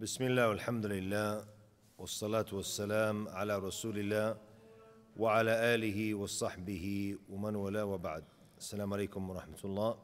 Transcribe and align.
بسم 0.00 0.24
الله 0.24 0.48
والحمد 0.48 0.86
لله 0.86 1.44
والصلاة 1.98 2.46
والسلام 2.52 3.28
على 3.28 3.58
رسول 3.58 3.98
الله 3.98 4.36
وعلى 5.16 5.74
آله 5.74 6.14
وصحبه 6.14 7.16
ومن 7.28 7.56
والاه 7.56 7.84
وبعد 7.84 8.24
السلام 8.58 8.92
عليكم 8.92 9.30
ورحمة 9.30 9.60
الله 9.64 9.96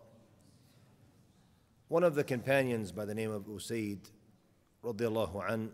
One 1.88 2.04
of 2.04 2.14
the 2.14 2.24
companions 2.24 2.92
by 2.92 3.06
the 3.06 3.14
name 3.14 3.30
of 3.30 3.44
Usaid 3.44 4.00
radiallahu 4.84 5.50
an, 5.50 5.72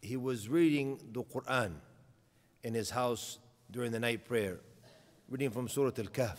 he 0.00 0.16
was 0.16 0.48
reading 0.48 0.98
the 1.12 1.22
Quran 1.22 1.72
in 2.64 2.72
his 2.72 2.88
house 2.88 3.38
during 3.70 3.92
the 3.92 4.00
night 4.00 4.24
prayer, 4.24 4.60
reading 5.28 5.50
from 5.50 5.68
Surah 5.68 5.92
Al-Kahf. 5.98 6.38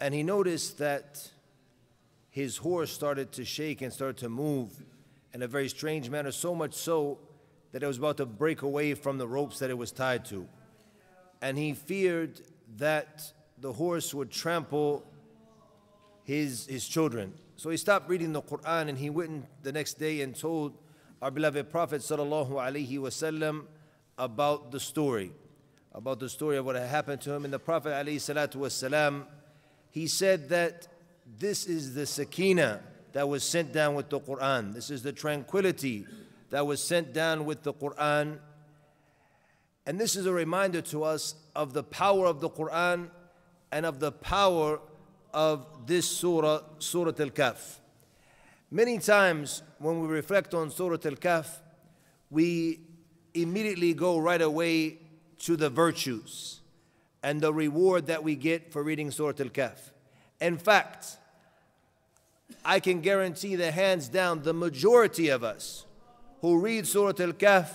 And 0.00 0.14
he 0.14 0.22
noticed 0.22 0.78
that 0.78 1.30
his 2.30 2.56
horse 2.56 2.90
started 2.90 3.30
to 3.32 3.44
shake 3.44 3.82
and 3.82 3.92
started 3.92 4.16
to 4.16 4.30
move 4.30 4.72
in 5.33 5.41
a 5.41 5.47
very 5.47 5.67
strange 5.67 6.09
manner, 6.09 6.31
so 6.31 6.53
much 6.53 6.73
so 6.73 7.19
that 7.71 7.81
it 7.81 7.87
was 7.87 7.97
about 7.97 8.17
to 8.17 8.25
break 8.25 8.61
away 8.61 8.93
from 8.93 9.17
the 9.17 9.27
ropes 9.27 9.59
that 9.59 9.69
it 9.69 9.77
was 9.77 9.91
tied 9.91 10.23
to. 10.25 10.47
And 11.41 11.57
he 11.57 11.73
feared 11.73 12.41
that 12.77 13.33
the 13.57 13.73
horse 13.73 14.13
would 14.13 14.31
trample 14.31 15.03
his, 16.23 16.67
his 16.67 16.87
children. 16.87 17.33
So 17.55 17.69
he 17.69 17.77
stopped 17.77 18.09
reading 18.09 18.31
the 18.33 18.41
Quran 18.41 18.89
and 18.89 18.97
he 18.97 19.09
went 19.09 19.45
the 19.63 19.71
next 19.71 19.95
day 19.95 20.21
and 20.21 20.37
told 20.37 20.77
our 21.21 21.31
beloved 21.31 21.71
Prophet 21.71 22.01
wasallam 22.01 23.65
about 24.17 24.71
the 24.71 24.79
story, 24.79 25.31
about 25.93 26.19
the 26.19 26.29
story 26.29 26.57
of 26.57 26.65
what 26.65 26.75
had 26.75 26.87
happened 26.87 27.21
to 27.21 27.33
him. 27.33 27.43
And 27.45 27.53
the 27.53 27.59
Prophet 27.59 27.89
salatu 27.89 29.25
he 29.89 30.07
said 30.07 30.49
that 30.49 30.87
this 31.39 31.65
is 31.65 31.93
the 31.93 32.05
sakina 32.05 32.81
that 33.13 33.29
was 33.29 33.43
sent 33.43 33.71
down 33.71 33.95
with 33.95 34.09
the 34.09 34.19
Quran. 34.19 34.73
This 34.73 34.89
is 34.89 35.03
the 35.03 35.13
tranquility 35.13 36.05
that 36.49 36.67
was 36.67 36.83
sent 36.83 37.13
down 37.13 37.45
with 37.45 37.63
the 37.63 37.73
Quran. 37.73 38.39
And 39.85 39.99
this 39.99 40.15
is 40.15 40.25
a 40.25 40.33
reminder 40.33 40.81
to 40.81 41.03
us 41.03 41.35
of 41.55 41.73
the 41.73 41.83
power 41.83 42.25
of 42.25 42.41
the 42.41 42.49
Quran 42.49 43.09
and 43.71 43.85
of 43.85 43.99
the 43.99 44.11
power 44.11 44.79
of 45.33 45.87
this 45.87 46.07
surah, 46.07 46.61
Surah 46.79 47.13
Al 47.19 47.29
Kahf. 47.29 47.77
Many 48.69 48.97
times 48.99 49.61
when 49.77 50.01
we 50.01 50.07
reflect 50.07 50.53
on 50.53 50.71
Surah 50.71 50.97
Al 51.05 51.15
Kahf, 51.15 51.47
we 52.29 52.81
immediately 53.33 53.93
go 53.93 54.17
right 54.17 54.41
away 54.41 54.99
to 55.39 55.55
the 55.55 55.69
virtues 55.69 56.61
and 57.21 57.41
the 57.41 57.53
reward 57.53 58.07
that 58.07 58.23
we 58.23 58.35
get 58.35 58.71
for 58.71 58.83
reading 58.83 59.11
Surah 59.11 59.33
Al 59.39 59.49
Kahf. 59.49 59.91
In 60.39 60.57
fact, 60.57 61.17
I 62.63 62.79
can 62.79 63.01
guarantee 63.01 63.55
that 63.55 63.73
hands 63.73 64.07
down, 64.07 64.43
the 64.43 64.53
majority 64.53 65.29
of 65.29 65.43
us 65.43 65.85
who 66.41 66.59
read 66.59 66.85
Surah 66.85 67.13
Al 67.19 67.33
Kahf 67.33 67.69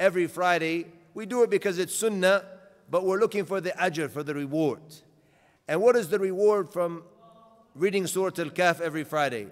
every 0.00 0.26
Friday, 0.26 0.86
we 1.14 1.26
do 1.26 1.42
it 1.42 1.50
because 1.50 1.78
it's 1.78 1.94
sunnah, 1.94 2.44
but 2.90 3.04
we're 3.04 3.20
looking 3.20 3.44
for 3.44 3.60
the 3.60 3.70
ajr, 3.70 4.10
for 4.10 4.22
the 4.22 4.34
reward. 4.34 4.80
And 5.68 5.80
what 5.80 5.94
is 5.96 6.08
the 6.08 6.18
reward 6.18 6.72
from 6.72 7.04
reading 7.74 8.06
Surah 8.06 8.32
Al 8.38 8.50
Kahf 8.50 8.80
every 8.80 9.04
Friday? 9.04 9.46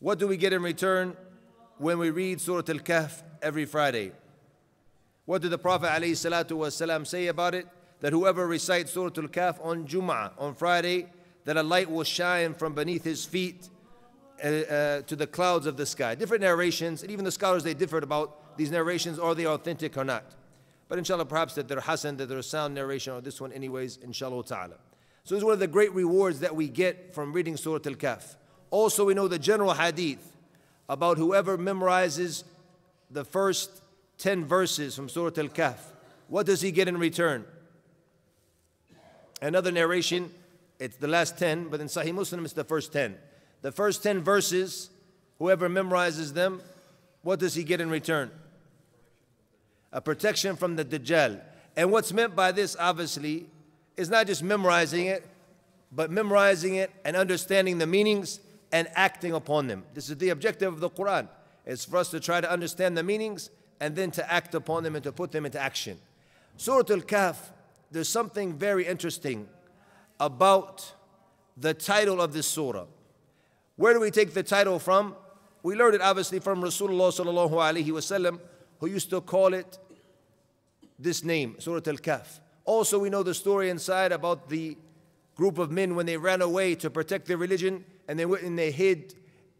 What 0.00 0.18
do 0.18 0.26
we 0.26 0.36
get 0.36 0.52
in 0.52 0.62
return 0.62 1.16
when 1.78 1.98
we 1.98 2.10
read 2.10 2.40
Surah 2.40 2.64
Al 2.68 2.80
Kahf 2.80 3.22
every 3.40 3.64
Friday? 3.64 4.12
What 5.24 5.42
did 5.42 5.50
the 5.50 5.58
Prophet 5.58 5.88
ﷺ 5.88 7.06
say 7.06 7.28
about 7.28 7.54
it? 7.54 7.66
That 8.00 8.12
whoever 8.12 8.46
recites 8.46 8.92
Surah 8.92 9.12
Al 9.16 9.28
Kahf 9.28 9.64
on 9.64 9.86
Jum'ah, 9.86 10.32
on 10.38 10.54
Friday, 10.54 11.06
that 11.46 11.56
a 11.56 11.62
light 11.62 11.90
will 11.90 12.04
shine 12.04 12.52
from 12.52 12.74
beneath 12.74 13.04
his 13.04 13.24
feet 13.24 13.68
uh, 14.44 14.48
uh, 14.48 15.02
to 15.02 15.16
the 15.16 15.26
clouds 15.26 15.64
of 15.66 15.76
the 15.76 15.86
sky. 15.86 16.14
Different 16.14 16.42
narrations, 16.42 17.02
and 17.02 17.10
even 17.10 17.24
the 17.24 17.32
scholars 17.32 17.62
they 17.62 17.72
differed 17.72 18.02
about 18.02 18.56
these 18.58 18.70
narrations, 18.70 19.18
are 19.18 19.34
they 19.34 19.46
authentic 19.46 19.96
or 19.96 20.04
not? 20.04 20.24
But 20.88 20.98
inshallah, 20.98 21.24
perhaps 21.24 21.54
that 21.54 21.68
they're 21.68 21.80
hasan, 21.80 22.16
that 22.18 22.28
they're 22.28 22.38
a 22.38 22.42
sound 22.42 22.74
narration, 22.74 23.14
or 23.14 23.20
this 23.20 23.40
one, 23.40 23.52
anyways, 23.52 23.98
inshallah 23.98 24.44
ta'ala. 24.44 24.74
So, 25.24 25.34
this 25.34 25.40
is 25.40 25.44
one 25.44 25.54
of 25.54 25.58
the 25.58 25.66
great 25.66 25.92
rewards 25.94 26.40
that 26.40 26.54
we 26.54 26.68
get 26.68 27.14
from 27.14 27.32
reading 27.32 27.56
Surah 27.56 27.80
Al 27.86 27.94
Kahf. 27.94 28.36
Also, 28.70 29.04
we 29.04 29.14
know 29.14 29.26
the 29.26 29.38
general 29.38 29.72
hadith 29.72 30.36
about 30.88 31.16
whoever 31.16 31.56
memorizes 31.56 32.44
the 33.10 33.24
first 33.24 33.82
10 34.18 34.44
verses 34.44 34.94
from 34.96 35.08
Surah 35.08 35.32
Al 35.38 35.48
Kahf. 35.48 35.78
What 36.28 36.46
does 36.46 36.60
he 36.60 36.72
get 36.72 36.88
in 36.88 36.98
return? 36.98 37.44
Another 39.40 39.70
narration, 39.70 40.30
it's 40.78 40.96
the 40.96 41.08
last 41.08 41.38
10, 41.38 41.68
but 41.68 41.80
in 41.80 41.86
Sahih 41.86 42.14
Muslim, 42.14 42.44
it's 42.44 42.54
the 42.54 42.64
first 42.64 42.92
10. 42.92 43.16
The 43.62 43.72
first 43.72 44.02
10 44.02 44.22
verses, 44.22 44.90
whoever 45.38 45.68
memorizes 45.68 46.34
them, 46.34 46.60
what 47.22 47.40
does 47.40 47.54
he 47.54 47.64
get 47.64 47.80
in 47.80 47.90
return? 47.90 48.30
A 49.92 50.00
protection 50.00 50.56
from 50.56 50.76
the 50.76 50.84
Dajjal. 50.84 51.40
And 51.76 51.90
what's 51.90 52.12
meant 52.12 52.36
by 52.36 52.52
this, 52.52 52.76
obviously, 52.78 53.46
is 53.96 54.10
not 54.10 54.26
just 54.26 54.42
memorizing 54.42 55.06
it, 55.06 55.26
but 55.90 56.10
memorizing 56.10 56.76
it 56.76 56.90
and 57.04 57.16
understanding 57.16 57.78
the 57.78 57.86
meanings 57.86 58.40
and 58.72 58.88
acting 58.94 59.32
upon 59.32 59.66
them. 59.66 59.84
This 59.94 60.10
is 60.10 60.18
the 60.18 60.30
objective 60.30 60.72
of 60.72 60.80
the 60.80 60.90
Quran. 60.90 61.28
It's 61.64 61.84
for 61.84 61.96
us 61.96 62.10
to 62.10 62.20
try 62.20 62.40
to 62.40 62.50
understand 62.50 62.96
the 62.96 63.02
meanings 63.02 63.50
and 63.80 63.96
then 63.96 64.10
to 64.12 64.32
act 64.32 64.54
upon 64.54 64.82
them 64.82 64.94
and 64.94 65.04
to 65.04 65.12
put 65.12 65.32
them 65.32 65.46
into 65.46 65.60
action. 65.60 65.98
Surah 66.56 66.84
Al 66.90 67.00
Kahf, 67.00 67.36
there's 67.90 68.08
something 68.08 68.54
very 68.54 68.86
interesting 68.86 69.48
about 70.18 70.92
the 71.56 71.74
title 71.74 72.20
of 72.20 72.32
this 72.32 72.46
surah. 72.46 72.86
Where 73.76 73.92
do 73.92 74.00
we 74.00 74.10
take 74.10 74.34
the 74.34 74.42
title 74.42 74.78
from? 74.78 75.14
We 75.62 75.74
learned 75.74 75.96
it 75.96 76.00
obviously 76.00 76.38
from 76.38 76.62
Rasulullah 76.62 77.12
sallallahu 77.12 77.50
alaihi 77.50 77.86
wasallam, 77.86 78.38
who 78.78 78.86
used 78.86 79.10
to 79.10 79.20
call 79.20 79.52
it 79.54 79.78
this 80.98 81.24
name, 81.24 81.56
Surah 81.58 81.82
Al 81.86 81.96
Kahf. 81.96 82.40
Also, 82.64 82.98
we 82.98 83.10
know 83.10 83.22
the 83.22 83.34
story 83.34 83.70
inside 83.70 84.12
about 84.12 84.48
the 84.48 84.76
group 85.34 85.58
of 85.58 85.70
men 85.70 85.94
when 85.94 86.06
they 86.06 86.16
ran 86.16 86.40
away 86.40 86.74
to 86.74 86.88
protect 86.88 87.26
their 87.26 87.36
religion 87.36 87.84
and 88.08 88.18
they 88.18 88.24
went 88.24 88.42
and 88.42 88.58
they 88.58 88.70
hid 88.70 89.14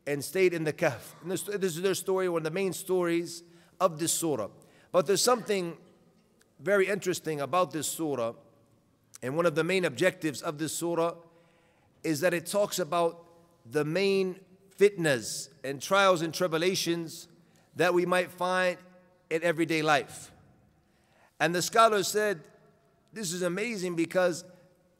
and 0.06 0.24
stayed 0.24 0.54
in 0.54 0.64
the 0.64 0.72
Kahf. 0.72 1.00
And 1.22 1.30
this, 1.30 1.42
this 1.42 1.76
is 1.76 1.82
their 1.82 1.94
story, 1.94 2.28
one 2.28 2.40
of 2.40 2.44
the 2.44 2.50
main 2.50 2.72
stories 2.72 3.42
of 3.80 3.98
this 3.98 4.12
surah. 4.12 4.48
But 4.92 5.06
there's 5.06 5.22
something 5.22 5.76
very 6.60 6.88
interesting 6.88 7.40
about 7.40 7.72
this 7.72 7.86
surah, 7.86 8.32
and 9.22 9.36
one 9.36 9.46
of 9.46 9.54
the 9.54 9.64
main 9.64 9.84
objectives 9.84 10.42
of 10.42 10.58
this 10.58 10.72
surah 10.72 11.14
is 12.04 12.20
that 12.20 12.34
it 12.34 12.46
talks 12.46 12.78
about 12.78 13.24
the 13.70 13.84
main 13.84 14.38
fitnas 14.78 15.48
and 15.64 15.80
trials 15.80 16.22
and 16.22 16.32
tribulations 16.32 17.28
that 17.76 17.92
we 17.92 18.06
might 18.06 18.30
find 18.30 18.76
in 19.30 19.42
everyday 19.42 19.82
life. 19.82 20.30
And 21.40 21.54
the 21.54 21.62
scholar 21.62 22.02
said, 22.02 22.40
This 23.12 23.32
is 23.32 23.42
amazing 23.42 23.96
because 23.96 24.44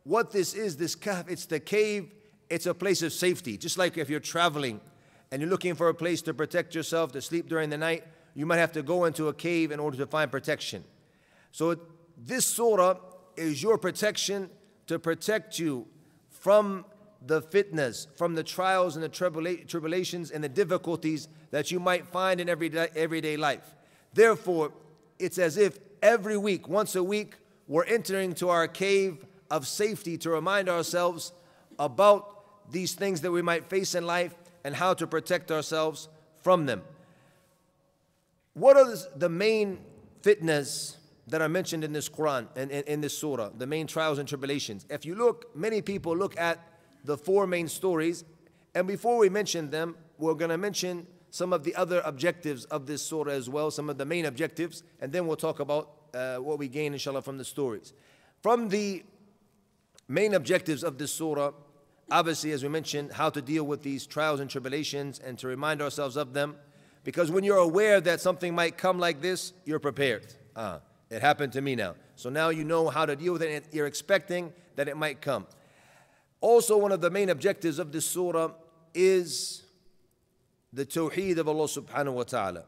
what 0.05 0.31
this 0.31 0.55
is, 0.55 0.77
this 0.77 0.97
kahf, 0.97 1.29
it's 1.29 1.47
the 1.47 1.61
cave, 1.61 2.13
it's 2.49 2.67
a 2.67 2.75
place 2.75 3.03
of 3.03 3.13
safety. 3.13 3.57
Just 3.57 3.79
like 3.79 3.99
if 3.99 4.09
you're 4.09 4.21
traveling 4.21 4.81
and 5.31 5.41
you're 5.41 5.51
looking 5.51 5.75
for 5.75 5.89
a 5.89 5.95
place 5.95 6.23
to 6.23 6.35
protect 6.35 6.75
yourself, 6.75 7.13
to 7.13 7.21
sleep 7.21 7.49
during 7.49 7.71
the 7.71 7.79
night, 7.79 8.05
you 8.35 8.47
might 8.47 8.59
have 8.59 8.73
to 8.73 8.83
go 8.83 9.05
into 9.07 9.29
a 9.29 9.35
cave 9.35 9.73
in 9.73 9.81
order 9.81 9.97
to 9.97 10.07
find 10.07 10.31
protection. 10.31 10.85
So, 11.53 11.77
this 12.19 12.47
surah 12.47 12.99
is 13.37 13.63
your 13.63 13.79
protection 13.79 14.51
to 14.87 14.99
protect 14.99 15.59
you 15.59 15.87
from 16.31 16.85
the 17.27 17.43
fitnas, 17.43 18.07
from 18.17 18.35
the 18.35 18.43
trials 18.43 18.97
and 18.97 19.03
the 19.03 19.09
tribula- 19.09 19.67
tribulations 19.67 20.31
and 20.31 20.45
the 20.45 20.49
difficulties 20.49 21.29
that 21.51 21.71
you 21.71 21.81
might 21.81 22.07
find 22.07 22.41
in 22.41 22.49
everyday, 22.49 22.89
everyday 22.95 23.37
life. 23.37 23.75
Therefore, 24.13 24.73
it's 25.19 25.39
as 25.39 25.57
if 25.57 25.79
every 26.03 26.37
week, 26.37 26.69
once 26.69 26.95
a 26.95 27.03
week, 27.03 27.35
we're 27.69 27.85
entering 27.85 28.35
to 28.35 28.49
our 28.49 28.69
cave 28.69 29.25
of 29.51 29.67
safety 29.67 30.17
to 30.19 30.31
remind 30.31 30.69
ourselves 30.69 31.33
about 31.79 32.71
these 32.71 32.95
things 32.95 33.21
that 33.23 33.31
we 33.31 33.43
might 33.43 33.69
face 33.69 33.95
in 33.95 34.07
life 34.07 34.35
and 34.65 34.75
how 34.75 34.95
to 34.95 35.07
protect 35.07 35.51
ourselves 35.51 36.09
from 36.43 36.67
them. 36.67 36.83
What 38.55 38.77
are 38.77 38.95
the 39.17 39.29
main 39.29 39.79
fitnas 40.23 40.97
that 41.29 41.43
are 41.43 41.49
mentioned 41.49 41.85
in 41.85 41.93
this 41.93 42.09
Quran 42.09 42.49
and 42.57 42.71
in, 42.71 43.01
this 43.01 43.17
surah, 43.17 43.51
the 43.57 43.67
main 43.67 43.87
trials 43.87 44.19
and 44.19 44.29
tribulations? 44.29 44.87
If 44.91 45.05
you 45.05 45.15
look, 45.15 45.55
many 45.57 45.83
people 45.83 46.17
look 46.17 46.39
at 46.39 46.59
the 47.05 47.17
four 47.17 47.47
main 47.47 47.69
stories, 47.69 48.25
and 48.75 48.87
before 48.87 49.19
we 49.19 49.29
mention 49.29 49.71
them, 49.71 49.97
we're 50.19 50.35
going 50.35 50.51
to 50.51 50.59
mention 50.59 51.07
some 51.31 51.53
of 51.53 51.65
the 51.65 51.75
other 51.75 52.01
objectives 52.05 52.65
of 52.67 52.87
this 52.87 53.03
surah 53.03 53.33
as 53.33 53.49
well, 53.49 53.71
some 53.71 53.91
of 53.91 53.99
the 53.99 54.05
main 54.05 54.25
objectives, 54.25 54.83
and 55.01 55.13
then 55.13 55.27
we'll 55.27 55.37
talk 55.37 55.61
about 55.61 55.91
uh, 56.15 56.37
what 56.37 56.59
we 56.59 56.69
gain, 56.69 56.93
inshallah, 56.93 57.23
from 57.23 57.39
the 57.39 57.45
stories. 57.45 57.93
From 58.43 58.69
the 58.69 59.05
main 60.09 60.35
objectives 60.35 60.83
of 60.83 60.99
this 60.99 61.13
surah, 61.13 61.53
obviously, 62.11 62.53
as 62.53 62.63
we 62.63 62.69
mentioned, 62.69 63.13
how 63.13 63.31
to 63.31 63.43
deal 63.43 63.65
with 63.65 63.83
these 63.83 64.07
trials 64.07 64.41
and 64.41 64.49
tribulations 64.49 65.19
and 65.19 65.39
to 65.39 65.47
remind 65.47 65.83
ourselves 65.83 66.17
of 66.17 66.33
them. 66.33 66.57
Because 67.05 67.31
when 67.31 67.45
you're 67.45 67.59
aware 67.59 68.01
that 68.01 68.21
something 68.21 68.55
might 68.55 68.77
come 68.77 68.99
like 68.99 69.21
this, 69.21 69.53
you're 69.65 69.79
prepared. 69.79 70.35
Ah, 70.55 70.81
it 71.10 71.22
happened 71.22 71.54
to 71.54 71.62
me 71.62 71.76
now. 71.76 71.96
So 72.16 72.30
now 72.30 72.50
you 72.50 72.64
know 72.64 72.90
how 72.90 73.06
to 73.06 73.16
deal 73.16 73.34
with 73.34 73.42
it, 73.42 73.52
and 73.52 73.74
you're 73.74 73.88
expecting 73.88 74.54
that 74.76 74.88
it 74.88 74.96
might 74.96 75.22
come. 75.22 75.46
Also, 76.40 76.78
one 76.78 76.92
of 76.92 77.02
the 77.02 77.10
main 77.10 77.30
objectives 77.30 77.80
of 77.80 77.92
this 77.92 78.06
surah 78.06 78.52
is 78.94 79.64
the 80.74 80.86
tawheed 80.86 81.38
of 81.38 81.48
Allah 81.48 81.66
subhanahu 81.66 82.14
wa 82.14 82.24
ta'ala. 82.24 82.64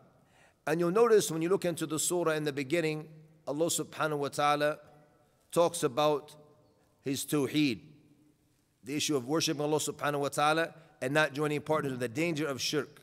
And 0.68 0.80
you'll 0.80 0.92
notice 0.92 1.32
when 1.32 1.42
you 1.42 1.50
look 1.50 1.66
into 1.66 1.86
the 1.86 2.00
surah 2.00 2.34
in 2.34 2.44
the 2.44 2.54
beginning, 2.54 3.08
Allah 3.48 3.66
subhanahu 3.66 4.18
wa 4.18 4.28
ta'ala 4.30 4.80
talks 5.52 5.84
about 5.84 6.36
his 7.02 7.26
tawheed, 7.26 7.80
the 8.84 8.96
issue 8.96 9.16
of 9.16 9.28
worshiping 9.28 9.62
Allah 9.62 9.78
subhanahu 9.78 10.20
wa 10.20 10.30
ta'ala 10.30 10.74
and 11.02 11.14
not 11.14 11.34
joining 11.34 11.62
partners 11.62 11.92
with 11.92 12.02
the 12.02 12.08
danger 12.08 12.48
of 12.48 12.62
shirk. 12.62 13.02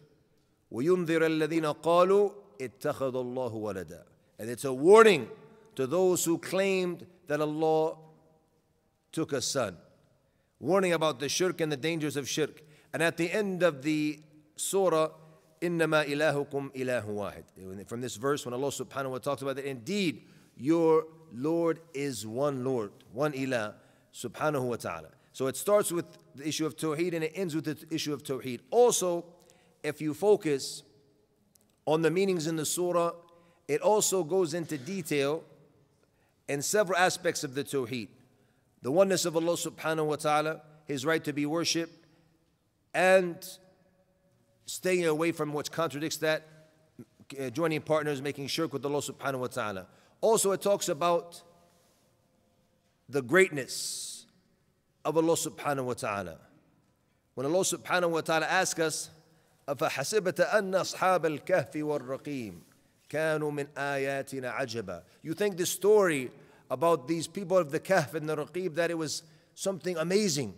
وَيُنذِرَ 0.72 1.06
الَّذِينَ 1.06 1.82
قَالُوا 1.82 2.32
اتَّخَذَ 2.60 3.12
اللَّهُ 3.12 3.52
وَلَدًا 3.52 4.02
And 4.38 4.48
it's 4.48 4.64
a 4.64 4.72
warning 4.72 5.28
to 5.76 5.86
those 5.86 6.24
who 6.24 6.38
claimed 6.38 7.06
that 7.26 7.40
Allah 7.40 7.96
took 9.12 9.32
a 9.32 9.42
son. 9.42 9.76
Warning 10.58 10.92
about 10.92 11.20
the 11.20 11.28
shirk 11.28 11.60
and 11.60 11.70
the 11.70 11.76
dangers 11.76 12.16
of 12.16 12.28
shirk. 12.28 12.62
And 12.92 13.02
at 13.02 13.16
the 13.16 13.30
end 13.30 13.62
of 13.62 13.82
the 13.82 14.20
surah, 14.56 15.10
إِنَّمَا 15.60 16.06
إِلَهُكُمْ 16.06 16.74
إِلَهُ 16.74 17.04
وَاحِد. 17.04 17.88
From 17.88 18.00
this 18.00 18.16
verse, 18.16 18.44
when 18.44 18.54
Allah 18.54 18.68
subhanahu 18.68 19.10
wa 19.10 19.18
ta'ala 19.18 19.20
talks 19.20 19.42
about 19.42 19.56
that, 19.56 19.66
indeed, 19.66 20.22
your 20.56 21.06
Lord 21.34 21.80
is 21.94 22.26
one 22.26 22.64
Lord, 22.64 22.92
one 23.12 23.32
ilah, 23.32 23.74
subhanahu 24.14 24.62
wa 24.62 24.76
ta'ala. 24.76 25.08
So 25.32 25.46
it 25.46 25.56
starts 25.56 25.92
with 25.92 26.06
the 26.34 26.46
issue 26.46 26.66
of 26.66 26.76
tawheed 26.76 27.14
and 27.14 27.24
it 27.24 27.32
ends 27.34 27.54
with 27.54 27.64
the 27.64 27.94
issue 27.94 28.12
of 28.12 28.22
tawheed. 28.22 28.60
Also, 28.70 29.24
if 29.82 30.00
you 30.00 30.12
focus 30.12 30.82
on 31.86 32.02
the 32.02 32.10
meanings 32.10 32.46
in 32.46 32.56
the 32.56 32.66
surah, 32.66 33.12
it 33.68 33.80
also 33.80 34.24
goes 34.24 34.54
into 34.54 34.76
detail 34.78 35.42
in 36.48 36.62
several 36.62 36.98
aspects 36.98 37.44
of 37.44 37.54
the 37.54 37.62
tawheed. 37.62 38.08
The 38.82 38.90
oneness 38.90 39.24
of 39.24 39.36
Allah 39.36 39.52
subhanahu 39.52 40.06
wa 40.06 40.16
ta'ala, 40.16 40.62
His 40.86 41.06
right 41.06 41.22
to 41.24 41.32
be 41.32 41.46
worshipped, 41.46 42.06
and 42.92 43.36
staying 44.66 45.06
away 45.06 45.32
from 45.32 45.52
what 45.52 45.70
contradicts 45.70 46.16
that, 46.18 46.42
uh, 47.40 47.50
joining 47.50 47.80
partners, 47.80 48.20
making 48.20 48.48
shirk 48.48 48.72
with 48.72 48.84
Allah 48.84 48.98
subhanahu 48.98 49.40
wa 49.40 49.46
ta'ala. 49.46 49.86
Also, 50.20 50.52
it 50.52 50.60
talks 50.60 50.88
about 50.88 51.42
the 53.08 53.22
greatness 53.22 54.26
of 55.04 55.16
Allah 55.16 55.34
subhanahu 55.34 55.84
wa 55.84 55.94
ta'ala. 55.94 56.38
When 57.34 57.46
Allah 57.46 57.60
subhanahu 57.60 58.10
wa 58.10 58.20
ta'ala 58.20 58.46
asks 58.46 58.80
us, 58.80 59.10
أفحسبت 59.68 60.40
أن 60.40 60.74
أصحاب 60.74 61.26
الكهف 61.26 61.76
والرقيم 61.76 62.62
كانوا 63.09 63.51
من 63.51 63.67
آياتنا 63.77 64.49
عجبا 64.49 65.03
You 65.23 65.33
think 65.33 65.57
the 65.57 65.65
story 65.65 66.31
about 66.69 67.07
these 67.07 67.27
people 67.27 67.57
of 67.57 67.71
the 67.71 67.79
Kahf 67.79 68.13
and 68.13 68.27
the 68.27 68.35
Raqim 68.35 68.75
that 68.75 68.89
it 68.89 68.97
was 68.97 69.23
something 69.53 69.97
amazing. 69.97 70.53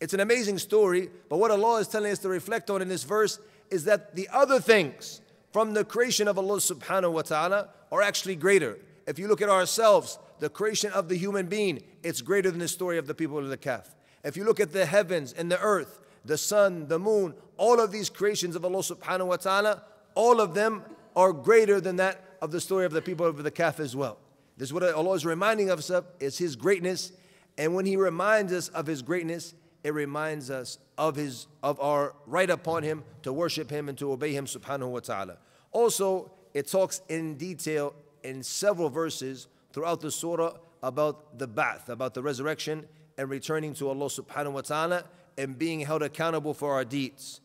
It's 0.00 0.14
an 0.14 0.20
amazing 0.20 0.58
story, 0.58 1.10
but 1.28 1.38
what 1.38 1.50
Allah 1.50 1.80
is 1.80 1.88
telling 1.88 2.12
us 2.12 2.18
to 2.20 2.28
reflect 2.28 2.70
on 2.70 2.82
in 2.82 2.88
this 2.88 3.04
verse 3.04 3.38
is 3.70 3.84
that 3.84 4.14
the 4.14 4.28
other 4.32 4.60
things 4.60 5.20
from 5.52 5.74
the 5.74 5.84
creation 5.84 6.28
of 6.28 6.38
Allah 6.38 6.58
subhanahu 6.58 7.12
wa 7.12 7.22
ta'ala 7.22 7.68
are 7.90 8.02
actually 8.02 8.36
greater. 8.36 8.78
If 9.06 9.18
you 9.18 9.26
look 9.28 9.42
at 9.42 9.48
ourselves, 9.48 10.18
the 10.38 10.48
creation 10.48 10.92
of 10.92 11.08
the 11.08 11.16
human 11.16 11.46
being, 11.46 11.82
it's 12.02 12.20
greater 12.20 12.50
than 12.50 12.60
the 12.60 12.68
story 12.68 12.98
of 12.98 13.06
the 13.06 13.14
people 13.14 13.38
of 13.38 13.48
the 13.48 13.56
Kahf. 13.56 13.86
If 14.22 14.36
you 14.36 14.44
look 14.44 14.60
at 14.60 14.72
the 14.72 14.86
heavens 14.86 15.32
and 15.32 15.50
the 15.50 15.60
earth, 15.60 16.00
the 16.24 16.38
sun, 16.38 16.88
the 16.88 16.98
moon, 16.98 17.34
all 17.56 17.80
of 17.80 17.90
these 17.90 18.10
creations 18.10 18.54
of 18.54 18.64
Allah 18.64 18.78
subhanahu 18.78 19.26
wa 19.26 19.36
ta'ala, 19.36 19.82
all 20.14 20.40
of 20.40 20.54
them 20.54 20.82
are 21.16 21.32
greater 21.32 21.80
than 21.80 21.96
that 21.96 22.22
of 22.40 22.50
the 22.50 22.60
story 22.60 22.86
of 22.86 22.92
the 22.92 23.02
people 23.02 23.26
of 23.26 23.42
the 23.42 23.50
Kahf 23.50 23.80
as 23.80 23.96
well. 23.96 24.18
This 24.56 24.68
is 24.68 24.72
what 24.72 24.82
Allah 24.82 25.12
is 25.12 25.24
reminding 25.24 25.70
us 25.70 25.90
of, 25.90 26.06
is 26.20 26.38
His 26.38 26.56
greatness. 26.56 27.12
And 27.56 27.74
when 27.74 27.86
He 27.86 27.96
reminds 27.96 28.52
us 28.52 28.68
of 28.68 28.86
His 28.86 29.02
greatness, 29.02 29.54
it 29.84 29.94
reminds 29.94 30.50
us 30.50 30.78
of 30.96 31.16
his 31.16 31.46
of 31.62 31.80
our 31.80 32.14
right 32.26 32.50
upon 32.50 32.82
him 32.82 33.04
to 33.22 33.32
worship 33.32 33.70
him 33.70 33.88
and 33.88 33.96
to 33.98 34.12
obey 34.12 34.32
him 34.32 34.46
subhanahu 34.46 34.90
wa 34.90 35.00
ta'ala. 35.00 35.38
Also, 35.72 36.30
it 36.54 36.66
talks 36.66 37.00
in 37.08 37.36
detail 37.36 37.94
in 38.24 38.42
several 38.42 38.90
verses 38.90 39.48
throughout 39.72 40.00
the 40.00 40.10
surah 40.10 40.54
about 40.82 41.38
the 41.38 41.48
ba'th, 41.48 41.88
about 41.88 42.14
the 42.14 42.22
resurrection 42.22 42.86
and 43.16 43.30
returning 43.30 43.74
to 43.74 43.88
Allah 43.88 44.06
subhanahu 44.06 44.52
wa 44.52 44.60
ta'ala 44.62 45.04
and 45.36 45.56
being 45.58 45.80
held 45.80 46.02
accountable 46.02 46.54
for 46.54 46.74
our 46.74 46.84
deeds. 46.84 47.40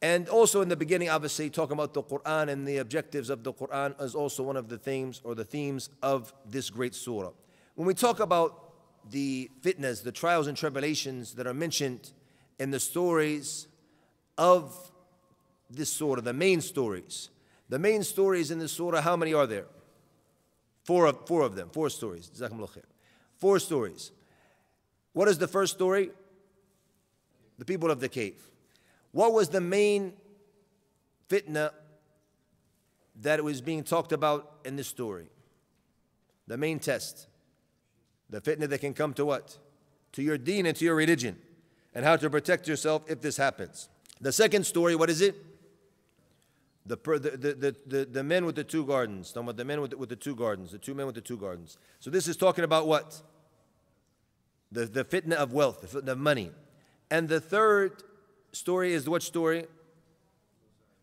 And 0.00 0.28
also 0.28 0.60
in 0.60 0.68
the 0.68 0.76
beginning, 0.76 1.08
obviously, 1.08 1.50
talking 1.50 1.72
about 1.72 1.92
the 1.92 2.02
Quran 2.02 2.48
and 2.48 2.66
the 2.66 2.78
objectives 2.78 3.30
of 3.30 3.42
the 3.42 3.52
Quran 3.52 4.00
is 4.00 4.14
also 4.14 4.44
one 4.44 4.56
of 4.56 4.68
the 4.68 4.78
themes 4.78 5.20
or 5.24 5.34
the 5.34 5.44
themes 5.44 5.90
of 6.02 6.32
this 6.46 6.70
great 6.70 6.94
surah. 6.94 7.32
When 7.74 7.86
we 7.86 7.94
talk 7.94 8.20
about 8.20 8.72
the 9.10 9.50
fitnas, 9.62 10.02
the 10.02 10.12
trials 10.12 10.46
and 10.46 10.56
tribulations 10.56 11.34
that 11.34 11.46
are 11.46 11.54
mentioned 11.54 12.12
in 12.60 12.70
the 12.70 12.80
stories 12.80 13.66
of 14.36 14.76
this 15.68 15.92
surah, 15.92 16.20
the 16.20 16.32
main 16.32 16.60
stories. 16.60 17.30
The 17.68 17.78
main 17.78 18.02
stories 18.02 18.50
in 18.50 18.58
the 18.58 18.68
surah, 18.68 19.00
how 19.00 19.16
many 19.16 19.34
are 19.34 19.46
there? 19.46 19.66
Four 20.84 21.06
of, 21.06 21.26
four 21.26 21.42
of 21.42 21.54
them, 21.54 21.70
four 21.70 21.90
stories. 21.90 22.30
Four 23.36 23.58
stories. 23.58 24.12
What 25.12 25.28
is 25.28 25.38
the 25.38 25.48
first 25.48 25.74
story? 25.74 26.10
The 27.58 27.64
people 27.64 27.90
of 27.90 28.00
the 28.00 28.08
cave. 28.08 28.40
What 29.18 29.32
was 29.32 29.48
the 29.48 29.60
main 29.60 30.12
fitna 31.28 31.72
that 33.20 33.42
was 33.42 33.60
being 33.60 33.82
talked 33.82 34.12
about 34.12 34.60
in 34.64 34.76
this 34.76 34.86
story? 34.86 35.26
The 36.46 36.56
main 36.56 36.78
test. 36.78 37.26
The 38.30 38.40
fitna 38.40 38.68
that 38.68 38.78
can 38.78 38.94
come 38.94 39.12
to 39.14 39.24
what? 39.24 39.58
To 40.12 40.22
your 40.22 40.38
deen 40.38 40.66
and 40.66 40.76
to 40.76 40.84
your 40.84 40.94
religion, 40.94 41.36
and 41.96 42.04
how 42.04 42.14
to 42.14 42.30
protect 42.30 42.68
yourself 42.68 43.02
if 43.08 43.20
this 43.20 43.36
happens. 43.36 43.88
The 44.20 44.30
second 44.30 44.64
story, 44.64 44.94
what 44.94 45.10
is 45.10 45.20
it? 45.20 45.34
The, 46.86 46.96
the, 46.96 47.74
the, 47.88 48.04
the, 48.04 48.22
men 48.22 48.46
with 48.46 48.54
the 48.54 48.62
two 48.62 48.86
gardens. 48.86 49.32
The 49.32 49.42
men 49.42 49.80
with 49.80 49.90
the, 49.90 49.96
with 49.96 50.10
the 50.10 50.14
two 50.14 50.36
gardens, 50.36 50.70
the 50.70 50.78
two 50.78 50.94
men 50.94 51.06
with 51.06 51.16
the 51.16 51.20
two 51.20 51.38
gardens. 51.38 51.76
So 51.98 52.08
this 52.08 52.28
is 52.28 52.36
talking 52.36 52.62
about 52.62 52.86
what? 52.86 53.20
The, 54.70 54.86
the 54.86 55.04
fitna 55.04 55.32
of 55.32 55.52
wealth, 55.52 55.80
the 55.80 55.88
fitna 55.88 56.12
of 56.12 56.18
money. 56.18 56.52
And 57.10 57.28
the 57.28 57.40
third 57.40 58.04
story 58.52 58.92
is 58.92 59.08
what 59.08 59.22
story? 59.22 59.66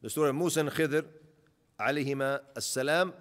The 0.02 0.10
story 0.10 0.30
of 0.30 0.36
Musa 0.36 0.60
and 0.62 0.70
Khidr, 0.70 1.06
alayhima 1.80 2.40
as-salam. 2.56 3.14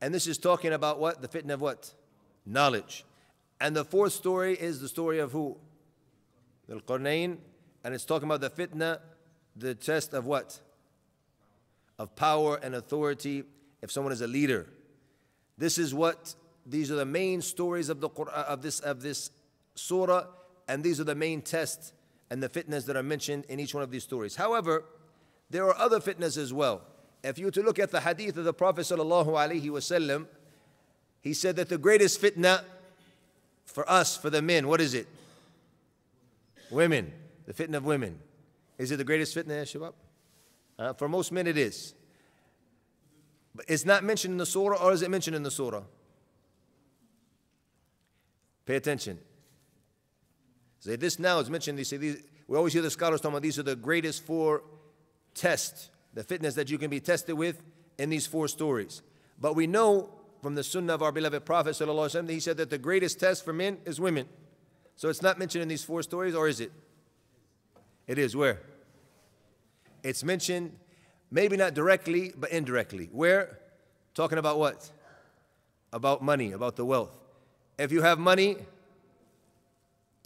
And 0.00 0.14
this 0.14 0.26
is 0.26 0.38
talking 0.38 0.72
about 0.72 0.98
what? 0.98 1.22
The 1.22 1.28
fitna 1.28 1.54
of 1.54 1.60
what? 1.60 1.92
Knowledge. 2.46 3.04
And 3.60 3.74
the 3.74 3.84
fourth 3.84 4.12
story 4.12 4.54
is 4.54 4.80
the 4.80 4.88
story 4.88 5.18
of 5.18 5.32
who? 5.32 5.56
Al 6.70 6.80
Qarnayn. 6.80 7.38
And 7.84 7.94
it's 7.94 8.04
talking 8.04 8.28
about 8.28 8.40
the 8.40 8.50
fitna, 8.50 8.98
the 9.56 9.74
test 9.74 10.14
of 10.14 10.26
what? 10.26 10.60
Of 11.98 12.14
power 12.14 12.56
and 12.62 12.74
authority 12.74 13.44
if 13.82 13.90
someone 13.90 14.12
is 14.12 14.20
a 14.20 14.26
leader. 14.26 14.66
This 15.56 15.78
is 15.78 15.94
what 15.94 16.34
these 16.66 16.90
are 16.90 16.96
the 16.96 17.06
main 17.06 17.40
stories 17.42 17.88
of 17.88 18.00
the 18.00 18.10
Quran, 18.10 18.28
of 18.28 18.62
this 18.62 18.80
of 18.80 19.02
this 19.02 19.30
surah, 19.74 20.26
and 20.68 20.84
these 20.84 21.00
are 21.00 21.04
the 21.04 21.14
main 21.14 21.42
tests 21.42 21.92
and 22.30 22.42
the 22.42 22.48
fitnas 22.48 22.86
that 22.86 22.96
are 22.96 23.02
mentioned 23.02 23.44
in 23.48 23.60
each 23.60 23.74
one 23.74 23.82
of 23.82 23.90
these 23.90 24.04
stories. 24.04 24.36
However, 24.36 24.84
there 25.50 25.64
are 25.66 25.76
other 25.76 26.00
fitnas 26.00 26.36
as 26.36 26.52
well. 26.52 26.82
If 27.24 27.38
you 27.38 27.46
were 27.46 27.52
to 27.52 27.62
look 27.62 27.78
at 27.78 27.90
the 27.90 28.00
hadith 28.00 28.36
of 28.36 28.44
the 28.44 28.52
Prophet 28.52 28.82
sallallahu 28.82 29.28
alaihi 29.28 29.64
wasallam, 29.64 30.26
he 31.20 31.32
said 31.32 31.56
that 31.56 31.68
the 31.68 31.78
greatest 31.78 32.20
fitna 32.20 32.64
for 33.64 33.88
us, 33.90 34.16
for 34.16 34.30
the 34.30 34.40
men, 34.40 34.68
what 34.68 34.80
is 34.80 34.94
it? 34.94 35.06
Women. 36.70 37.12
The 37.46 37.52
fitna 37.52 37.76
of 37.76 37.84
women. 37.84 38.18
Is 38.76 38.90
it 38.90 38.96
the 38.96 39.04
greatest 39.04 39.36
fitna, 39.36 39.62
Shabab? 39.62 39.92
Uh, 40.78 40.92
for 40.92 41.08
most 41.08 41.32
men, 41.32 41.46
it 41.46 41.58
is. 41.58 41.94
But 43.54 43.64
it's 43.68 43.84
not 43.84 44.04
mentioned 44.04 44.32
in 44.32 44.38
the 44.38 44.46
surah, 44.46 44.76
or 44.76 44.92
is 44.92 45.02
it 45.02 45.10
mentioned 45.10 45.34
in 45.34 45.42
the 45.42 45.50
surah? 45.50 45.82
Pay 48.66 48.76
attention. 48.76 49.18
Say 50.80 50.96
this 50.96 51.18
now 51.18 51.38
is 51.40 51.50
mentioned. 51.50 51.78
They 51.78 51.84
say 51.84 51.96
these, 51.96 52.22
we 52.46 52.56
always 52.56 52.72
hear 52.72 52.82
the 52.82 52.90
scholars 52.90 53.20
talking 53.20 53.34
about 53.34 53.42
these 53.42 53.58
are 53.58 53.64
the 53.64 53.76
greatest 53.76 54.24
four 54.24 54.62
tests, 55.34 55.90
the 56.14 56.24
fitnas 56.24 56.54
that 56.54 56.70
you 56.70 56.78
can 56.78 56.90
be 56.90 57.00
tested 57.00 57.36
with 57.36 57.62
in 57.98 58.10
these 58.10 58.26
four 58.26 58.48
stories. 58.48 59.02
But 59.40 59.54
we 59.54 59.66
know 59.66 60.10
from 60.42 60.54
the 60.54 60.64
sunnah 60.64 60.94
of 60.94 61.02
our 61.02 61.12
beloved 61.12 61.44
Prophet 61.44 61.70
وسلم, 61.70 62.26
that 62.26 62.32
he 62.32 62.40
said 62.40 62.56
that 62.58 62.70
the 62.70 62.78
greatest 62.78 63.18
test 63.18 63.44
for 63.44 63.52
men 63.52 63.78
is 63.84 64.00
women. 64.00 64.28
So 64.96 65.08
it's 65.08 65.22
not 65.22 65.38
mentioned 65.38 65.62
in 65.62 65.68
these 65.68 65.84
four 65.84 66.02
stories, 66.02 66.34
or 66.34 66.48
is 66.48 66.60
it? 66.60 66.72
It 68.06 68.18
is 68.18 68.34
where? 68.34 68.62
It's 70.02 70.24
mentioned, 70.24 70.76
maybe 71.30 71.56
not 71.56 71.74
directly, 71.74 72.32
but 72.36 72.50
indirectly. 72.50 73.08
Where? 73.12 73.58
Talking 74.14 74.38
about 74.38 74.58
what? 74.58 74.90
About 75.92 76.22
money, 76.22 76.52
about 76.52 76.76
the 76.76 76.84
wealth. 76.84 77.16
If 77.78 77.92
you 77.92 78.02
have 78.02 78.18
money, 78.18 78.56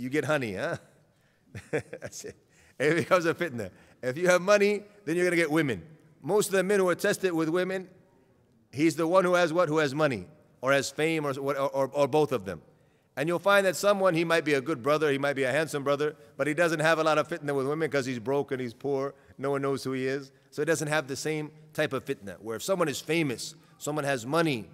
you 0.03 0.11
get 0.11 0.25
honey, 0.25 0.55
huh? 0.55 0.77
That's 1.71 2.25
it. 2.25 2.37
It 2.79 2.97
becomes 2.97 3.27
a 3.27 3.35
fitna. 3.35 3.71
If 4.03 4.17
you 4.19 4.29
have 4.29 4.43
money, 4.43 4.83
then 5.05 5.17
you're 5.17 5.25
going 5.25 5.37
to 5.37 5.43
get 5.43 5.51
women. 5.51 5.83
Most 6.23 6.47
of 6.47 6.53
the 6.53 6.63
men 6.63 6.81
who 6.81 6.89
are 6.89 6.95
tested 6.95 7.33
with 7.33 7.49
women, 7.49 7.89
He's 8.73 8.97
the 8.97 9.07
one 9.07 9.25
who 9.25 9.35
has 9.35 9.53
what? 9.53 9.69
Who 9.69 9.79
has 9.79 9.95
money 9.95 10.27
or 10.61 10.73
has 10.73 10.91
fame 10.91 11.27
or, 11.27 11.39
or, 11.39 11.55
or, 11.55 11.91
or 11.93 12.09
both 12.09 12.33
of 12.33 12.45
them. 12.45 12.63
And 13.17 13.29
you'll 13.29 13.39
find 13.39 13.67
that 13.67 13.77
someone, 13.77 14.15
he 14.15 14.25
might 14.25 14.45
be 14.45 14.55
a 14.55 14.61
good 14.63 14.83
brother, 14.83 15.13
he 15.13 15.19
might 15.19 15.35
be 15.37 15.43
a 15.43 15.53
handsome 15.53 15.85
brother, 15.85 16.17
but 16.39 16.47
he 16.47 16.55
doesn't 16.55 16.81
have 16.81 16.99
a 16.99 17.05
lot 17.05 17.19
of 17.19 17.29
fitna 17.29 17.55
with 17.55 17.67
women 17.67 17.91
because 17.91 18.07
he's 18.07 18.19
broke 18.19 18.53
and 18.53 18.61
he's 18.61 18.73
poor. 18.73 19.15
no 19.37 19.51
one 19.51 19.61
knows 19.61 19.85
who 19.85 19.93
he 19.93 20.07
is. 20.07 20.33
So 20.51 20.63
it 20.63 20.65
doesn't 20.65 20.89
have 20.89 21.09
the 21.09 21.17
same 21.17 21.51
type 21.75 21.93
of 21.93 22.07
fitna. 22.07 22.41
Where 22.41 22.57
if 22.57 22.63
someone 22.63 22.89
is 22.89 23.03
famous, 23.03 23.55
someone 23.77 24.05
has 24.05 24.25
money, 24.25 24.71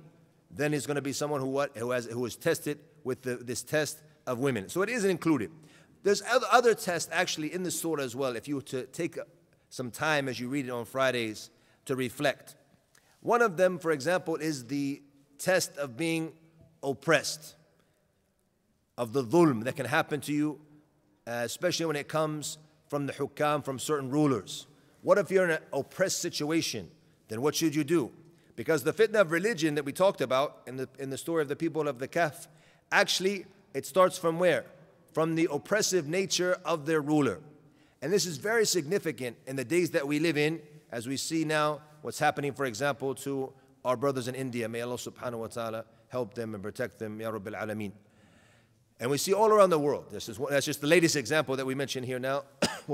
then 0.53 0.73
he's 0.73 0.87
going 0.87 0.95
to 0.95 1.03
be 1.03 1.13
someone 1.13 1.41
who 1.41 1.49
what 1.49 1.77
who 1.77 1.91
has 1.91 2.07
who 2.07 2.25
is 2.25 2.37
tested 2.37 2.79
with 3.03 3.23
the, 3.23 3.37
this 3.37 3.63
test 3.63 4.01
of 4.29 4.39
women. 4.39 4.69
So 4.69 4.83
it 4.83 4.91
isn't 4.91 5.11
included. 5.11 5.51
There's 6.05 6.23
other, 6.53 6.75
tests 6.75 7.11
actually 7.13 7.53
in 7.53 7.65
the 7.65 7.71
surah 7.71 8.03
as 8.05 8.15
well. 8.15 8.37
If 8.37 8.47
you 8.47 8.57
were 8.57 8.63
to 8.63 8.85
take 8.85 9.19
some 9.69 9.91
time 9.91 10.29
as 10.29 10.39
you 10.39 10.49
read 10.49 10.67
it 10.67 10.71
on 10.71 10.85
Fridays 10.85 11.51
to 11.87 11.97
reflect. 11.97 12.55
One 13.21 13.43
of 13.43 13.57
them, 13.57 13.79
for 13.79 13.91
example, 13.91 14.37
is 14.37 14.67
the 14.67 15.03
test 15.39 15.77
of 15.77 15.97
being 15.97 16.33
oppressed, 16.83 17.57
of 18.97 19.13
the 19.13 19.25
dhulm 19.25 19.65
that 19.65 19.77
can 19.77 19.87
happen 19.87 20.21
to 20.23 20.33
you, 20.33 20.61
uh, 21.27 21.43
especially 21.45 21.87
when 21.87 21.97
it 21.97 22.09
comes 22.09 22.59
from 22.87 23.07
the 23.07 23.13
hukam, 23.13 23.65
from 23.65 23.79
certain 23.79 24.11
rulers. 24.11 24.67
What 25.03 25.19
if 25.19 25.31
you're 25.31 25.45
in 25.45 25.51
an 25.51 25.63
oppressed 25.73 26.21
situation? 26.21 26.91
Then 27.29 27.43
what 27.43 27.55
should 27.55 27.75
you 27.75 27.85
do? 27.85 28.13
Because 28.57 28.83
the 28.83 28.93
fitna 28.93 29.21
of 29.21 29.31
religion 29.31 29.75
that 29.75 29.85
we 29.85 29.93
talked 29.93 30.21
about 30.21 30.63
in 30.67 30.77
the, 30.77 30.89
in 30.99 31.11
the 31.11 31.19
story 31.19 31.43
of 31.43 31.49
the 31.49 31.57
people 31.57 31.87
of 31.87 31.99
the 31.99 32.09
Kahf, 32.09 32.47
actually, 32.91 33.47
it 33.79 33.87
starts 33.87 34.19
from 34.19 34.41
where? 34.41 34.65
From 35.13 35.37
the 35.37 35.47
oppressive 35.53 36.09
nature 36.09 36.59
of 36.65 36.85
their 36.85 37.01
ruler. 37.01 37.39
And 38.03 38.13
this 38.13 38.27
is 38.27 38.37
very 38.37 38.67
significant 38.67 39.37
in 39.47 39.55
the 39.55 39.65
days 39.65 39.93
that 39.93 40.05
we 40.05 40.19
live 40.19 40.37
in, 40.37 40.61
as 40.91 41.07
we 41.07 41.17
see 41.17 41.45
now 41.45 41.81
what's 42.03 42.19
happening, 42.19 42.53
for 42.53 42.65
example, 42.65 43.15
to 43.15 43.53
our 43.85 43.97
brothers 43.97 44.27
in 44.27 44.35
India. 44.35 44.69
May 44.69 44.81
Allah 44.81 44.97
subhanahu 44.97 45.39
wa 45.39 45.47
ta'ala 45.47 45.85
help 46.09 46.35
them 46.35 46.55
and 46.55 46.63
protect 46.63 46.99
them, 46.99 47.21
Ya 47.21 47.31
Rabbil 47.31 47.55
Alameen. 47.55 47.93
And 48.99 49.13
we 49.13 49.17
see 49.17 49.33
all 49.33 49.49
around 49.49 49.71
the 49.71 49.79
world. 49.79 50.07
This 50.11 50.29
is, 50.29 50.41
that's 50.51 50.67
just 50.67 50.81
the 50.81 50.89
latest 50.89 51.15
example 51.15 51.55
that 51.55 51.65
we 51.65 51.77
mention 51.77 52.03
here 52.03 52.19
now. 52.19 52.43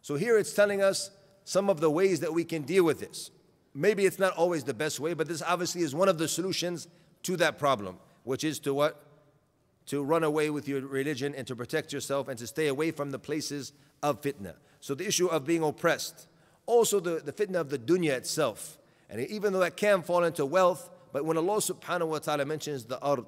So 0.00 0.14
here 0.14 0.38
it's 0.38 0.54
telling 0.54 0.80
us 0.80 1.10
some 1.44 1.68
of 1.68 1.80
the 1.80 1.90
ways 1.90 2.20
that 2.20 2.32
we 2.32 2.44
can 2.44 2.62
deal 2.62 2.84
with 2.84 3.00
this. 3.00 3.30
Maybe 3.74 4.06
it's 4.06 4.18
not 4.18 4.32
always 4.38 4.64
the 4.64 4.72
best 4.72 5.00
way, 5.00 5.12
but 5.12 5.28
this 5.28 5.42
obviously 5.42 5.82
is 5.82 5.94
one 5.94 6.08
of 6.08 6.16
the 6.16 6.28
solutions 6.28 6.88
to 7.24 7.36
that 7.36 7.58
problem, 7.58 7.98
which 8.24 8.42
is 8.42 8.58
to 8.60 8.72
what? 8.72 9.05
To 9.86 10.02
run 10.02 10.24
away 10.24 10.50
with 10.50 10.66
your 10.66 10.80
religion 10.80 11.34
and 11.36 11.46
to 11.46 11.54
protect 11.54 11.92
yourself 11.92 12.28
and 12.28 12.38
to 12.38 12.46
stay 12.46 12.66
away 12.66 12.90
from 12.90 13.10
the 13.10 13.18
places 13.18 13.72
of 14.02 14.20
fitna. 14.20 14.54
So 14.80 14.94
the 14.94 15.06
issue 15.06 15.26
of 15.28 15.46
being 15.46 15.62
oppressed, 15.62 16.26
also 16.66 16.98
the, 17.00 17.20
the 17.20 17.32
fitna 17.32 17.56
of 17.56 17.70
the 17.70 17.78
dunya 17.78 18.12
itself. 18.12 18.78
And 19.08 19.20
even 19.20 19.52
though 19.52 19.60
that 19.60 19.76
can 19.76 20.02
fall 20.02 20.24
into 20.24 20.44
wealth, 20.44 20.90
but 21.12 21.24
when 21.24 21.36
Allah 21.36 21.58
subhanahu 21.58 22.08
wa 22.08 22.18
ta'ala 22.18 22.44
mentions 22.44 22.84
the 22.84 23.00
ard 23.00 23.24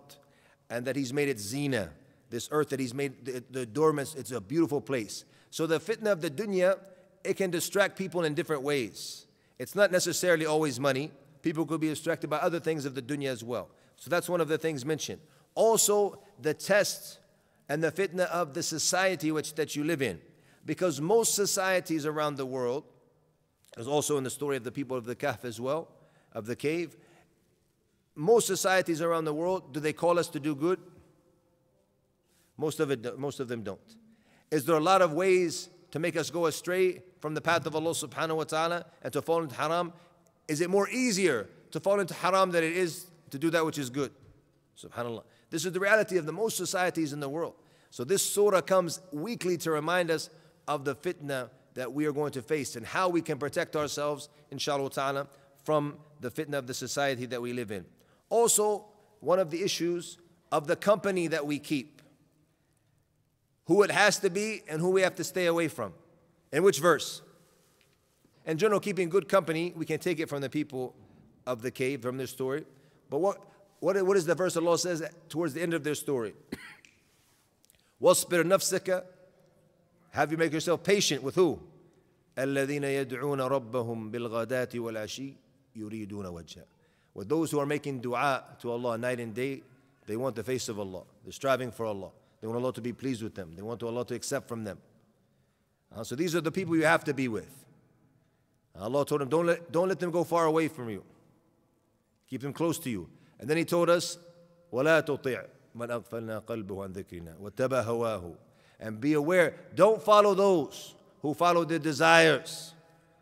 and 0.69 0.85
that 0.87 0.97
He's 0.97 1.12
made 1.12 1.29
it 1.29 1.38
zina, 1.38 1.91
this 2.31 2.49
earth 2.50 2.71
that 2.71 2.81
He's 2.81 2.93
made 2.93 3.25
the, 3.25 3.43
the 3.50 3.65
dormant, 3.65 4.15
it's 4.19 4.33
a 4.33 4.41
beautiful 4.41 4.81
place. 4.81 5.25
So 5.50 5.67
the 5.67 5.81
fitna 5.81 6.12
of 6.12 6.21
the 6.21 6.31
dunya, 6.31 6.79
it 7.25 7.35
can 7.35 7.50
distract 7.50 7.97
people 7.97 8.25
in 8.25 8.35
different 8.35 8.62
ways. 8.62 9.27
It's 9.59 9.75
not 9.75 9.91
necessarily 9.91 10.47
always 10.47 10.79
money. 10.79 11.11
People 11.43 11.65
could 11.67 11.81
be 11.81 11.88
distracted 11.88 12.29
by 12.29 12.38
other 12.38 12.61
things 12.61 12.85
of 12.85 12.95
the 12.95 13.03
dunya 13.03 13.29
as 13.29 13.43
well. 13.43 13.69
So 13.97 14.11
that's 14.11 14.29
one 14.29 14.41
of 14.41 14.49
the 14.49 14.59
things 14.59 14.85
mentioned. 14.85 15.21
Also, 15.55 16.21
the 16.40 16.54
test 16.54 17.18
and 17.68 17.83
the 17.83 17.92
fitna 17.92 18.26
of 18.26 18.54
the 18.54 18.62
society 18.62 19.30
which 19.30 19.54
that 19.54 19.76
you 19.76 19.85
live 19.85 20.02
in. 20.02 20.21
Because 20.64 21.00
most 21.00 21.35
societies 21.35 22.07
around 22.07 22.37
the 22.37 22.47
world, 22.47 22.85
as 23.76 23.87
also 23.87 24.18
in 24.18 24.25
the 24.25 24.30
story 24.30 24.57
of 24.57 24.64
the 24.64 24.73
people 24.73 24.97
of 24.97 25.04
the 25.04 25.16
Kahf 25.16 25.45
as 25.45 25.61
well, 25.61 25.88
of 26.33 26.47
the 26.47 26.57
cave, 26.57 26.97
most 28.14 28.47
societies 28.47 29.00
around 29.00 29.25
the 29.25 29.35
world, 29.35 29.73
do 29.73 29.80
they 29.80 29.92
call 29.92 30.18
us 30.18 30.28
to 30.28 30.40
do 30.40 30.54
good? 30.54 30.80
Most 32.57 32.80
of 32.80 32.90
it, 32.90 33.18
most 33.18 33.38
of 33.38 33.49
them 33.49 33.62
don't. 33.62 33.97
Is 34.50 34.64
there 34.64 34.76
a 34.76 34.80
lot 34.80 35.02
of 35.02 35.12
ways 35.12 35.68
to 35.92 35.99
make 35.99 36.16
us 36.16 36.28
go 36.30 36.47
astray 36.47 37.02
from 37.21 37.35
the 37.35 37.40
path 37.40 37.64
of 37.66 37.76
Allah 37.76 37.90
subhanahu 37.90 38.37
wa 38.37 38.45
ta'ala 38.45 38.87
and 39.02 39.12
to 39.12 39.23
fall 39.23 39.42
into 39.42 39.54
haram? 39.54 39.92
Is 40.49 40.61
it 40.61 40.68
more 40.68 40.88
easier 40.88 41.49
to 41.71 41.80
fall 41.80 42.00
into 42.00 42.14
haram 42.14 42.50
than 42.50 42.64
it 42.64 42.76
is 42.76 43.07
to 43.30 43.38
do 43.38 43.50
that 43.50 43.64
which 43.64 43.78
is 43.78 43.90
good? 43.90 44.11
Subhanallah. 44.76 45.23
This 45.50 45.64
is 45.64 45.73
the 45.73 45.81
reality 45.81 46.19
of 46.19 46.26
the 46.26 46.33
most 46.33 46.57
societies 46.57 47.12
in 47.12 47.21
the 47.21 47.28
world. 47.28 47.55
So 47.90 48.05
this 48.05 48.23
surah 48.23 48.61
comes 48.61 49.00
weekly 49.12 49.57
to 49.59 49.71
remind 49.71 50.11
us 50.11 50.31
of 50.67 50.85
the 50.85 50.95
fitna 50.95 51.50
that 51.75 51.93
we 51.93 52.07
are 52.07 52.12
going 52.12 52.33
to 52.33 52.43
face 52.43 52.76
and 52.76 52.85
how 52.85 53.09
we 53.09 53.23
can 53.23 53.38
protect 53.38 53.76
ourselves, 53.76 54.28
inshallah 54.50 54.90
ta'ala, 54.90 55.28
from 55.64 55.97
the 56.21 56.31
fitna 56.31 56.55
of 56.55 56.67
the 56.67 56.75
society 56.75 57.26
that 57.26 57.40
we 57.40 57.52
live 57.52 57.71
in. 57.71 57.85
Also, 58.28 58.85
one 59.21 59.38
of 59.38 59.50
the 59.50 59.62
issues 59.62 60.19
of 60.52 60.67
the 60.67 60.76
company 60.76 61.26
that 61.28 61.47
we 61.47 61.59
keep 61.59 62.02
who 63.69 63.83
it 63.83 63.90
has 63.90 64.19
to 64.19 64.31
be 64.31 64.62
and 64.67 64.81
who 64.81 64.90
we 64.90 65.02
have 65.02 65.14
to 65.14 65.23
stay 65.23 65.47
away 65.47 65.69
from. 65.69 65.93
In 66.52 66.62
which 66.62 66.81
verse? 66.81 67.21
In 68.47 68.57
general, 68.57 68.81
keeping 68.81 69.11
good 69.11 69.28
company, 69.28 69.75
we 69.76 69.85
can 69.85 69.99
take 69.99 70.21
it 70.21 70.28
from 70.28 70.40
the 70.40 70.49
people 70.49 70.97
of 71.47 71.61
the 71.61 71.71
cave, 71.71 72.00
from 72.00 72.17
this 72.17 72.31
story. 72.31 72.64
But 73.11 73.19
what, 73.19 73.43
what, 73.80 74.01
what 74.06 74.18
is 74.18 74.25
the 74.25 74.36
verse 74.36 74.56
Allah 74.56 74.77
says 74.77 75.03
towards 75.30 75.53
the 75.53 75.62
end 75.62 75.74
of 75.74 75.84
their 75.84 75.96
story? 75.96 76.34
وَاصْبِرْ 78.01 78.44
نَفْسَكَ 78.44 79.03
Have 80.12 80.32
you 80.32 80.38
make 80.38 80.53
yourself 80.53 80.84
patient 80.84 81.24
with 81.24 81.36
who? 81.36 81.60
الَّذِينَ 82.38 82.82
يَدْعُونَ 82.82 83.72
رَبَّهُمْ 83.72 84.12
بِالْغَدَاةِ 84.12 84.72
وَالْعَشِيِّ 84.74 85.34
يُرِيدُونَ 85.77 86.25
وَجْهَهُ 86.25 86.63
With 87.13 87.30
those 87.30 87.51
who 87.51 87.60
are 87.60 87.65
making 87.65 88.00
dua 88.00 88.44
to 88.62 88.72
Allah 88.72 88.98
night 88.98 89.20
and 89.20 89.34
day, 89.34 89.62
they 90.08 90.15
want 90.18 90.36
the 90.36 90.44
face 90.44 90.70
of 90.70 90.80
Allah. 90.80 91.03
They're 91.24 91.32
striving 91.32 91.72
for 91.72 91.86
Allah. 91.86 92.10
They 92.42 92.48
want 92.48 92.62
Allah 92.62 92.74
to 92.74 92.82
be 92.82 92.92
pleased 92.92 93.22
with 93.22 93.36
them. 93.36 93.53
They 93.56 93.62
want 93.62 93.84
Allah 93.84 94.06
to 94.06 94.15
accept 94.15 94.48
from 94.48 94.63
them. 94.63 94.77
Uh, 95.96 96.03
so 96.03 96.15
these 96.15 96.36
are 96.36 96.42
the 96.42 96.51
people 96.51 96.75
you 96.75 96.86
have 96.86 97.03
to 97.03 97.13
be 97.13 97.27
with. 97.27 97.63
Allah 98.80 99.06
told 99.06 99.22
them, 99.22 99.30
don't 99.30 99.46
let, 99.46 99.72
don't 99.72 99.88
let 99.88 100.00
them 100.00 100.12
go 100.12 100.24
far 100.24 100.46
away 100.46 100.68
from 100.68 100.89
you. 100.89 101.03
Keep 102.30 102.42
them 102.42 102.53
close 102.53 102.80
to 102.80 102.89
you. 102.89 103.08
And 103.39 103.50
then 103.50 103.58
He 103.58 103.65
told 103.65 103.89
us, 103.89 104.18
وَلَا 104.72 105.06
تُطِعْ 105.06 105.46
مَنْ 105.77 106.03
أَغْفَلْنَا 106.03 106.46
قَلْبُهُ 106.46 106.68
عَنْ 106.68 106.94
ذِكْرِنَا 106.94 107.36
وَاتَّبَى 107.42 107.86
هَوَاهُ 107.86 108.36
And 108.80 109.00
be 109.00 109.13
aware, 109.13 109.56
don't 109.75 110.01
follow 110.01 110.34
those 110.34 110.96
who 111.22 111.34
follow 111.34 111.63
their 111.63 111.80
desires. 111.80 112.74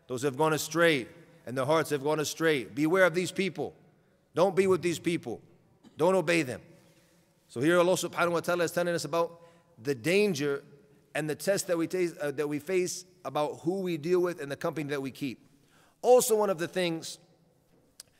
Those 0.06 0.22
who 0.22 0.26
have 0.26 0.36
gone 0.36 0.52
astray 0.52 1.06
and 1.46 1.56
their 1.56 1.64
hearts 1.64 1.90
have 1.90 2.02
gone 2.02 2.20
astray. 2.20 2.64
Beware 2.64 3.04
of 3.04 3.14
these 3.14 3.32
people. 3.32 3.74
Don't 4.34 4.54
be 4.54 4.66
with 4.66 4.82
these 4.82 4.98
people. 4.98 5.40
Don't 5.96 6.14
obey 6.14 6.42
them. 6.42 6.60
So 7.48 7.60
here 7.60 7.78
Allah 7.78 7.92
subhanahu 7.92 8.32
wa 8.32 8.40
ta'ala 8.40 8.64
is 8.64 8.72
telling 8.72 8.94
us 8.94 9.04
about 9.04 9.40
the 9.82 9.94
danger 9.94 10.62
and 11.14 11.28
the 11.28 11.34
test 11.34 11.66
that 11.66 11.76
we, 11.76 11.86
taste, 11.86 12.16
uh, 12.18 12.30
that 12.32 12.48
we 12.48 12.58
face 12.58 13.04
about 13.24 13.60
who 13.62 13.80
we 13.80 13.96
deal 13.96 14.20
with 14.20 14.40
and 14.40 14.50
the 14.50 14.56
company 14.56 14.88
that 14.90 15.02
we 15.02 15.10
keep. 15.10 15.46
Also, 16.00 16.36
one 16.36 16.50
of 16.50 16.58
the 16.58 16.66
things, 16.66 17.18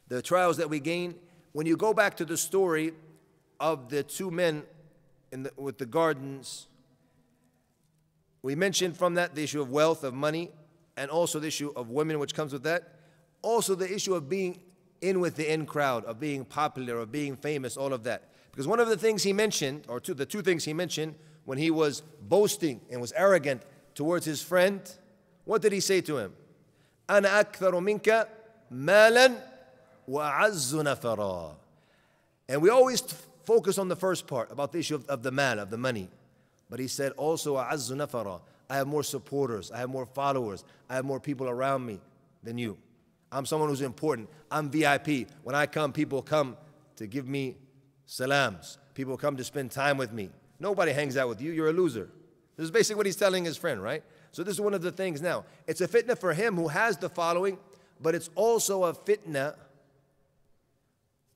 the 0.09 0.23
trials 0.23 0.59
that 0.59 0.69
we 0.69 0.79
gain, 0.79 1.15
when 1.57 1.67
you 1.67 1.77
go 1.77 1.93
back 1.93 2.17
to 2.17 2.25
the 2.25 2.37
story 2.37 2.93
of 3.61 3.89
the 3.89 4.03
two 4.03 4.31
men 4.31 4.63
the, 5.31 5.51
with 5.57 5.79
the 5.79 5.87
gardens, 5.87 6.67
we 8.43 8.55
mentioned 8.55 8.97
from 8.97 9.15
that 9.15 9.35
the 9.35 9.43
issue 9.43 9.61
of 9.61 9.71
wealth, 9.71 10.05
of 10.05 10.15
money, 10.15 10.51
and 10.97 11.11
also 11.11 11.39
the 11.39 11.47
issue 11.47 11.73
of 11.77 11.91
women, 11.91 12.19
which 12.19 12.35
comes 12.35 12.53
with 12.53 12.65
that. 12.65 12.97
Also, 13.41 13.75
the 13.75 13.93
issue 13.93 14.15
of 14.15 14.29
being 14.29 14.61
in 15.01 15.21
with 15.21 15.37
the 15.37 15.53
in 15.53 15.67
crowd, 15.67 16.05
of 16.05 16.21
being 16.21 16.45
popular, 16.45 16.99
of 16.99 17.11
being 17.11 17.37
famous, 17.37 17.77
all 17.77 17.93
of 17.93 18.05
that. 18.05 18.29
Because 18.51 18.67
one 18.67 18.81
of 18.81 18.89
the 18.89 18.97
things 18.97 19.23
he 19.23 19.33
mentioned, 19.33 19.85
or 19.89 20.01
two, 20.01 20.15
the 20.15 20.27
two 20.27 20.43
things 20.43 20.65
he 20.65 20.73
mentioned 20.73 21.15
when 21.45 21.59
he 21.59 21.71
was 21.71 22.03
boasting 22.29 22.81
and 22.91 23.01
was 23.01 23.13
arrogant 23.13 23.63
towards 23.95 24.25
his 24.25 24.43
friend, 24.43 24.81
what 25.45 25.63
did 25.63 25.73
he 25.73 25.81
say 25.81 26.01
to 26.03 26.19
him? 26.19 26.33
أنا 27.09 27.41
أكثر 27.41 27.81
منك 27.81 28.29
مالا 28.71 29.35
وأعز 30.09 30.75
نفرا. 30.75 31.55
And 32.49 32.61
we 32.63 32.71
always 32.71 33.01
focus 33.45 33.79
on 33.79 33.89
the 33.89 33.97
first 33.97 34.27
part 34.27 34.51
about 34.51 34.73
the 34.73 34.79
issue 34.79 34.97
of, 34.97 35.09
of 35.09 35.23
the 35.23 35.31
mal, 35.31 35.59
of 35.59 35.71
the 35.71 35.79
money. 35.79 36.09
But 36.69 36.81
he 36.81 36.89
said 36.89 37.13
also 37.13 37.57
أعز 37.57 37.93
نفرا. 37.93 38.41
I 38.71 38.77
have 38.77 38.87
more 38.87 39.03
supporters, 39.03 39.71
I 39.71 39.79
have 39.79 39.91
more 39.91 40.07
followers, 40.07 40.65
I 40.89 40.95
have 40.95 41.05
more 41.05 41.21
people 41.21 41.49
around 41.49 41.85
me 41.85 42.01
than 42.43 42.59
you. 42.59 42.79
I'm 43.31 43.47
someone 43.47 43.69
who's 43.69 43.81
important. 43.81 44.29
I'm 44.51 44.71
VIP. 44.71 45.29
When 45.43 45.55
I 45.55 45.67
come, 45.67 45.93
people 45.93 46.23
come 46.23 46.57
to 46.97 47.07
give 47.07 47.27
me 47.27 47.57
salams. 48.07 48.79
People 48.95 49.17
come 49.17 49.37
to 49.39 49.45
spend 49.45 49.71
time 49.71 49.97
with 49.97 50.13
me. 50.13 50.31
Nobody 50.61 50.93
hangs 50.93 51.17
out 51.17 51.29
with 51.29 51.41
you. 51.41 51.51
You're 51.53 51.71
a 51.71 51.73
loser. 51.73 52.11
This 52.57 52.65
is 52.65 52.71
basically 52.71 52.99
what 52.99 53.07
he's 53.07 53.17
telling 53.17 53.45
his 53.45 53.57
friend, 53.57 53.83
right? 53.83 54.03
So 54.33 54.43
this 54.43 54.55
is 54.55 54.61
one 54.61 54.75
of 54.75 54.83
the 54.83 54.93
things 54.93 55.23
now. 55.23 55.45
It's 55.67 55.81
a 55.81 55.89
fitna 55.89 56.17
for 56.17 56.35
him 56.35 56.57
who 56.57 56.69
has 56.69 56.99
the 56.99 57.09
following, 57.09 57.59
but 58.01 58.15
it's 58.15 58.29
also 58.35 58.85
a 58.85 58.93
fitna 58.93 59.55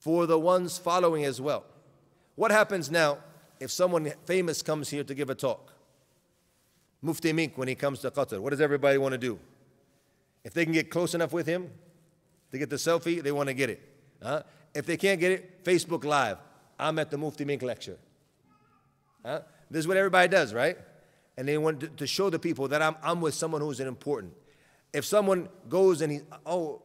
for 0.01 0.25
the 0.25 0.37
ones 0.37 0.79
following 0.79 1.23
as 1.25 1.39
well. 1.39 1.63
What 2.35 2.49
happens 2.49 2.89
now 2.89 3.19
if 3.59 3.69
someone 3.69 4.11
famous 4.25 4.63
comes 4.63 4.89
here 4.89 5.03
to 5.03 5.13
give 5.13 5.29
a 5.29 5.35
talk? 5.35 5.73
Mufti 7.03 7.31
Menk, 7.31 7.55
when 7.55 7.67
he 7.67 7.75
comes 7.75 7.99
to 7.99 8.09
Qatar, 8.09 8.39
what 8.39 8.49
does 8.49 8.61
everybody 8.61 8.97
want 8.97 9.11
to 9.13 9.19
do? 9.19 9.39
If 10.43 10.55
they 10.55 10.65
can 10.65 10.73
get 10.73 10.89
close 10.89 11.13
enough 11.13 11.33
with 11.33 11.45
him 11.45 11.69
to 12.51 12.57
get 12.57 12.71
the 12.71 12.77
selfie, 12.77 13.21
they 13.21 13.31
want 13.31 13.49
to 13.49 13.53
get 13.53 13.69
it. 13.69 13.79
Huh? 14.23 14.41
If 14.73 14.87
they 14.87 14.97
can't 14.97 15.19
get 15.19 15.31
it, 15.31 15.63
Facebook 15.63 16.03
Live. 16.03 16.37
I'm 16.79 16.97
at 16.97 17.11
the 17.11 17.17
Mufti 17.19 17.45
Menk 17.45 17.61
lecture. 17.61 17.99
Huh? 19.23 19.41
This 19.69 19.81
is 19.81 19.87
what 19.87 19.97
everybody 19.97 20.27
does, 20.27 20.51
right? 20.51 20.79
And 21.37 21.47
they 21.47 21.59
want 21.59 21.95
to 21.95 22.07
show 22.07 22.31
the 22.31 22.39
people 22.39 22.67
that 22.69 22.81
I'm, 22.81 22.95
I'm 23.03 23.21
with 23.21 23.35
someone 23.35 23.61
who's 23.61 23.79
important. 23.79 24.33
If 24.93 25.05
someone 25.05 25.47
goes 25.69 26.01
and 26.01 26.11
he, 26.11 26.19
oh, 26.43 26.81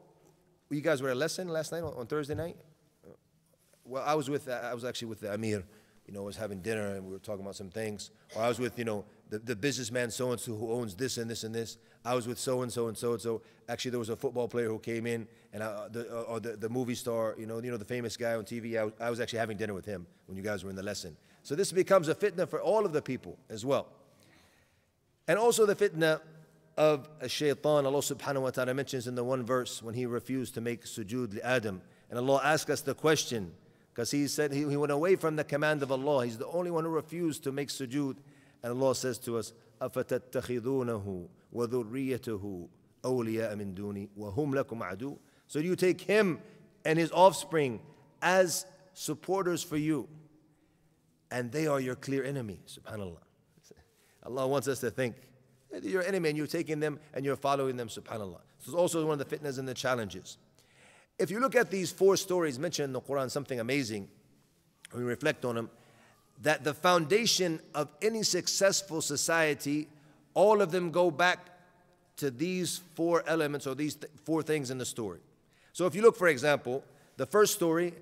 you 0.69 0.83
guys 0.83 1.01
were 1.01 1.09
at 1.09 1.17
a 1.17 1.19
lesson 1.19 1.49
last 1.49 1.73
night 1.73 1.83
on, 1.83 1.95
on 1.95 2.07
Thursday 2.07 2.35
night? 2.35 2.57
Well, 3.87 4.03
I 4.05 4.15
was 4.15 4.29
with, 4.29 4.49
I 4.49 4.75
was 4.75 4.85
actually 4.85 5.09
with 5.09 5.21
the 5.21 5.33
Amir. 5.33 5.65
You 6.07 6.15
know, 6.15 6.23
was 6.23 6.37
having 6.37 6.61
dinner 6.61 6.95
and 6.95 7.05
we 7.05 7.13
were 7.13 7.19
talking 7.19 7.43
about 7.43 7.57
some 7.57 7.71
things. 7.71 8.11
Or 8.37 8.43
I 8.43 8.49
was 8.49 8.61
with, 8.61 8.79
you 8.79 8.85
know, 8.85 9.05
the, 9.29 9.41
the 9.41 9.57
businessman 9.57 10.11
so 10.13 10.31
and 10.31 10.41
so 10.41 10.55
who 10.55 10.71
owns 10.73 10.95
this 10.95 11.19
and 11.19 11.29
this 11.29 11.43
and 11.43 11.53
this. 11.53 11.79
I 12.05 12.15
was 12.15 12.29
with 12.29 12.39
so 12.39 12.63
and 12.63 12.73
so 12.73 12.87
and 12.87 12.97
so 12.97 13.13
and 13.13 13.21
so. 13.21 13.43
Actually, 13.69 13.91
there 13.91 13.99
was 13.99 14.11
a 14.11 14.15
football 14.15 14.47
player 14.47 14.69
who 14.69 14.79
came 14.79 15.07
in, 15.07 15.27
and 15.53 15.65
I, 15.65 15.89
the, 15.91 16.09
uh, 16.09 16.23
or 16.23 16.39
the, 16.39 16.57
the 16.57 16.69
movie 16.69 16.95
star, 16.95 17.35
you 17.37 17.47
know, 17.47 17.61
you 17.61 17.73
know, 17.73 17.77
the 17.77 17.85
famous 17.85 18.17
guy 18.17 18.35
on 18.35 18.45
TV. 18.45 18.79
I 18.79 18.85
was, 18.85 18.93
I 19.01 19.11
was 19.11 19.19
actually 19.19 19.41
having 19.41 19.57
dinner 19.57 19.75
with 19.75 19.85
him 19.85 20.07
when 20.27 20.37
you 20.37 20.45
guys 20.45 20.63
were 20.63 20.71
in 20.71 20.77
the 20.77 20.83
lesson. 20.85 21.17
So 21.43 21.57
this 21.57 21.73
becomes 21.73 22.09
a 22.09 22.15
fitna 22.15 22.49
for 22.49 22.61
all 22.61 22.87
of 22.87 22.93
the 22.93 23.03
people 23.03 23.37
as 23.51 23.65
well. 23.65 23.89
And 25.27 25.39
also 25.39 25.67
the 25.67 25.75
fitna 25.75 26.21
of 26.77 27.09
shaitan, 27.27 27.87
Allah 27.87 27.99
subhanahu 27.99 28.43
wa 28.43 28.51
ta'ala 28.51 28.75
mentions 28.75 29.09
in 29.09 29.17
the 29.17 29.25
one 29.25 29.43
verse 29.43 29.83
when 29.83 29.95
he 29.95 30.07
refused 30.07 30.55
to 30.55 30.61
make 30.61 30.85
sujood 30.85 31.35
li 31.35 31.43
Adam. 31.43 31.81
And 32.11 32.19
Allah 32.19 32.41
asked 32.45 32.71
us 32.71 32.83
the 32.83 32.95
question, 32.95 33.53
because 33.97 34.11
he 34.11 34.27
said 34.27 34.53
he, 34.53 34.59
he 34.69 34.77
went 34.77 34.93
away 34.93 35.17
from 35.17 35.37
the 35.37 35.45
command 35.45 35.83
of 35.83 35.91
Allah. 35.91 36.27
He's 36.27 36.37
the 36.37 36.47
only 36.49 36.71
one 36.71 36.85
who 36.85 36.91
refused 36.91 37.45
to 37.45 37.53
make 37.53 37.69
sujood. 37.69 38.17
And 38.63 38.83
Allah 38.83 38.95
says 38.95 39.19
to 39.21 39.39
us, 39.39 39.55
أَفَتَتَّخِذُونَهُ 39.81 41.29
وَذُرِّيَّتَهُ 41.55 42.69
أَوْلِيَاءَ 43.03 43.57
مِن 43.57 44.09
wa 44.15 44.31
وَهُمْ 44.31 44.63
لَكُمْ 44.63 44.83
عَدُوٌ 44.83 45.17
So 45.47 45.61
you 45.61 45.75
take 45.77 46.03
him 46.03 46.41
and 46.85 46.99
his 46.99 47.11
offspring 47.11 47.81
as 48.21 48.67
supporters 48.93 49.63
for 49.63 49.79
you. 49.79 50.09
And 51.31 51.51
they 51.51 51.67
are 51.67 51.81
your 51.81 51.95
clear 51.95 52.23
enemy, 52.23 52.61
subhanAllah. 52.69 53.17
Allah 54.27 54.47
wants 54.47 54.69
us 54.69 54.81
to 54.81 54.91
think, 54.91 55.17
you're 55.83 56.03
an 56.03 56.09
enemy 56.09 56.29
and 56.29 56.37
you're 56.37 56.47
taking 56.47 56.81
them 56.81 57.01
and 57.15 57.25
you're 57.25 57.35
following 57.35 57.79
them, 57.79 57.89
subhanAllah. 57.89 58.41
This 58.59 58.69
is 58.69 58.75
also 58.75 59.07
one 59.07 59.19
of 59.19 59.27
the 59.27 59.37
fitnas 59.37 59.59
and 59.59 59.67
the 59.67 59.75
challenges. 59.75 60.37
If 61.19 61.31
you 61.31 61.41
look 61.41 61.55
at 61.55 61.71
these 61.71 61.91
four 61.91 62.17
stories 62.17 62.59
mentioned 62.59 62.87
in 62.87 62.93
the 62.93 63.01
Quran, 63.01 63.31
something 63.31 63.59
amazing, 63.59 64.09
when 64.91 65.05
we 65.05 65.09
reflect 65.09 65.45
on 65.45 65.55
them, 65.55 65.71
that 66.43 66.65
the 66.65 66.75
foundation 66.75 67.61
of 67.75 67.89
any 68.03 68.23
successful 68.23 69.01
society, 69.01 69.89
all 70.35 70.61
of 70.61 70.71
them 70.71 70.91
go 70.91 71.11
back 71.11 71.39
to 72.17 72.31
these 72.31 72.81
four 72.95 73.25
elements 73.27 73.67
or 73.67 73.75
these 73.75 73.95
th- 73.95 74.13
four 74.25 74.43
things 74.43 74.71
in 74.71 74.79
the 74.79 74.85
story. 74.85 75.21
So 75.73 75.87
if 75.87 75.95
you 75.95 76.03
look, 76.03 76.17
for 76.17 76.29
example, 76.29 76.85
the 77.17 77.27
first 77.27 77.55
story, 77.55 77.95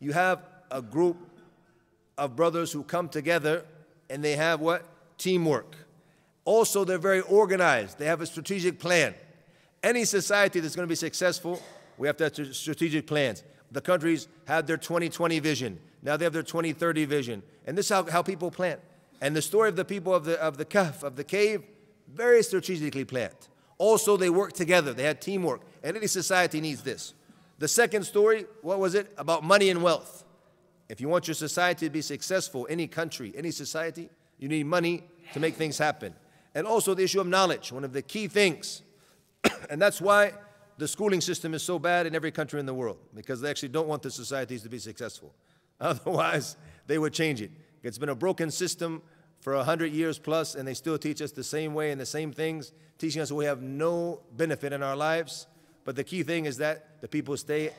you 0.00 0.12
have 0.12 0.40
a 0.70 0.80
group 0.80 1.16
of 2.16 2.36
brothers 2.36 2.72
who 2.72 2.82
come 2.82 3.08
together 3.08 3.64
and 4.08 4.22
they 4.22 4.36
have 4.36 4.60
what? 4.60 4.84
Teamwork. 5.18 5.76
Also, 6.44 6.84
they're 6.84 6.98
very 6.98 7.20
organized, 7.20 7.98
they 7.98 8.06
have 8.06 8.20
a 8.20 8.26
strategic 8.26 8.78
plan. 8.78 9.14
Any 9.82 10.04
society 10.04 10.60
that's 10.60 10.76
going 10.76 10.86
to 10.86 10.90
be 10.90 10.96
successful, 10.96 11.62
we 12.02 12.08
have 12.08 12.16
to 12.16 12.24
have 12.24 12.56
strategic 12.56 13.06
plans. 13.06 13.44
The 13.70 13.80
countries 13.80 14.26
had 14.44 14.66
their 14.66 14.76
2020 14.76 15.38
vision. 15.38 15.78
Now 16.02 16.16
they 16.16 16.24
have 16.24 16.32
their 16.32 16.42
2030 16.42 17.04
vision. 17.04 17.44
And 17.64 17.78
this 17.78 17.86
is 17.86 17.90
how, 17.90 18.02
how 18.10 18.22
people 18.22 18.50
plan. 18.50 18.78
And 19.20 19.36
the 19.36 19.40
story 19.40 19.68
of 19.68 19.76
the 19.76 19.84
people 19.84 20.12
of 20.12 20.24
the, 20.24 20.36
of 20.42 20.56
the 20.56 20.96
of 21.04 21.14
the 21.14 21.22
cave, 21.22 21.62
very 22.12 22.42
strategically 22.42 23.04
planned. 23.04 23.36
Also, 23.78 24.16
they 24.16 24.30
worked 24.30 24.56
together. 24.56 24.92
They 24.92 25.04
had 25.04 25.20
teamwork. 25.20 25.60
And 25.84 25.96
any 25.96 26.08
society 26.08 26.60
needs 26.60 26.82
this. 26.82 27.14
The 27.60 27.68
second 27.68 28.02
story, 28.02 28.46
what 28.62 28.80
was 28.80 28.96
it? 28.96 29.14
About 29.16 29.44
money 29.44 29.70
and 29.70 29.80
wealth. 29.80 30.24
If 30.88 31.00
you 31.00 31.08
want 31.08 31.28
your 31.28 31.36
society 31.36 31.86
to 31.86 31.90
be 31.90 32.02
successful, 32.02 32.66
any 32.68 32.88
country, 32.88 33.32
any 33.36 33.52
society, 33.52 34.10
you 34.40 34.48
need 34.48 34.66
money 34.66 35.04
to 35.34 35.38
make 35.38 35.54
things 35.54 35.78
happen. 35.78 36.16
And 36.52 36.66
also 36.66 36.94
the 36.94 37.04
issue 37.04 37.20
of 37.20 37.28
knowledge, 37.28 37.70
one 37.70 37.84
of 37.84 37.92
the 37.92 38.02
key 38.02 38.26
things. 38.26 38.82
and 39.70 39.80
that's 39.80 40.00
why 40.00 40.32
the 40.82 40.88
schooling 40.88 41.20
system 41.20 41.54
is 41.54 41.62
so 41.62 41.78
bad 41.78 42.08
in 42.08 42.14
every 42.16 42.32
country 42.32 42.58
in 42.58 42.66
the 42.66 42.74
world, 42.74 42.98
because 43.14 43.40
they 43.40 43.48
actually 43.48 43.68
don't 43.68 43.86
want 43.86 44.02
the 44.02 44.10
societies 44.10 44.62
to 44.64 44.68
be 44.68 44.80
successful. 44.80 45.32
Otherwise, 45.80 46.56
they 46.88 46.98
would 46.98 47.12
change 47.12 47.40
it. 47.40 47.52
It's 47.84 47.98
been 47.98 48.08
a 48.08 48.16
broken 48.16 48.50
system 48.50 49.00
for 49.38 49.54
100 49.54 49.92
years 49.92 50.18
plus, 50.18 50.56
and 50.56 50.66
they 50.66 50.74
still 50.74 50.98
teach 50.98 51.22
us 51.22 51.30
the 51.30 51.44
same 51.44 51.72
way 51.72 51.92
and 51.92 52.00
the 52.00 52.06
same 52.06 52.32
things, 52.32 52.72
teaching 52.98 53.22
us 53.22 53.30
we 53.30 53.44
have 53.44 53.62
no 53.62 54.22
benefit 54.36 54.72
in 54.72 54.82
our 54.82 54.96
lives. 54.96 55.46
But 55.84 55.94
the 55.94 56.02
key 56.02 56.24
thing 56.24 56.46
is 56.46 56.56
that 56.56 57.00
the 57.00 57.06
people 57.06 57.36
stay, 57.36 57.70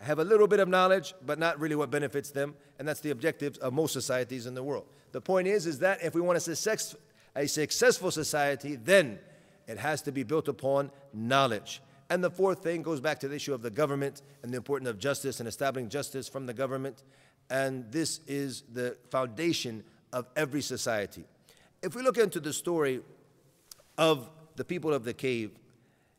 have 0.00 0.18
a 0.18 0.24
little 0.24 0.48
bit 0.48 0.60
of 0.60 0.66
knowledge, 0.66 1.12
but 1.26 1.38
not 1.38 1.60
really 1.60 1.76
what 1.76 1.90
benefits 1.90 2.30
them, 2.30 2.54
and 2.78 2.88
that's 2.88 3.00
the 3.00 3.10
objective 3.10 3.58
of 3.58 3.74
most 3.74 3.92
societies 3.92 4.46
in 4.46 4.54
the 4.54 4.62
world. 4.62 4.86
The 5.12 5.20
point 5.20 5.46
is, 5.46 5.66
is 5.66 5.80
that 5.80 6.02
if 6.02 6.14
we 6.14 6.22
want 6.22 6.38
a, 6.38 6.40
success, 6.40 6.96
a 7.36 7.46
successful 7.46 8.10
society, 8.10 8.76
then 8.76 9.18
it 9.66 9.76
has 9.76 10.00
to 10.00 10.10
be 10.10 10.22
built 10.22 10.48
upon 10.48 10.90
knowledge. 11.12 11.82
And 12.08 12.22
the 12.22 12.30
fourth 12.30 12.62
thing 12.62 12.82
goes 12.82 13.00
back 13.00 13.18
to 13.20 13.28
the 13.28 13.34
issue 13.34 13.52
of 13.52 13.62
the 13.62 13.70
government 13.70 14.22
and 14.42 14.52
the 14.52 14.56
importance 14.56 14.88
of 14.88 14.98
justice 14.98 15.40
and 15.40 15.48
establishing 15.48 15.88
justice 15.88 16.28
from 16.28 16.46
the 16.46 16.54
government. 16.54 17.02
And 17.50 17.90
this 17.90 18.20
is 18.26 18.62
the 18.72 18.96
foundation 19.10 19.82
of 20.12 20.26
every 20.36 20.62
society. 20.62 21.24
If 21.82 21.94
we 21.94 22.02
look 22.02 22.18
into 22.18 22.40
the 22.40 22.52
story 22.52 23.00
of 23.98 24.30
the 24.56 24.64
people 24.64 24.92
of 24.92 25.04
the 25.04 25.12
cave, 25.12 25.50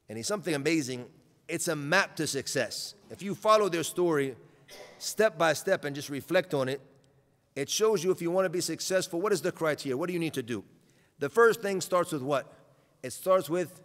and 0.10 0.18
it's 0.18 0.28
something 0.28 0.54
amazing, 0.54 1.06
it's 1.48 1.68
a 1.68 1.76
map 1.76 2.16
to 2.18 2.28
success. 2.28 2.94
If 3.10 3.22
you 3.22 3.36
follow 3.36 3.70
their 3.70 3.84
story 3.84 4.36
step 5.00 5.38
by 5.38 5.54
step 5.54 5.86
and 5.86 5.96
just 5.96 6.10
reflect 6.10 6.54
on 6.54 6.70
it, 6.70 6.82
it 7.56 7.70
shows 7.70 8.04
you 8.04 8.12
if 8.12 8.22
you 8.22 8.30
want 8.30 8.46
to 8.46 8.50
be 8.50 8.62
successful, 8.62 9.20
what 9.20 9.34
is 9.34 9.42
the 9.42 9.52
criteria? 9.52 9.98
What 9.98 10.08
do 10.08 10.14
you 10.14 10.20
need 10.20 10.34
to 10.34 10.44
do? 10.44 10.64
The 11.20 11.30
first 11.30 11.62
thing 11.62 11.82
starts 11.82 12.12
with 12.12 12.22
what? 12.22 12.54
It 13.02 13.12
starts 13.14 13.50
with 13.50 13.82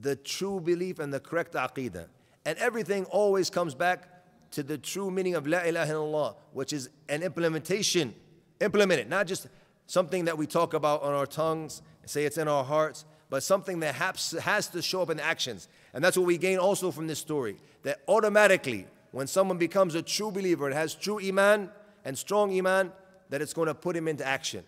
the 0.00 0.16
true 0.16 0.60
belief 0.60 0.98
and 0.98 1.12
the 1.12 1.20
correct 1.20 1.54
aqidah. 1.54 2.06
And 2.44 2.58
everything 2.58 3.04
always 3.06 3.50
comes 3.50 3.74
back 3.74 4.08
to 4.52 4.62
the 4.62 4.78
true 4.78 5.10
meaning 5.10 5.34
of 5.34 5.46
La 5.46 5.60
ilaha 5.60 5.92
illallah, 5.92 6.34
which 6.52 6.72
is 6.72 6.88
an 7.08 7.22
implementation. 7.22 8.14
Implement 8.60 9.00
it, 9.00 9.08
not 9.08 9.26
just 9.26 9.48
something 9.86 10.24
that 10.24 10.38
we 10.38 10.46
talk 10.46 10.74
about 10.74 11.02
on 11.02 11.12
our 11.12 11.26
tongues, 11.26 11.82
say 12.06 12.24
it's 12.24 12.38
in 12.38 12.48
our 12.48 12.64
hearts, 12.64 13.04
but 13.30 13.42
something 13.42 13.80
that 13.80 13.94
has, 13.94 14.68
to 14.68 14.80
show 14.80 15.02
up 15.02 15.10
in 15.10 15.20
actions. 15.20 15.68
And 15.92 16.02
that's 16.02 16.16
what 16.16 16.26
we 16.26 16.38
gain 16.38 16.58
also 16.58 16.90
from 16.90 17.06
this 17.06 17.18
story 17.18 17.56
that 17.82 18.00
automatically, 18.08 18.86
when 19.12 19.26
someone 19.26 19.58
becomes 19.58 19.94
a 19.94 20.02
true 20.02 20.30
believer 20.30 20.66
and 20.66 20.74
has 20.74 20.94
true 20.94 21.20
iman 21.20 21.70
and 22.04 22.16
strong 22.16 22.56
iman, 22.56 22.92
that 23.28 23.42
it's 23.42 23.52
going 23.52 23.68
to 23.68 23.74
put 23.74 23.94
him 23.94 24.08
into 24.08 24.26
action. 24.26 24.64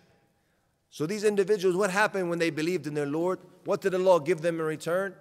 So 0.90 1.06
these 1.06 1.24
individuals, 1.24 1.76
what 1.76 1.90
happened 1.90 2.30
when 2.30 2.38
they 2.38 2.50
believed 2.50 2.86
in 2.86 2.94
their 2.94 3.06
Lord? 3.06 3.38
What 3.64 3.80
did 3.80 3.94
Allah 3.94 4.22
give 4.22 4.40
them 4.40 4.60
in 4.60 4.66
return? 4.66 5.14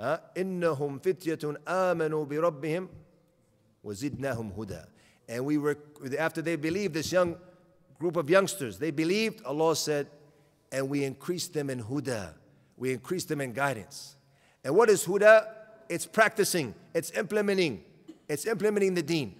إنهم 0.00 0.98
فتية 0.98 1.38
آمنوا 1.66 2.26
بربهم 2.26 2.88
وزدناهم 3.84 4.52
هدى. 4.56 4.84
And 5.28 5.44
we 5.44 5.58
were 5.58 5.76
after 6.18 6.42
they 6.42 6.56
believed, 6.56 6.94
this 6.94 7.12
young 7.12 7.36
group 7.98 8.16
of 8.16 8.28
youngsters, 8.28 8.78
they 8.78 8.90
believed. 8.90 9.44
Allah 9.44 9.76
said, 9.76 10.08
and 10.72 10.88
we 10.88 11.04
increased 11.04 11.52
them 11.52 11.70
in 11.70 11.82
huda. 11.82 12.34
We 12.76 12.92
increased 12.92 13.28
them 13.28 13.40
in 13.40 13.52
guidance. 13.52 14.16
And 14.64 14.74
what 14.74 14.90
is 14.90 15.04
huda? 15.04 15.46
It's 15.88 16.06
practicing. 16.06 16.74
It's 16.92 17.10
implementing. 17.12 17.84
It's 18.28 18.46
implementing 18.46 18.94
the 18.94 19.02
Deen, 19.02 19.36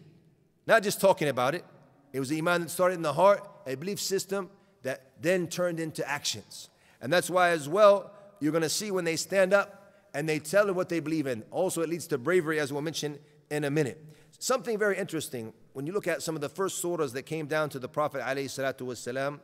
not 0.66 0.83
just 0.83 1.00
talking 1.00 1.29
about 1.29 1.55
it. 1.55 1.64
It 2.12 2.20
was 2.20 2.29
the 2.29 2.38
iman 2.38 2.62
that 2.62 2.70
started 2.70 2.94
in 2.96 3.03
the 3.03 3.14
heart, 3.14 3.48
a 3.66 3.74
belief 3.74 3.98
system 3.98 4.50
that 4.83 5.12
then 5.20 5.46
turned 5.46 5.81
into 5.81 6.09
actions. 6.09 6.68
And 7.00 7.12
that's 7.12 7.31
why, 7.31 7.50
as 7.50 7.68
well, 7.68 8.11
you're 8.40 8.53
going 8.53 8.62
to 8.62 8.68
see 8.68 8.90
when 8.90 9.05
they 9.05 9.16
stand 9.16 9.53
up 9.53 10.09
and 10.14 10.29
they 10.29 10.38
tell 10.38 10.66
them 10.66 10.77
what 10.77 10.88
they 10.88 11.00
believe 11.00 11.27
in. 11.27 11.42
Also, 11.50 11.83
it 11.83 11.88
leads 11.88 12.07
to 12.09 12.18
bravery, 12.18 12.61
as 12.61 12.72
we'll 12.72 12.83
mention 12.83 13.18
in 13.50 13.64
a 13.64 13.70
minute. 13.70 14.03
Something 14.38 14.79
very 14.79 14.98
interesting 14.98 15.53
when 15.72 15.87
you 15.87 15.92
look 15.92 16.07
at 16.07 16.22
some 16.22 16.35
of 16.35 16.40
the 16.40 16.48
first 16.48 16.83
surahs 16.83 17.12
that 17.12 17.22
came 17.22 17.46
down 17.46 17.68
to 17.70 17.79
the 17.79 17.88
Prophet, 17.88 18.20
والسلام, 18.22 19.40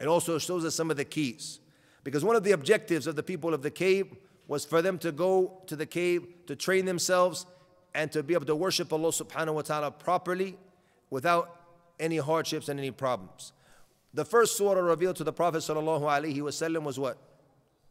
it 0.00 0.06
also 0.06 0.38
shows 0.38 0.64
us 0.64 0.74
some 0.74 0.90
of 0.90 0.96
the 0.96 1.04
keys. 1.04 1.60
Because 2.04 2.24
one 2.24 2.36
of 2.36 2.44
the 2.44 2.52
objectives 2.52 3.06
of 3.06 3.16
the 3.16 3.22
people 3.22 3.54
of 3.54 3.62
the 3.62 3.70
cave 3.70 4.14
was 4.48 4.64
for 4.64 4.82
them 4.82 4.98
to 4.98 5.12
go 5.12 5.62
to 5.66 5.76
the 5.76 5.86
cave 5.86 6.26
to 6.46 6.56
train 6.56 6.84
themselves 6.84 7.46
and 7.94 8.10
to 8.12 8.22
be 8.22 8.34
able 8.34 8.46
to 8.46 8.56
worship 8.56 8.92
Allah 8.92 9.08
subhanahu 9.08 9.54
wa 9.54 9.62
ta'ala 9.62 9.90
properly 9.90 10.56
without 11.10 11.56
any 12.00 12.16
hardships 12.16 12.68
and 12.68 12.78
any 12.78 12.90
problems. 12.90 13.52
The 14.13 14.25
first 14.25 14.57
surah 14.57 14.81
revealed 14.81 15.17
to 15.17 15.23
the 15.23 15.33
Prophet 15.33 15.59
ﷺ 15.59 16.83
was 16.83 16.99
what? 16.99 17.17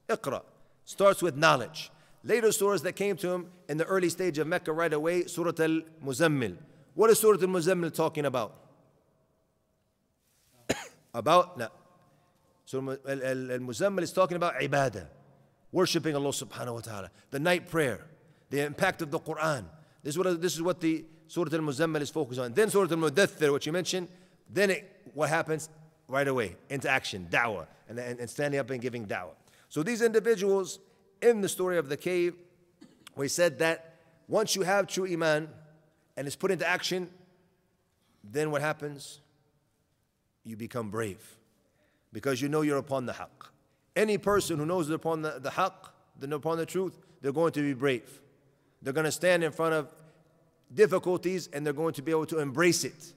Iqra. 0.08 0.42
Starts 0.84 1.22
with 1.22 1.36
knowledge. 1.36 1.90
Later 2.26 2.48
surahs 2.48 2.82
that 2.82 2.94
came 2.94 3.16
to 3.18 3.30
him 3.30 3.46
in 3.68 3.76
the 3.76 3.84
early 3.84 4.08
stage 4.08 4.38
of 4.38 4.48
Mecca 4.48 4.72
right 4.72 4.92
away, 4.92 5.26
Surah 5.26 5.52
Al 5.60 5.82
Muzammil. 6.04 6.56
What 6.94 7.10
is 7.10 7.20
Surah 7.20 7.40
Al 7.40 7.48
Muzammil 7.48 7.94
talking 7.94 8.26
about? 8.26 8.56
about, 11.14 11.56
no. 11.56 11.68
Surah 12.64 12.96
Al 13.08 13.60
Muzammil 13.60 14.02
is 14.02 14.12
talking 14.12 14.36
about 14.36 14.54
ibadah, 14.58 15.06
worshipping 15.70 16.16
Allah 16.16 16.30
subhanahu 16.30 16.74
wa 16.74 16.80
ta'ala, 16.80 17.10
the 17.30 17.38
night 17.38 17.70
prayer, 17.70 18.04
the 18.50 18.60
impact 18.60 19.02
of 19.02 19.12
the 19.12 19.20
Quran. 19.20 19.64
This 20.02 20.14
is 20.14 20.18
what, 20.18 20.42
this 20.42 20.54
is 20.54 20.62
what 20.62 20.80
the 20.80 21.04
Surah 21.28 21.52
Al 21.52 21.60
Muzammil 21.60 22.00
is 22.00 22.10
focused 22.10 22.40
on. 22.40 22.52
Then 22.52 22.70
Surah 22.70 22.90
Al 22.90 22.96
Mudathir, 22.96 23.52
which 23.52 23.66
you 23.66 23.72
mentioned, 23.72 24.08
then 24.50 24.70
it, 24.70 25.10
what 25.14 25.28
happens? 25.28 25.68
Right 26.08 26.26
away 26.26 26.56
into 26.70 26.88
action, 26.88 27.26
da'wah, 27.30 27.66
and, 27.88 27.98
and, 27.98 28.20
and 28.20 28.30
standing 28.30 28.60
up 28.60 28.70
and 28.70 28.80
giving 28.80 29.06
da'wah. 29.06 29.34
So 29.68 29.82
these 29.82 30.02
individuals 30.02 30.78
in 31.20 31.40
the 31.40 31.48
story 31.48 31.78
of 31.78 31.88
the 31.88 31.96
cave, 31.96 32.34
we 33.16 33.28
said 33.28 33.58
that 33.58 33.96
once 34.28 34.54
you 34.54 34.62
have 34.62 34.86
true 34.86 35.06
Iman 35.06 35.48
and 36.16 36.26
it's 36.26 36.36
put 36.36 36.50
into 36.50 36.66
action, 36.66 37.10
then 38.22 38.50
what 38.50 38.60
happens? 38.60 39.20
You 40.44 40.56
become 40.56 40.90
brave 40.90 41.36
because 42.12 42.40
you 42.40 42.48
know 42.48 42.62
you're 42.62 42.78
upon 42.78 43.06
the 43.06 43.12
haqq. 43.12 43.50
Any 43.94 44.18
person 44.18 44.58
who 44.58 44.66
knows 44.66 44.88
they're 44.88 44.96
upon 44.96 45.22
the, 45.22 45.38
the 45.40 45.50
haqq, 45.50 45.72
they're 46.18 46.32
upon 46.34 46.58
the 46.58 46.66
truth, 46.66 46.98
they're 47.20 47.32
going 47.32 47.52
to 47.52 47.62
be 47.62 47.74
brave. 47.74 48.20
They're 48.82 48.92
going 48.92 49.04
to 49.04 49.12
stand 49.12 49.42
in 49.42 49.52
front 49.52 49.74
of 49.74 49.88
difficulties 50.72 51.48
and 51.52 51.64
they're 51.64 51.72
going 51.72 51.94
to 51.94 52.02
be 52.02 52.10
able 52.10 52.26
to 52.26 52.38
embrace 52.38 52.84
it. 52.84 53.12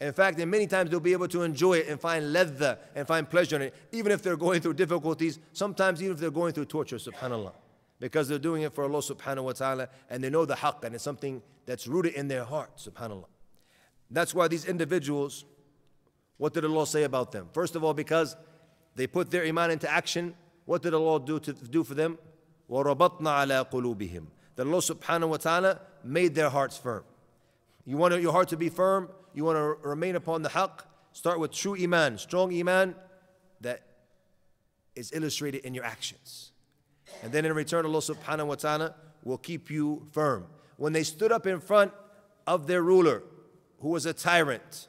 In 0.00 0.14
fact, 0.14 0.40
and 0.40 0.50
many 0.50 0.66
times 0.66 0.90
they'll 0.90 0.98
be 0.98 1.12
able 1.12 1.28
to 1.28 1.42
enjoy 1.42 1.74
it 1.74 1.88
and 1.88 2.00
find 2.00 2.34
ledha 2.34 2.78
and 2.94 3.06
find 3.06 3.28
pleasure 3.28 3.56
in 3.56 3.62
it, 3.62 3.74
even 3.92 4.12
if 4.12 4.22
they're 4.22 4.36
going 4.36 4.62
through 4.62 4.74
difficulties, 4.74 5.38
sometimes 5.52 6.02
even 6.02 6.14
if 6.14 6.20
they're 6.20 6.30
going 6.30 6.54
through 6.54 6.64
torture, 6.64 6.96
subhanAllah. 6.96 7.52
Because 7.98 8.26
they're 8.26 8.38
doing 8.38 8.62
it 8.62 8.72
for 8.72 8.84
Allah 8.84 9.00
subhanahu 9.00 9.44
wa 9.44 9.52
ta'ala 9.52 9.88
and 10.08 10.24
they 10.24 10.30
know 10.30 10.46
the 10.46 10.54
haqq 10.54 10.84
and 10.84 10.94
it's 10.94 11.04
something 11.04 11.42
that's 11.66 11.86
rooted 11.86 12.14
in 12.14 12.28
their 12.28 12.44
heart, 12.44 12.78
subhanAllah. 12.78 13.26
That's 14.10 14.34
why 14.34 14.48
these 14.48 14.64
individuals, 14.64 15.44
what 16.38 16.54
did 16.54 16.64
Allah 16.64 16.86
say 16.86 17.02
about 17.02 17.30
them? 17.30 17.50
First 17.52 17.76
of 17.76 17.84
all, 17.84 17.92
because 17.92 18.36
they 18.96 19.06
put 19.06 19.30
their 19.30 19.44
iman 19.44 19.70
into 19.70 19.90
action, 19.90 20.34
what 20.64 20.80
did 20.80 20.94
Allah 20.94 21.20
do 21.20 21.38
to 21.40 21.52
do 21.52 21.84
for 21.84 21.92
them? 21.92 22.18
وَرَبَطْنَا 22.70 23.20
عَلَىٰ 23.20 23.70
قُلُوبِهِمْ 23.70 24.26
That 24.56 24.66
Allah 24.66 24.78
subhanahu 24.78 25.28
wa 25.28 25.36
ta'ala 25.36 25.80
made 26.02 26.34
their 26.34 26.48
hearts 26.48 26.78
firm. 26.78 27.04
You 27.84 27.98
want 27.98 28.18
your 28.20 28.32
heart 28.32 28.48
to 28.48 28.56
be 28.56 28.70
firm? 28.70 29.10
You 29.35 29.43
want 29.43 29.57
to 29.57 29.87
remain 29.87 30.15
upon 30.15 30.43
the 30.43 30.49
haqq? 30.49 30.79
Start 31.11 31.39
with 31.39 31.51
true 31.51 31.75
iman, 31.75 32.17
strong 32.17 32.57
iman 32.57 32.95
that 33.59 33.81
is 34.95 35.11
illustrated 35.13 35.65
in 35.65 35.73
your 35.73 35.83
actions. 35.83 36.53
And 37.21 37.33
then 37.33 37.45
in 37.45 37.53
return, 37.53 37.85
Allah 37.85 37.99
subhanahu 37.99 38.47
wa 38.47 38.55
ta'ala 38.55 38.95
will 39.25 39.37
keep 39.37 39.69
you 39.69 40.07
firm. 40.11 40.47
When 40.77 40.93
they 40.93 41.03
stood 41.03 41.33
up 41.33 41.45
in 41.45 41.59
front 41.59 41.91
of 42.47 42.65
their 42.65 42.81
ruler, 42.81 43.23
who 43.79 43.89
was 43.89 44.05
a 44.05 44.13
tyrant, 44.13 44.87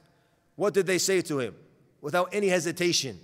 what 0.54 0.74
did 0.74 0.86
they 0.86 0.98
say 0.98 1.22
to 1.22 1.40
him? 1.40 1.56
Without 2.00 2.32
any 2.32 2.46
hesitation, 2.46 3.18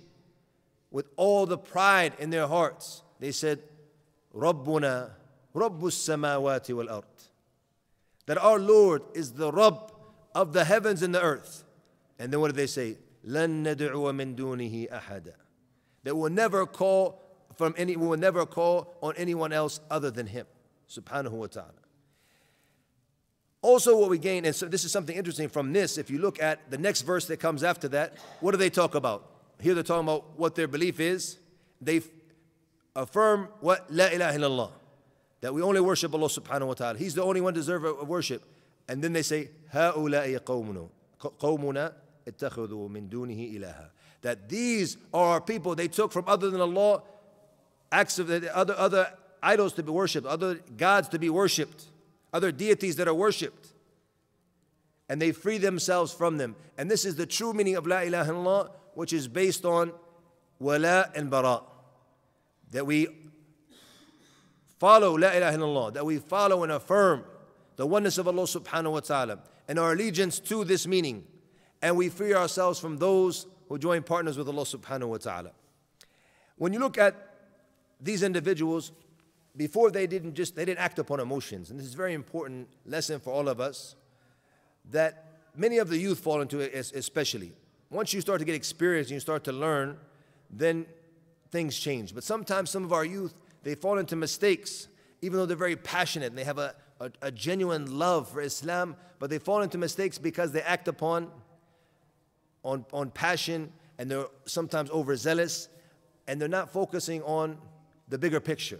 with 0.91 1.07
all 1.15 1.45
the 1.45 1.57
pride 1.57 2.13
in 2.19 2.31
their 2.31 2.47
hearts, 2.47 3.01
they 3.19 3.31
said, 3.31 3.59
Rabbuna, 4.35 5.11
Rabbus 5.55 5.95
samawati 5.95 6.75
wal 6.75 6.89
ard. 6.89 7.05
That 8.25 8.37
our 8.37 8.59
Lord 8.59 9.03
is 9.13 9.33
the 9.33 9.51
Rabb 9.51 9.92
of 10.34 10.52
the 10.52 10.64
heavens 10.64 11.02
and 11.02 11.14
the 11.14 11.22
earth. 11.22 11.64
And 12.18 12.32
then 12.32 12.40
what 12.40 12.48
did 12.48 12.56
they 12.56 12.66
say? 12.66 12.96
لن 13.26 13.64
ندعو 13.64 14.12
من 14.12 14.36
دونه 14.36 14.88
أحدا. 14.90 15.34
That 16.04 16.16
will 16.16 16.30
never 16.30 16.66
call 16.66 17.22
from 17.56 17.74
any, 17.76 17.96
we 17.96 18.06
will 18.06 18.16
never 18.16 18.46
call 18.46 18.96
on 19.02 19.14
anyone 19.16 19.52
else 19.52 19.80
other 19.90 20.10
than 20.10 20.26
Him, 20.26 20.46
subhanahu 20.88 21.32
wa 21.32 21.46
ta'ala. 21.46 21.72
Also, 23.60 23.98
what 23.98 24.08
we 24.08 24.18
gain, 24.18 24.44
and 24.44 24.54
so 24.54 24.66
this 24.66 24.84
is 24.84 24.92
something 24.92 25.16
interesting 25.16 25.48
from 25.48 25.72
this, 25.72 25.98
if 25.98 26.08
you 26.08 26.18
look 26.18 26.40
at 26.40 26.70
the 26.70 26.78
next 26.78 27.02
verse 27.02 27.26
that 27.26 27.38
comes 27.38 27.64
after 27.64 27.88
that, 27.88 28.16
what 28.40 28.52
do 28.52 28.56
they 28.56 28.70
talk 28.70 28.94
about? 28.94 29.28
Here 29.60 29.74
they're 29.74 29.82
talking 29.82 30.04
about 30.04 30.38
what 30.38 30.54
their 30.54 30.68
belief 30.68 31.00
is. 31.00 31.38
They 31.80 32.00
affirm 32.94 33.48
what? 33.60 33.92
La 33.92 34.06
ilaha 34.06 34.38
illallah. 34.38 34.70
That 35.40 35.52
we 35.52 35.62
only 35.62 35.80
worship 35.80 36.14
Allah 36.14 36.28
subhanahu 36.28 36.68
wa 36.68 36.74
ta'ala. 36.74 36.98
He's 36.98 37.14
the 37.14 37.24
only 37.24 37.40
one 37.40 37.54
deserving 37.54 37.96
of 38.00 38.08
worship. 38.08 38.44
And 38.88 39.02
then 39.02 39.12
they 39.12 39.22
say, 39.22 39.50
هؤلاء 39.72 40.38
قومنا 40.44 40.88
قومنا 41.20 41.92
اتخذوا 42.26 42.88
من 42.88 43.08
دونه 43.08 43.58
إلها. 43.58 43.90
That 44.22 44.48
these 44.48 44.96
are 45.12 45.34
our 45.34 45.40
people 45.40 45.74
they 45.74 45.88
took 45.88 46.12
from 46.12 46.24
other 46.26 46.50
than 46.50 46.60
Allah, 46.60 47.02
acts 47.92 48.18
of 48.18 48.28
the 48.28 48.54
other, 48.56 48.74
other 48.76 49.12
idols 49.42 49.72
to 49.74 49.82
be 49.82 49.90
worshipped, 49.90 50.26
other 50.26 50.56
gods 50.76 51.08
to 51.10 51.18
be 51.18 51.30
worshipped 51.30 51.86
other 52.32 52.52
deities 52.52 52.96
that 52.96 53.08
are 53.08 53.14
worshipped. 53.14 53.68
And 55.08 55.20
they 55.20 55.32
free 55.32 55.58
themselves 55.58 56.12
from 56.12 56.36
them. 56.36 56.56
And 56.76 56.90
this 56.90 57.04
is 57.04 57.16
the 57.16 57.26
true 57.26 57.52
meaning 57.52 57.76
of 57.76 57.86
La 57.86 58.00
ilaha 58.00 58.32
illallah, 58.32 58.70
which 58.94 59.12
is 59.12 59.26
based 59.26 59.64
on 59.64 59.92
wala 60.58 61.10
and 61.14 61.30
bara. 61.30 61.62
That 62.72 62.86
we 62.86 63.08
follow 64.78 65.16
La 65.16 65.30
ilaha 65.30 65.56
illallah, 65.56 65.94
that 65.94 66.04
we 66.04 66.18
follow 66.18 66.62
and 66.62 66.72
affirm 66.72 67.24
the 67.75 67.85
oneness 67.85 68.17
of 68.17 68.27
Allah 68.27 68.43
subhanahu 68.43 68.91
wa 68.91 68.99
ta'ala 68.99 69.39
and 69.67 69.79
our 69.79 69.93
allegiance 69.93 70.39
to 70.39 70.63
this 70.63 70.85
meaning. 70.87 71.25
And 71.81 71.97
we 71.97 72.09
free 72.09 72.33
ourselves 72.33 72.79
from 72.79 72.97
those 72.97 73.47
who 73.67 73.77
join 73.77 74.03
partners 74.03 74.37
with 74.37 74.47
Allah 74.47 74.63
subhanahu 74.63 75.07
wa 75.07 75.17
ta'ala. 75.17 75.51
When 76.57 76.73
you 76.73 76.79
look 76.79 76.97
at 76.97 77.15
these 77.99 78.23
individuals, 78.23 78.91
before 79.55 79.91
they 79.91 80.07
didn't 80.07 80.33
just 80.33 80.55
they 80.55 80.65
didn't 80.65 80.79
act 80.79 80.99
upon 80.99 81.19
emotions 81.19 81.69
and 81.69 81.79
this 81.79 81.85
is 81.85 81.93
a 81.93 81.97
very 81.97 82.13
important 82.13 82.67
lesson 82.85 83.19
for 83.19 83.31
all 83.31 83.47
of 83.47 83.59
us 83.59 83.95
that 84.89 85.25
many 85.55 85.77
of 85.77 85.89
the 85.89 85.97
youth 85.97 86.19
fall 86.19 86.41
into 86.41 86.59
it 86.59 86.73
especially 86.95 87.53
once 87.89 88.13
you 88.13 88.21
start 88.21 88.39
to 88.39 88.45
get 88.45 88.55
experience 88.55 89.07
and 89.07 89.13
you 89.13 89.19
start 89.19 89.43
to 89.43 89.51
learn 89.51 89.97
then 90.49 90.85
things 91.51 91.77
change 91.77 92.15
but 92.15 92.23
sometimes 92.23 92.69
some 92.69 92.83
of 92.83 92.91
our 92.91 93.05
youth 93.05 93.35
they 93.63 93.75
fall 93.75 93.99
into 93.99 94.15
mistakes 94.15 94.87
even 95.21 95.37
though 95.37 95.45
they're 95.45 95.55
very 95.55 95.75
passionate 95.75 96.27
and 96.27 96.37
they 96.37 96.43
have 96.43 96.57
a, 96.57 96.75
a, 97.05 97.11
a 97.27 97.31
genuine 97.31 97.97
love 97.97 98.29
for 98.29 98.41
islam 98.41 98.95
but 99.19 99.29
they 99.29 99.39
fall 99.39 99.61
into 99.61 99.77
mistakes 99.77 100.17
because 100.17 100.51
they 100.51 100.61
act 100.61 100.87
upon 100.87 101.29
on, 102.63 102.85
on 102.93 103.09
passion 103.11 103.71
and 103.97 104.09
they're 104.09 104.25
sometimes 104.45 104.89
overzealous 104.91 105.69
and 106.27 106.39
they're 106.39 106.47
not 106.47 106.71
focusing 106.71 107.21
on 107.23 107.57
the 108.09 108.17
bigger 108.17 108.39
picture 108.39 108.79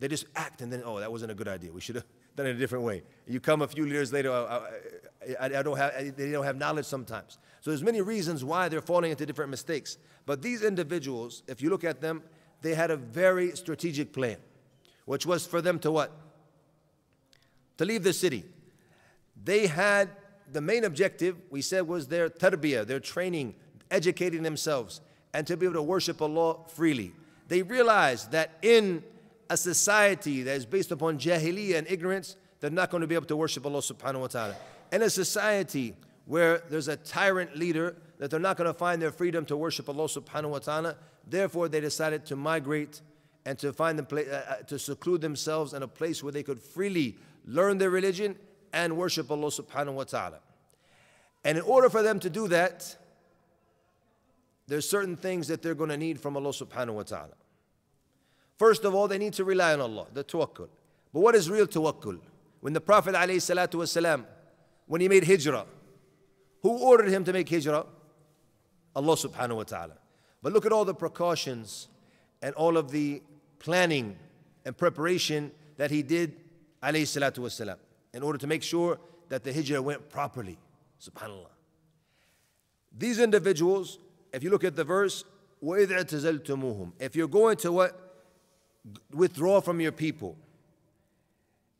they 0.00 0.08
just 0.08 0.24
act 0.34 0.62
and 0.62 0.72
then, 0.72 0.82
oh, 0.84 0.98
that 0.98 1.12
wasn't 1.12 1.30
a 1.30 1.34
good 1.34 1.46
idea. 1.46 1.70
We 1.70 1.80
should 1.80 1.94
have 1.96 2.06
done 2.36 2.46
it 2.46 2.56
a 2.56 2.58
different 2.58 2.84
way. 2.84 3.02
You 3.26 3.38
come 3.38 3.62
a 3.62 3.68
few 3.68 3.84
years 3.84 4.12
later, 4.12 4.32
I, 4.32 4.60
I, 5.38 5.58
I 5.58 5.62
don't 5.62 5.76
have, 5.76 6.16
they 6.16 6.32
don't 6.32 6.44
have 6.44 6.56
knowledge 6.56 6.86
sometimes. 6.86 7.38
So 7.60 7.70
there's 7.70 7.82
many 7.82 8.00
reasons 8.00 8.42
why 8.42 8.68
they're 8.68 8.80
falling 8.80 9.10
into 9.10 9.26
different 9.26 9.50
mistakes. 9.50 9.98
But 10.24 10.40
these 10.40 10.62
individuals, 10.62 11.42
if 11.46 11.60
you 11.62 11.68
look 11.68 11.84
at 11.84 12.00
them, 12.00 12.22
they 12.62 12.74
had 12.74 12.90
a 12.90 12.96
very 12.96 13.54
strategic 13.54 14.12
plan, 14.12 14.38
which 15.04 15.26
was 15.26 15.46
for 15.46 15.60
them 15.60 15.78
to 15.80 15.90
what? 15.90 16.12
To 17.80 17.86
leave 17.86 18.02
the 18.02 18.12
city. 18.12 18.44
They 19.42 19.66
had 19.66 20.10
the 20.52 20.60
main 20.60 20.84
objective, 20.84 21.36
we 21.48 21.62
said, 21.62 21.88
was 21.88 22.08
their 22.08 22.28
tarbiyah, 22.28 22.86
their 22.86 23.00
training, 23.00 23.54
educating 23.90 24.42
themselves, 24.42 25.00
and 25.32 25.46
to 25.46 25.56
be 25.56 25.64
able 25.64 25.76
to 25.76 25.82
worship 25.82 26.20
Allah 26.20 26.58
freely. 26.68 27.12
They 27.48 27.62
realized 27.62 28.32
that 28.32 28.58
in 28.60 29.02
a 29.48 29.56
society 29.56 30.42
that 30.42 30.58
is 30.58 30.66
based 30.66 30.90
upon 30.90 31.18
jahiliyyah 31.18 31.78
and 31.78 31.86
ignorance, 31.88 32.36
they're 32.60 32.68
not 32.68 32.90
going 32.90 33.00
to 33.00 33.06
be 33.06 33.14
able 33.14 33.24
to 33.24 33.36
worship 33.36 33.64
Allah 33.64 33.78
subhanahu 33.78 34.20
wa 34.20 34.26
ta'ala. 34.26 34.56
And 34.92 35.02
a 35.02 35.08
society 35.08 35.94
where 36.26 36.58
there's 36.68 36.88
a 36.88 36.96
tyrant 36.96 37.56
leader, 37.56 37.96
that 38.18 38.30
they're 38.30 38.40
not 38.40 38.58
going 38.58 38.68
to 38.68 38.74
find 38.74 39.00
their 39.00 39.10
freedom 39.10 39.46
to 39.46 39.56
worship 39.56 39.88
Allah 39.88 40.04
subhanahu 40.04 40.50
wa 40.50 40.58
ta'ala. 40.58 40.96
Therefore, 41.26 41.70
they 41.70 41.80
decided 41.80 42.26
to 42.26 42.36
migrate 42.36 43.00
and 43.46 43.58
to 43.58 43.72
find 43.72 43.98
them, 43.98 44.06
uh, 44.12 44.20
uh, 44.20 44.56
to 44.64 44.78
seclude 44.78 45.22
themselves 45.22 45.72
in 45.72 45.82
a 45.82 45.88
place 45.88 46.22
where 46.22 46.30
they 46.30 46.42
could 46.42 46.60
freely 46.60 47.16
learn 47.45 47.77
their 47.77 47.89
religion 47.89 48.35
and 48.73 48.97
worship 48.97 49.31
Allah 49.31 49.47
subhanahu 49.47 49.93
wa 49.93 50.03
ta'ala. 50.03 50.39
And 51.43 51.57
in 51.57 51.63
order 51.63 51.89
for 51.89 52.01
them 52.01 52.19
to 52.19 52.29
do 52.29 52.47
that, 52.49 52.95
there's 54.67 54.89
certain 54.89 55.15
things 55.15 55.47
that 55.47 55.61
they're 55.61 55.75
going 55.75 55.91
to 55.91 55.97
need 55.97 56.19
from 56.19 56.35
Allah 56.35 56.49
subhanahu 56.49 56.93
wa 56.93 57.03
ta'ala. 57.03 57.33
First 58.57 58.83
of 58.83 58.95
all, 58.95 59.07
they 59.07 59.17
need 59.17 59.33
to 59.33 59.43
rely 59.43 59.73
on 59.73 59.81
Allah, 59.81 60.07
the 60.13 60.23
tawakkul. 60.23 60.69
But 61.13 61.19
what 61.19 61.35
is 61.35 61.49
real 61.49 61.67
tawakkul? 61.67 62.19
When 62.61 62.73
the 62.73 62.81
Prophet 62.81 63.13
والسلام, 63.13 64.25
when 64.87 65.01
he 65.01 65.07
made 65.07 65.23
hijrah, 65.25 65.65
who 66.61 66.77
ordered 66.79 67.09
him 67.09 67.23
to 67.25 67.33
make 67.33 67.47
hijrah? 67.49 67.85
Allah 68.95 69.15
subhanahu 69.15 69.57
wa 69.57 69.63
ta'ala. 69.63 69.97
But 70.41 70.53
look 70.53 70.65
at 70.65 70.71
all 70.71 70.85
the 70.85 70.95
precautions 70.95 71.89
and 72.41 72.55
all 72.55 72.77
of 72.77 72.91
the 72.91 73.21
planning 73.59 74.15
and 74.65 74.75
preparation 74.75 75.51
that 75.77 75.91
he 75.91 76.01
did 76.01 76.33
alayhi 76.82 77.76
in 78.12 78.22
order 78.22 78.38
to 78.38 78.46
make 78.46 78.62
sure 78.62 78.98
that 79.28 79.44
the 79.44 79.52
hijrah 79.52 79.80
went 79.80 80.08
properly. 80.10 80.58
Subhanallah. 81.00 81.50
These 82.96 83.20
individuals, 83.20 83.98
if 84.32 84.42
you 84.42 84.50
look 84.50 84.64
at 84.64 84.76
the 84.76 84.84
verse, 84.84 85.24
وَإِذْ 85.62 85.88
اعْتَزَلْتُمُوهُمْ 85.88 86.92
If 86.98 87.14
you're 87.14 87.28
going 87.28 87.56
to 87.58 87.72
what? 87.72 88.24
Withdraw 89.12 89.60
from 89.60 89.80
your 89.80 89.92
people. 89.92 90.36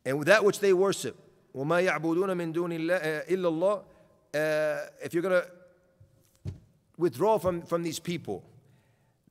And 0.05 0.23
that 0.25 0.43
which 0.43 0.59
they 0.59 0.73
worship. 0.73 1.17
وَمَا 1.55 1.87
يَعْبُدُونَ 1.87 2.29
مِن 2.35 2.53
دُونِ 2.53 2.73
اللَّهِ 2.79 3.27
إِلَّا 3.27 3.83
اللَّهِ 4.33 4.89
If 5.03 5.13
you're 5.13 5.23
going 5.23 5.41
to 5.41 6.53
withdraw 6.97 7.37
from, 7.37 7.63
from 7.63 7.83
these 7.83 7.99
people, 7.99 8.43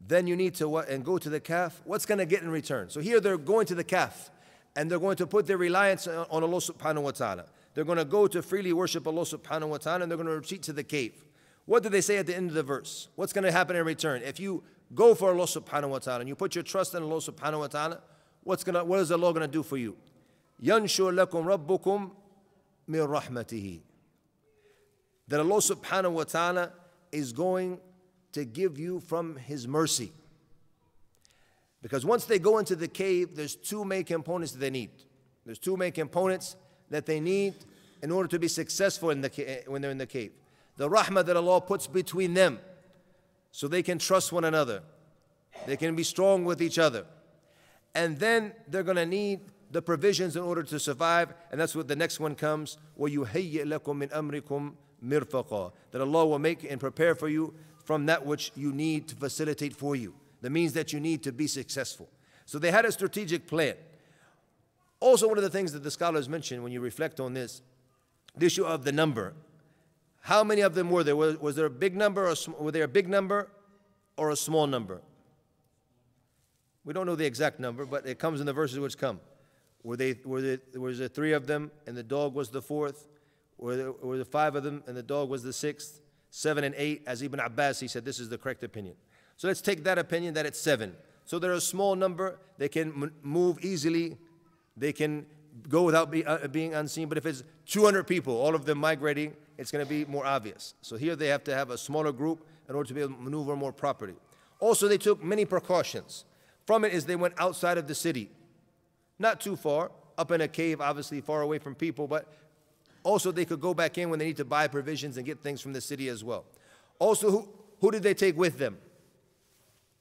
then 0.07 0.27
you 0.27 0.37
need 0.37 0.55
to 0.57 0.69
what? 0.69 0.89
And 0.89 1.05
go 1.05 1.19
to 1.19 1.31
the 1.31 1.41
Kahf. 1.41 1.73
What's 1.85 2.05
going 2.05 2.19
to 2.19 2.27
get 2.27 2.43
in 2.43 2.51
return? 2.51 2.91
So 2.91 3.01
here 3.01 3.21
they're 3.21 3.39
going 3.39 3.67
to 3.67 3.75
the 3.75 3.85
Kahf 3.85 4.31
and 4.77 4.91
they're 4.91 4.99
going 4.99 5.17
to 5.17 5.27
put 5.27 5.47
their 5.47 5.57
reliance 5.57 6.07
on 6.07 6.27
Allah 6.31 6.59
subhanahu 6.59 7.03
wa 7.03 7.11
ta'ala. 7.11 7.47
They're 7.75 7.85
going 7.85 7.99
to 7.99 8.05
go 8.05 8.27
to 8.27 8.43
freely 8.43 8.73
worship 8.73 9.07
Allah 9.07 9.23
subhanahu 9.23 9.69
wa 9.69 9.79
ta'ala 9.79 10.03
and 10.03 10.11
they're 10.11 10.17
going 10.17 10.29
to 10.29 10.35
retreat 10.35 10.63
to 10.65 10.73
the 10.73 10.85
cave. 10.85 11.25
What 11.67 11.83
do 11.83 11.89
they 11.89 12.01
say 12.01 12.17
at 12.19 12.27
the 12.27 12.37
end 12.37 12.51
of 12.51 12.55
the 12.55 12.63
verse? 12.63 13.09
What's 13.17 13.33
going 13.33 13.45
to 13.45 13.53
happen 13.53 13.77
in 13.77 13.85
return? 13.85 14.23
If 14.25 14.41
you 14.41 14.63
go 14.95 15.15
for 15.15 15.31
Allah 15.31 15.45
subhanahu 15.45 15.91
wa 15.91 15.99
ta'ala 15.99 16.21
and 16.21 16.29
you 16.29 16.35
put 16.35 16.55
your 16.55 16.65
trust 16.65 16.95
in 16.95 17.03
Allah 17.03 17.17
subhanahu 17.19 17.61
wa 17.61 17.67
ta'ala, 17.69 18.01
what's 18.43 18.65
gonna 18.65 18.85
what 18.85 19.01
is 19.01 19.13
Allah 19.13 19.33
gonna 19.33 19.49
do 19.49 19.63
for 19.63 19.77
you? 19.77 19.97
Yanshur 20.63 21.15
lakum 21.15 21.45
rabbukum 21.45 22.11
min 22.87 23.01
rahmatihi. 23.01 23.81
That 25.29 25.41
Allah 25.41 25.59
subhanahu 25.59 26.13
wa 26.13 26.25
ta'ala 26.25 26.73
is 27.13 27.33
going 27.33 27.79
to 28.33 28.45
give 28.45 28.79
you 28.79 29.01
from 29.01 29.37
his 29.37 29.67
mercy. 29.69 30.13
Because 31.82 32.06
once 32.06 32.26
they 32.26 32.40
go 32.40 32.58
into 32.58 32.76
the 32.76 32.88
cave, 32.88 33.36
there's 33.36 33.56
two 33.56 33.86
main 33.86 34.04
components 34.04 34.54
that 34.54 34.60
they 34.60 34.72
need. 34.72 34.90
There's 35.46 35.60
two 35.60 35.78
main 35.78 35.92
components 35.92 36.56
that 36.90 37.06
they 37.06 37.20
need 37.20 37.54
in 38.02 38.12
order 38.12 38.28
to 38.30 38.40
be 38.40 38.48
successful 38.48 39.12
in 39.12 39.22
the, 39.22 39.64
when 39.68 39.82
they're 39.82 39.92
in 39.92 39.98
the 39.98 40.08
cave. 40.08 40.32
The 40.78 40.90
rahmah 40.90 41.26
that 41.26 41.38
Allah 41.38 41.62
puts 41.62 41.88
between 41.88 42.34
them 42.34 42.60
so 43.52 43.68
they 43.68 43.84
can 43.84 44.00
trust 44.00 44.32
one 44.32 44.44
another. 44.44 44.82
They 45.66 45.78
can 45.78 45.96
be 45.96 46.04
strong 46.04 46.44
with 46.44 46.62
each 46.62 46.78
other. 46.78 47.06
And 47.94 48.20
then 48.20 48.54
they're 48.68 48.84
going 48.84 48.98
to 48.98 49.06
need 49.06 49.40
the 49.72 49.82
provisions 49.82 50.36
in 50.36 50.42
order 50.42 50.64
to 50.64 50.80
survive. 50.80 51.34
And 51.52 51.60
that's 51.60 51.76
what 51.76 51.88
the 51.88 51.96
next 51.96 52.20
one 52.20 52.36
comes. 52.36 52.78
وَيُهَيِّئْ 53.00 53.64
لَكُم 53.64 54.04
مِّنْ 54.04 54.10
أَمْرِكُمْ 54.12 54.74
مِرْفَقًا 55.04 55.72
That 55.92 56.02
Allah 56.02 56.26
will 56.26 56.40
make 56.40 56.70
and 56.70 56.80
prepare 56.80 57.16
for 57.16 57.30
you 57.30 57.54
from 57.84 58.08
that 58.08 58.26
which 58.26 58.52
you 58.56 58.74
need 58.74 59.08
to 59.10 59.16
facilitate 59.16 59.76
for 59.76 59.96
you. 59.96 60.14
The 60.41 60.51
means 60.51 60.73
that 60.73 60.93
you 60.93 61.01
need 61.01 61.23
to 61.25 61.33
be 61.33 61.47
successful. 61.47 62.09
So 62.47 62.59
they 62.59 62.71
had 62.71 62.85
a 62.85 62.93
strategic 62.93 63.47
plan. 63.47 63.75
Also, 64.99 65.29
one 65.29 65.39
of 65.39 65.45
the 65.45 65.51
things 65.51 65.73
that 65.73 65.83
the 65.83 65.91
scholars 65.91 66.29
mention 66.29 66.63
when 66.63 66.73
you 66.73 66.81
reflect 66.81 67.21
on 67.21 67.33
this, 67.33 67.63
the 68.37 68.47
issue 68.47 68.65
of 68.65 68.85
the 68.85 68.93
number. 68.93 69.35
How 70.23 70.45
many 70.45 70.61
of 70.61 70.75
them 70.75 70.91
were 70.91 71.03
there? 71.03 71.17
Was, 71.17 71.39
was 71.39 71.57
there 71.57 71.67
a 71.67 71.71
big 71.71 71.97
number 71.97 72.29
or 72.29 72.35
were 72.59 72.71
there 72.71 72.85
a 72.85 72.89
big 72.89 73.09
number 73.09 73.51
or 74.17 74.31
a 74.31 74.37
small 74.37 74.67
number? 74.67 75.01
We 76.85 76.93
don't 76.93 77.07
know 77.07 77.17
the 77.17 77.27
exact 77.27 77.61
number, 77.61 77.87
but 77.87 78.07
it 78.07 78.19
comes 78.19 78.41
in 78.41 78.47
the 78.47 78.53
verses 78.53 78.79
which 78.79 78.99
come. 78.99 79.21
Were 79.83 79.97
they, 79.97 80.17
were 80.25 80.43
there, 80.43 80.59
was 80.75 80.99
there 80.99 81.09
three 81.09 81.33
of 81.33 81.47
them 81.47 81.71
and 81.87 81.97
the 81.97 82.03
dog 82.03 82.35
was 82.35 82.51
the 82.51 82.61
fourth? 82.61 83.07
Were 83.57 83.77
there, 83.77 83.93
were 83.93 84.17
there 84.17 84.25
five 84.25 84.55
of 84.55 84.63
them 84.63 84.83
and 84.87 84.97
the 84.97 85.03
dog 85.03 85.31
was 85.31 85.43
the 85.43 85.53
sixth? 85.53 86.01
Seven 86.31 86.63
and 86.63 86.75
eight, 86.77 87.03
as 87.07 87.23
Ibn 87.23 87.41
Abbas, 87.41 87.81
he 87.81 87.89
said 87.89 88.05
this 88.05 88.21
is 88.21 88.29
the 88.29 88.39
correct 88.39 88.63
opinion. 88.63 88.95
So 89.41 89.49
let's 89.49 89.63
take 89.63 89.85
that 89.85 89.97
opinion 89.97 90.35
that 90.35 90.45
it's 90.45 90.61
seven. 90.61 90.95
So 91.25 91.39
they're 91.39 91.55
a 91.55 91.63
small 91.63 91.97
number, 91.97 92.39
they 92.59 92.69
can 92.69 93.11
move 93.23 93.65
easily, 93.65 94.19
they 94.77 94.93
can 94.93 95.25
go 95.67 95.83
without 95.83 96.11
be, 96.11 96.27
uh, 96.27 96.47
being 96.49 96.75
unseen. 96.75 97.09
But 97.09 97.17
if 97.17 97.25
it's 97.25 97.43
200 97.65 98.07
people, 98.07 98.37
all 98.37 98.55
of 98.55 98.67
them 98.67 98.77
migrating, 98.77 99.35
it's 99.57 99.71
going 99.71 99.83
to 99.83 99.89
be 99.89 100.05
more 100.05 100.27
obvious. 100.27 100.75
So 100.83 100.97
here 100.97 101.17
they 101.17 101.29
have 101.29 101.43
to 101.45 101.55
have 101.55 101.71
a 101.71 101.79
smaller 101.79 102.13
group 102.13 102.47
in 102.69 102.75
order 102.75 102.87
to 102.89 102.93
be 102.93 103.01
able 103.01 103.15
to 103.15 103.23
maneuver 103.23 103.57
more 103.57 103.73
properly. 103.73 104.13
Also, 104.59 104.89
they 104.89 104.99
took 104.99 105.25
many 105.25 105.47
precautions. 105.47 106.27
From 106.67 106.85
it 106.85 106.93
is 106.93 107.07
they 107.07 107.17
went 107.17 107.33
outside 107.39 107.79
of 107.79 107.89
the 107.89 107.95
city, 107.95 108.29
not 109.19 109.41
too 109.41 109.57
far, 109.57 109.91
up 110.19 110.31
in 110.33 110.43
a 110.43 110.49
cave, 110.49 110.83
obviously 110.83 111.23
far 111.23 111.41
away 111.41 111.59
from 111.59 111.75
people, 111.75 112.07
but 112.07 112.31
also 113.05 113.33
they 113.33 113.47
could 113.47 113.63
go 113.63 113.73
back 113.73 113.97
in 113.97 114.11
when 114.11 114.19
they 114.19 114.27
need 114.27 114.37
to 114.37 114.45
buy 114.45 114.69
provisions 114.69 115.17
and 115.17 115.25
get 115.25 115.41
things 115.41 115.63
from 115.63 115.73
the 115.73 115.81
city 115.81 116.11
as 116.11 116.23
well. 116.23 116.45
Also, 116.99 117.31
who, 117.31 117.49
who 117.81 117.91
did 117.91 118.03
they 118.03 118.13
take 118.13 118.37
with 118.37 118.59
them? 118.59 118.77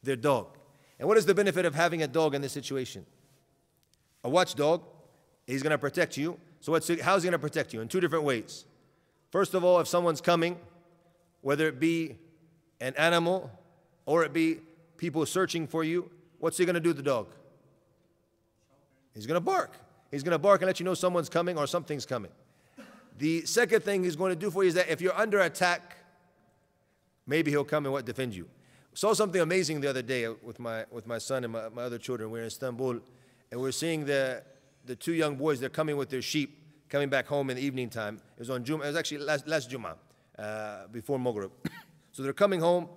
Their 0.03 0.15
dog. 0.15 0.57
And 0.99 1.07
what 1.07 1.17
is 1.17 1.25
the 1.25 1.33
benefit 1.33 1.65
of 1.65 1.75
having 1.75 2.03
a 2.03 2.07
dog 2.07 2.35
in 2.35 2.41
this 2.41 2.51
situation? 2.51 3.05
A 4.23 4.29
watchdog, 4.29 4.83
he's 5.47 5.63
going 5.63 5.71
to 5.71 5.77
protect 5.77 6.17
you. 6.17 6.38
So 6.59 6.71
what's, 6.73 6.89
how's 7.01 7.23
he 7.23 7.27
going 7.27 7.39
to 7.39 7.39
protect 7.39 7.73
you? 7.73 7.81
In 7.81 7.88
two 7.88 7.99
different 7.99 8.25
ways. 8.25 8.65
First 9.31 9.53
of 9.53 9.63
all, 9.63 9.79
if 9.79 9.88
someone's 9.88 10.21
coming, 10.21 10.57
whether 11.41 11.67
it 11.67 11.79
be 11.79 12.17
an 12.81 12.93
animal 12.95 13.49
or 14.05 14.23
it 14.23 14.33
be 14.33 14.59
people 14.97 15.25
searching 15.25 15.67
for 15.67 15.83
you, 15.83 16.09
what's 16.39 16.57
he 16.57 16.65
going 16.65 16.73
to 16.73 16.81
do 16.81 16.93
the 16.93 17.03
dog? 17.03 17.27
He's 19.13 19.25
going 19.25 19.35
to 19.35 19.45
bark. 19.45 19.77
He's 20.12 20.23
going 20.23 20.33
to 20.33 20.39
bark 20.39 20.62
and 20.62 20.67
let 20.67 20.79
you 20.79 20.85
know 20.85 20.93
someone's 20.93 21.29
coming 21.29 21.57
or 21.57 21.67
something's 21.67 22.05
coming. 22.05 22.31
The 23.17 23.45
second 23.45 23.83
thing 23.83 24.03
he's 24.03 24.15
going 24.15 24.31
to 24.31 24.35
do 24.35 24.49
for 24.49 24.63
you 24.63 24.69
is 24.69 24.75
that 24.75 24.89
if 24.89 25.01
you're 25.01 25.17
under 25.17 25.39
attack, 25.41 25.97
maybe 27.27 27.51
he'll 27.51 27.65
come 27.65 27.85
and 27.85 27.93
what 27.93 28.05
defend 28.05 28.33
you. 28.33 28.47
Saw 28.93 29.13
something 29.13 29.39
amazing 29.39 29.82
the 29.82 29.89
other 29.89 30.02
day 30.02 30.28
with 30.28 30.60
my 30.60 30.86
with 30.91 31.08
my 31.08 31.17
son 31.17 31.43
and 31.43 31.54
my, 31.54 31.69
my 31.69 31.84
other 31.84 31.97
children. 31.97 32.30
We 32.30 32.39
we're 32.39 32.43
in 32.43 32.47
Istanbul, 32.47 32.91
and 32.91 33.02
we 33.52 33.58
we're 33.58 33.71
seeing 33.71 34.06
the 34.06 34.43
the 34.86 34.95
two 34.95 35.13
young 35.13 35.36
boys. 35.36 35.60
They're 35.60 35.69
coming 35.69 35.97
with 35.97 36.10
their 36.10 36.21
sheep, 36.21 36.58
coming 36.89 37.10
back 37.10 37.28
home 37.28 37.49
in 37.49 37.58
the 37.58 37.63
evening 37.63 37.89
time. 37.89 38.15
It 38.36 38.39
was 38.39 38.49
on 38.49 38.63
Juma. 38.63 38.84
It 38.84 38.88
was 38.88 38.95
actually 38.95 39.19
last 39.19 39.47
last 39.47 39.69
Juma, 39.69 39.95
uh, 40.38 40.88
before 40.91 41.19
Maghrib. 41.19 41.52
so 42.12 42.23
they're 42.23 42.34
coming 42.34 42.60
home, 42.60 42.89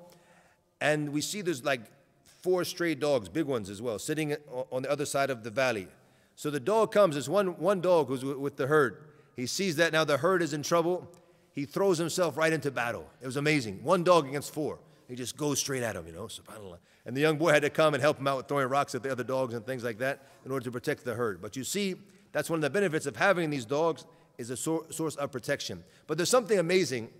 and 0.80 1.10
we 1.12 1.20
see 1.20 1.42
there's 1.42 1.64
like 1.64 1.82
four 2.24 2.64
stray 2.64 2.94
dogs, 2.94 3.28
big 3.28 3.46
ones 3.46 3.70
as 3.70 3.80
well, 3.80 3.98
sitting 3.98 4.34
on 4.70 4.82
the 4.82 4.90
other 4.90 5.06
side 5.06 5.30
of 5.30 5.44
the 5.44 5.50
valley. 5.50 5.88
So 6.34 6.50
the 6.50 6.60
dog 6.60 6.90
comes. 6.92 7.14
There's 7.14 7.28
one 7.28 7.58
one 7.58 7.80
dog 7.80 8.08
who's 8.08 8.24
with 8.24 8.56
the 8.56 8.66
herd 8.66 8.98
he 9.36 9.46
sees 9.46 9.76
that 9.76 9.92
now 9.92 10.04
the 10.04 10.18
herd 10.18 10.42
is 10.42 10.52
in 10.52 10.62
trouble. 10.62 11.08
He 11.52 11.64
throws 11.64 11.98
himself 11.98 12.36
right 12.36 12.52
into 12.52 12.70
battle. 12.70 13.06
It 13.20 13.26
was 13.26 13.36
amazing. 13.36 13.82
One 13.82 14.04
dog 14.04 14.26
against 14.26 14.52
four. 14.52 14.78
He 15.12 15.16
just 15.16 15.36
goes 15.36 15.58
straight 15.58 15.82
at 15.82 15.94
him, 15.94 16.06
you 16.06 16.14
know, 16.14 16.22
subhanAllah. 16.22 16.78
And 17.04 17.14
the 17.14 17.20
young 17.20 17.36
boy 17.36 17.52
had 17.52 17.60
to 17.60 17.68
come 17.68 17.92
and 17.92 18.02
help 18.02 18.18
him 18.18 18.26
out 18.26 18.38
with 18.38 18.48
throwing 18.48 18.66
rocks 18.70 18.94
at 18.94 19.02
the 19.02 19.12
other 19.12 19.22
dogs 19.22 19.52
and 19.52 19.62
things 19.66 19.84
like 19.84 19.98
that 19.98 20.26
in 20.46 20.50
order 20.50 20.64
to 20.64 20.70
protect 20.70 21.04
the 21.04 21.12
herd. 21.12 21.42
But 21.42 21.54
you 21.54 21.64
see, 21.64 21.96
that's 22.32 22.48
one 22.48 22.56
of 22.56 22.62
the 22.62 22.70
benefits 22.70 23.04
of 23.04 23.16
having 23.16 23.50
these 23.50 23.66
dogs 23.66 24.06
is 24.38 24.48
a 24.48 24.56
source 24.56 25.16
of 25.16 25.30
protection. 25.30 25.84
But 26.06 26.16
there's 26.16 26.30
something 26.30 26.58
amazing 26.58 27.10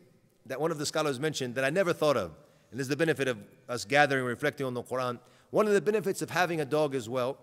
that 0.46 0.59
one 0.59 0.70
of 0.70 0.78
the 0.78 0.87
scholars 0.87 1.20
mentioned 1.20 1.55
that 1.57 1.66
I 1.66 1.68
never 1.68 1.92
thought 1.92 2.16
of. 2.16 2.31
And 2.70 2.81
this 2.81 2.87
is 2.87 2.88
the 2.88 2.96
benefit 2.96 3.28
of 3.28 3.37
us 3.68 3.85
gathering 3.85 4.20
and 4.20 4.28
reflecting 4.28 4.64
on 4.64 4.72
the 4.72 4.83
Quran. 4.83 5.18
One 5.50 5.66
of 5.66 5.74
the 5.74 5.83
benefits 5.83 6.22
of 6.22 6.31
having 6.31 6.62
a 6.62 6.64
dog 6.64 6.94
as 6.94 7.11
well, 7.11 7.37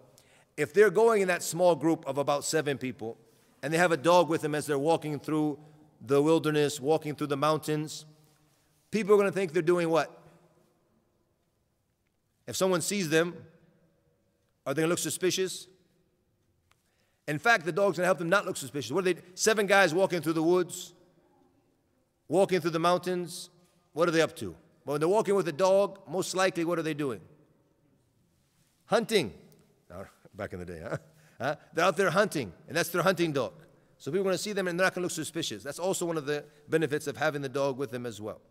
if 0.58 0.74
they're 0.74 0.90
going 0.90 1.22
in 1.22 1.28
that 1.28 1.44
small 1.44 1.76
group 1.76 2.04
of 2.08 2.18
about 2.18 2.44
seven 2.44 2.80
people, 2.80 3.18
and 3.62 3.72
they 3.72 3.78
have 3.78 3.92
a 3.92 3.98
dog 3.98 4.30
with 4.30 4.42
them 4.42 4.56
as 4.56 4.66
they're 4.66 4.80
walking 4.80 5.20
through 5.20 5.60
the 6.02 6.20
wilderness, 6.20 6.80
walking 6.80 7.14
through 7.14 7.28
the 7.28 7.38
mountains, 7.38 8.08
people 8.90 9.14
are 9.14 9.18
going 9.18 9.30
to 9.30 9.32
think 9.32 9.54
they're 9.54 9.62
doing 9.62 9.92
what? 9.92 10.19
If 12.50 12.56
someone 12.56 12.82
sees 12.82 13.10
them, 13.10 13.36
are 14.66 14.74
they 14.74 14.82
going 14.82 14.88
to 14.88 14.90
look 14.90 14.98
suspicious? 14.98 15.68
In 17.28 17.38
fact, 17.38 17.64
the 17.64 17.72
dog's 17.72 17.98
going 17.98 18.06
to 18.06 18.08
help 18.08 18.18
them 18.18 18.28
not 18.28 18.48
look 18.48 18.58
suspicious. 18.58 18.92
What 18.92 19.08
are 19.08 19.14
they? 19.14 19.22
Seven 19.36 19.68
guys 19.68 19.94
walking 19.94 20.20
through 20.20 20.34
the 20.34 20.42
woods, 20.42 20.94
walking 22.28 22.60
through 22.60 22.72
the 22.72 22.80
mountains. 22.80 23.52
What 23.94 24.08
are 24.08 24.12
they 24.12 24.22
up 24.22 24.36
to? 24.38 24.56
Well, 24.84 24.96
when 24.96 25.00
they're 25.00 25.08
walking 25.08 25.36
with 25.36 25.48
a 25.48 25.52
dog, 25.54 26.00
most 26.10 26.34
likely, 26.34 26.66
what 26.66 26.80
are 26.80 26.82
they 26.82 26.96
doing? 26.96 27.22
Hunting. 28.86 29.32
Back 30.34 30.54
in 30.54 30.60
the 30.60 30.66
day, 30.66 30.82
huh? 30.84 30.98
Huh? 31.40 31.56
They're 31.74 31.86
out 31.86 31.96
there 31.96 32.10
hunting, 32.10 32.52
and 32.68 32.76
that's 32.76 32.90
their 32.90 33.02
hunting 33.02 33.32
dog. 33.32 33.54
So 33.98 34.12
people 34.12 34.22
are 34.22 34.24
going 34.24 34.36
to 34.36 34.44
see 34.44 34.52
them 34.52 34.68
and 34.68 34.78
they're 34.78 34.88
not 34.88 34.94
going 34.94 35.04
to 35.04 35.06
look 35.06 35.12
suspicious. 35.12 35.64
That's 35.64 35.80
also 35.80 36.06
one 36.06 36.18
of 36.18 36.26
the 36.26 36.44
benefits 36.68 37.08
of 37.08 37.16
having 37.16 37.42
the 37.42 37.48
dog 37.48 37.78
with 37.78 37.92
them 37.92 38.06
as 38.06 38.20
well. 38.20 38.42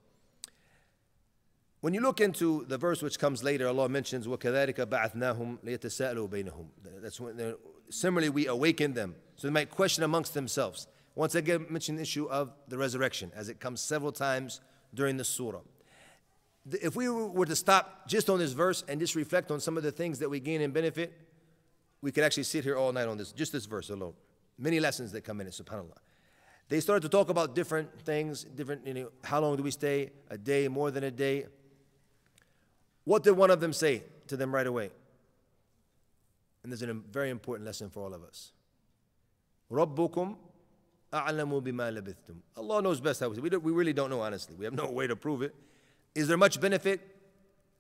When 1.81 1.93
you 1.93 1.99
look 1.99 2.21
into 2.21 2.63
the 2.65 2.77
verse 2.77 3.01
which 3.01 3.19
comes 3.19 3.43
later, 3.43 3.67
Allah 3.67 3.89
mentions, 3.89 4.25
وَكَذَلِكَ 4.25 4.75
بَعَثْنَاهُمْ 4.85 5.59
لِيَتَسَأَلُوا 5.65 6.29
بَيْنَهُم 6.29 6.65
That's 7.01 7.19
when 7.19 7.55
similarly 7.89 8.29
we 8.29 8.47
awaken 8.47 8.93
them. 8.93 9.15
So 9.35 9.47
they 9.47 9.51
might 9.51 9.69
question 9.69 10.03
amongst 10.03 10.33
themselves. 10.33 10.87
Once 11.15 11.35
again, 11.35 11.65
mention 11.69 11.97
the 11.97 12.01
issue 12.01 12.25
of 12.27 12.53
the 12.69 12.77
resurrection, 12.77 13.31
as 13.35 13.49
it 13.49 13.59
comes 13.59 13.81
several 13.81 14.11
times 14.11 14.61
during 14.93 15.17
the 15.17 15.23
surah. 15.23 15.59
If 16.71 16.95
we 16.95 17.09
were 17.09 17.45
to 17.45 17.55
stop 17.55 18.07
just 18.07 18.29
on 18.29 18.39
this 18.39 18.53
verse 18.53 18.83
and 18.87 18.99
just 18.99 19.15
reflect 19.15 19.51
on 19.51 19.59
some 19.59 19.75
of 19.75 19.83
the 19.83 19.91
things 19.91 20.19
that 20.19 20.29
we 20.29 20.39
gain 20.39 20.61
and 20.61 20.73
benefit, 20.73 21.13
we 22.01 22.11
could 22.11 22.23
actually 22.23 22.43
sit 22.43 22.63
here 22.63 22.77
all 22.77 22.93
night 22.93 23.07
on 23.07 23.17
this, 23.17 23.31
just 23.31 23.51
this 23.51 23.65
verse 23.65 23.89
alone. 23.89 24.13
Many 24.57 24.79
lessons 24.79 25.11
that 25.11 25.21
come 25.21 25.41
in 25.41 25.47
it, 25.47 25.53
subhanAllah. 25.53 25.97
They 26.69 26.79
started 26.79 27.01
to 27.01 27.09
talk 27.09 27.29
about 27.29 27.55
different 27.55 28.01
things, 28.03 28.45
different, 28.45 28.87
you 28.87 28.93
know, 28.93 29.09
how 29.23 29.41
long 29.41 29.57
do 29.57 29.63
we 29.63 29.71
stay? 29.71 30.11
A 30.29 30.37
day, 30.37 30.67
more 30.67 30.91
than 30.91 31.03
a 31.03 31.11
day. 31.11 31.47
What 33.07 33.23
did 33.23 33.31
one 33.31 33.51
of 33.51 33.59
them 33.59 33.73
say 33.73 34.03
to 34.27 34.37
them 34.37 34.53
right 34.53 34.67
away? 34.67 34.91
And 36.63 36.71
there's 36.71 36.81
a 36.81 36.93
very 36.93 37.29
important 37.29 37.65
lesson 37.65 37.89
for 37.89 38.01
all 38.03 38.13
of 38.13 38.23
us. 38.23 38.51
رَبُّكُمْ 39.71 40.35
أَعْلَمُ 41.11 41.61
بِمَا 41.61 41.99
لَبِثْتُمْ 41.99 42.35
Allah 42.57 42.81
knows 42.81 43.01
best 43.01 43.19
how 43.19 43.29
we, 43.29 43.41
we, 43.41 43.49
we 43.57 43.71
really 43.71 43.93
don't 43.93 44.09
know, 44.09 44.21
honestly. 44.21 44.55
We 44.55 44.65
have 44.65 44.73
no 44.73 44.89
way 44.89 45.07
to 45.07 45.15
prove 45.15 45.41
it. 45.41 45.53
Is 46.15 46.27
there 46.27 46.37
much 46.37 46.61
benefit 46.61 47.01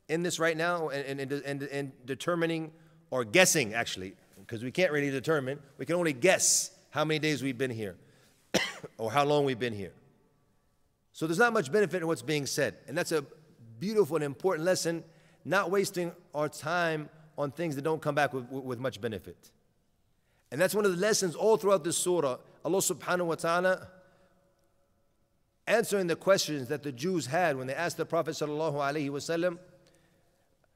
in 0.09 0.23
this 0.23 0.39
right 0.39 0.57
now 0.57 0.89
and, 0.89 1.19
and, 1.19 1.31
and, 1.31 1.63
and 1.63 1.91
determining 2.05 2.71
or 3.11 3.23
guessing 3.23 3.73
actually, 3.73 4.15
because 4.39 4.63
we 4.63 4.71
can't 4.71 4.91
really 4.91 5.11
determine. 5.11 5.59
We 5.77 5.85
can 5.85 5.95
only 5.95 6.13
guess 6.13 6.71
how 6.89 7.05
many 7.05 7.19
days 7.19 7.41
we've 7.41 7.57
been 7.57 7.71
here 7.71 7.95
or 8.97 9.11
how 9.11 9.23
long 9.23 9.45
we've 9.45 9.59
been 9.59 9.73
here. 9.73 9.93
So 11.13 11.27
there's 11.27 11.39
not 11.39 11.53
much 11.53 11.71
benefit 11.71 12.01
in 12.01 12.07
what's 12.07 12.23
being 12.23 12.45
said. 12.45 12.75
And 12.87 12.97
that's 12.97 13.11
a 13.11 13.23
beautiful 13.79 14.15
and 14.15 14.25
important 14.25 14.65
lesson, 14.65 15.03
not 15.48 15.70
wasting 15.70 16.12
our 16.34 16.48
time 16.48 17.08
on 17.36 17.50
things 17.50 17.74
that 17.76 17.82
don't 17.82 18.02
come 18.02 18.14
back 18.14 18.32
with, 18.32 18.48
with 18.50 18.78
much 18.78 19.00
benefit. 19.00 19.50
And 20.50 20.60
that's 20.60 20.74
one 20.74 20.84
of 20.84 20.92
the 20.92 20.98
lessons 20.98 21.34
all 21.34 21.56
throughout 21.56 21.84
this 21.84 21.96
surah. 21.96 22.36
Allah 22.64 22.78
subhanahu 22.78 23.26
wa 23.26 23.34
ta'ala 23.34 23.88
answering 25.66 26.06
the 26.06 26.16
questions 26.16 26.68
that 26.68 26.82
the 26.82 26.92
Jews 26.92 27.26
had 27.26 27.56
when 27.56 27.66
they 27.66 27.74
asked 27.74 27.96
the 27.96 28.06
Prophet 28.06 28.32
sallallahu 28.32 28.74
alaihi 28.74 29.10
wasallam 29.10 29.58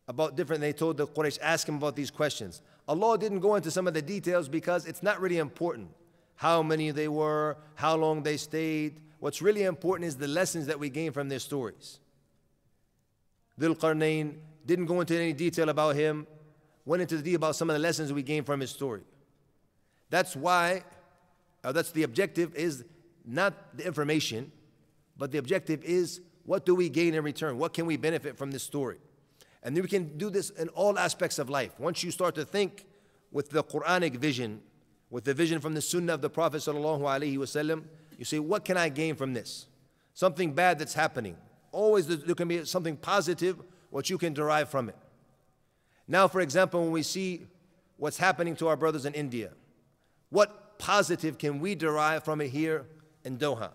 about 0.09 0.37
different, 0.37 0.61
they 0.61 0.73
told 0.73 0.97
the 0.97 1.07
Quraysh, 1.07 1.39
ask 1.41 1.69
him 1.69 1.77
about 1.77 1.97
these 1.97 2.11
questions. 2.11 2.61
Allah 2.89 3.17
didn't 3.17 3.41
go 3.41 3.55
into 3.55 3.71
some 3.71 3.87
of 3.87 3.95
the 3.95 4.03
details 4.03 4.49
because 4.49 4.85
it's 4.87 5.03
not 5.03 5.21
really 5.21 5.39
important. 5.39 5.89
How 6.35 6.63
many 6.63 6.91
they 6.91 7.09
were, 7.09 7.57
how 7.77 7.97
long 7.97 8.23
they 8.23 8.37
stayed. 8.37 9.01
What's 9.21 9.41
really 9.41 9.63
important 9.63 10.09
is 10.09 10.17
the 10.17 10.29
lessons 10.29 10.67
that 10.67 10.79
we 10.79 10.91
gain 10.91 11.13
from 11.13 11.29
their 11.29 11.39
stories. 11.39 12.01
Dhul 13.61 13.79
Qarnayn 13.79 14.35
didn't 14.67 14.87
go 14.87 15.01
into 15.01 15.17
any 15.17 15.33
detail 15.33 15.69
about 15.69 15.97
him, 15.97 16.27
went 16.85 17.03
into 17.03 17.17
the 17.17 17.23
detail 17.23 17.37
about 17.37 17.57
some 17.57 17.71
of 17.71 17.75
the 17.75 17.81
lessons 17.81 18.13
we 18.13 18.23
gained 18.23 18.47
from 18.47 18.61
his 18.61 18.71
story. 18.71 19.03
That's 20.11 20.37
why, 20.37 20.85
or 21.65 21.73
that's 21.73 21.93
the 21.93 22.03
objective 22.03 22.55
is 22.55 22.85
not 23.25 23.77
the 23.77 23.87
information, 23.87 24.53
but 25.17 25.31
the 25.31 25.39
objective 25.39 25.83
is 25.85 26.21
what 26.45 26.67
do 26.67 26.75
we 26.75 26.89
gain 26.89 27.15
in 27.15 27.23
return? 27.23 27.59
What 27.59 27.73
can 27.73 27.87
we 27.87 27.97
benefit 27.97 28.37
from 28.37 28.51
this 28.51 28.63
story? 28.63 28.99
And 29.63 29.77
we 29.77 29.87
can 29.87 30.19
do 30.19 30.29
this 30.29 30.51
in 30.51 30.69
all 30.71 30.99
aspects 30.99 31.39
of 31.39 31.49
life. 31.49 31.79
Once 31.79 32.03
you 32.03 32.11
start 32.11 32.35
to 32.35 32.45
think 32.45 32.85
with 33.31 33.51
the 33.51 33.63
Quranic 33.63 34.17
vision, 34.17 34.61
with 35.09 35.25
the 35.25 35.35
vision 35.35 35.61
from 35.61 35.75
the 35.75 35.81
Sunnah 35.81 36.15
of 36.15 36.21
the 36.21 36.31
Prophet 36.31 36.59
wasallam, 36.59 37.85
you 38.19 38.25
say, 38.25 38.39
what 38.39 38.65
can 38.65 38.77
I 38.77 38.89
gain 38.89 39.15
from 39.15 39.35
this? 39.35 39.67
Something 40.15 40.53
bad 40.53 40.79
that's 40.79 40.95
happening. 40.95 41.37
Always 41.71 42.07
there 42.07 42.35
can 42.35 42.49
be 42.49 42.65
something 42.65 42.97
positive, 42.97 43.63
what 43.93 44.09
you 44.09 44.17
can 44.17 44.33
derive 44.33 44.71
from 44.71 44.89
it. 44.89 44.97
Now, 46.09 46.27
for 46.27 46.41
example, 46.41 46.81
when 46.81 46.93
we 46.93 47.03
see 47.03 47.47
what's 47.99 48.17
happening 48.17 48.57
to 48.57 48.69
our 48.69 48.77
brothers 48.77 49.05
in 49.05 49.13
India, 49.13 49.51
what 50.31 50.79
positive 50.79 51.37
can 51.37 51.61
we 51.61 51.75
derive 51.75 52.25
from 52.25 52.41
it 52.41 52.49
here 52.49 52.87
in 53.23 53.37
Doha? 53.37 53.71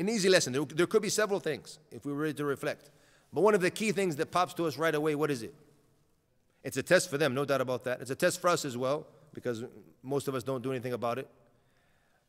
An 0.00 0.08
easy 0.08 0.28
lesson. 0.28 0.52
There, 0.52 0.64
there 0.64 0.88
could 0.88 1.00
be 1.00 1.08
several 1.08 1.38
things 1.38 1.78
if 1.92 2.04
we 2.04 2.12
were 2.12 2.32
to 2.32 2.44
reflect. 2.44 2.90
But 3.32 3.42
one 3.42 3.54
of 3.54 3.60
the 3.60 3.70
key 3.70 3.92
things 3.92 4.16
that 4.16 4.32
pops 4.32 4.52
to 4.54 4.66
us 4.66 4.76
right 4.76 4.94
away, 4.94 5.14
what 5.14 5.30
is 5.30 5.44
it? 5.44 5.54
It's 6.64 6.76
a 6.76 6.82
test 6.82 7.08
for 7.08 7.18
them, 7.18 7.34
no 7.34 7.44
doubt 7.44 7.60
about 7.60 7.84
that. 7.84 8.00
It's 8.00 8.10
a 8.10 8.16
test 8.16 8.40
for 8.40 8.48
us 8.48 8.64
as 8.64 8.76
well, 8.76 9.06
because 9.32 9.62
most 10.02 10.26
of 10.26 10.34
us 10.34 10.42
don't 10.42 10.62
do 10.62 10.72
anything 10.72 10.92
about 10.92 11.20
it. 11.20 11.28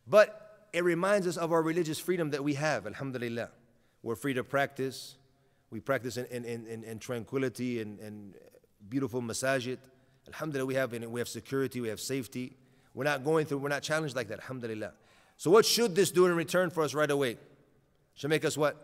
But 0.07 0.67
it 0.71 0.83
reminds 0.83 1.25
us 1.25 1.35
of 1.35 1.51
our 1.51 1.63
religious 1.63 1.99
freedom 1.99 2.29
that 2.29 2.43
we 2.43 2.53
have, 2.53 2.85
alhamdulillah. 2.85 3.49
We're 4.04 4.16
free 4.16 4.34
to 4.34 4.44
practice. 4.44 5.16
We 5.70 5.80
practice 5.80 6.16
in, 6.16 6.26
in, 6.26 6.66
in, 6.66 6.84
in 6.84 6.98
tranquility 6.98 7.80
and, 7.80 7.98
and 8.00 8.34
beautiful 8.88 9.22
masajid. 9.22 9.78
Alhamdulillah, 10.28 10.66
we 10.66 10.74
have, 10.74 10.92
we 10.92 11.20
have 11.20 11.28
security, 11.28 11.80
we 11.80 11.88
have 11.88 12.00
safety. 12.00 12.56
We're 12.94 13.04
not 13.04 13.24
going 13.24 13.46
through, 13.46 13.58
we're 13.58 13.68
not 13.68 13.82
challenged 13.82 14.16
like 14.16 14.28
that, 14.28 14.40
alhamdulillah. 14.40 14.92
So 15.36 15.50
what 15.50 15.64
should 15.64 15.94
this 15.94 16.10
do 16.10 16.26
in 16.26 16.34
return 16.34 16.70
for 16.70 16.82
us 16.82 16.92
right 16.92 17.10
away? 17.10 17.38
Should 18.14 18.30
make 18.30 18.44
us 18.44 18.56
what? 18.56 18.76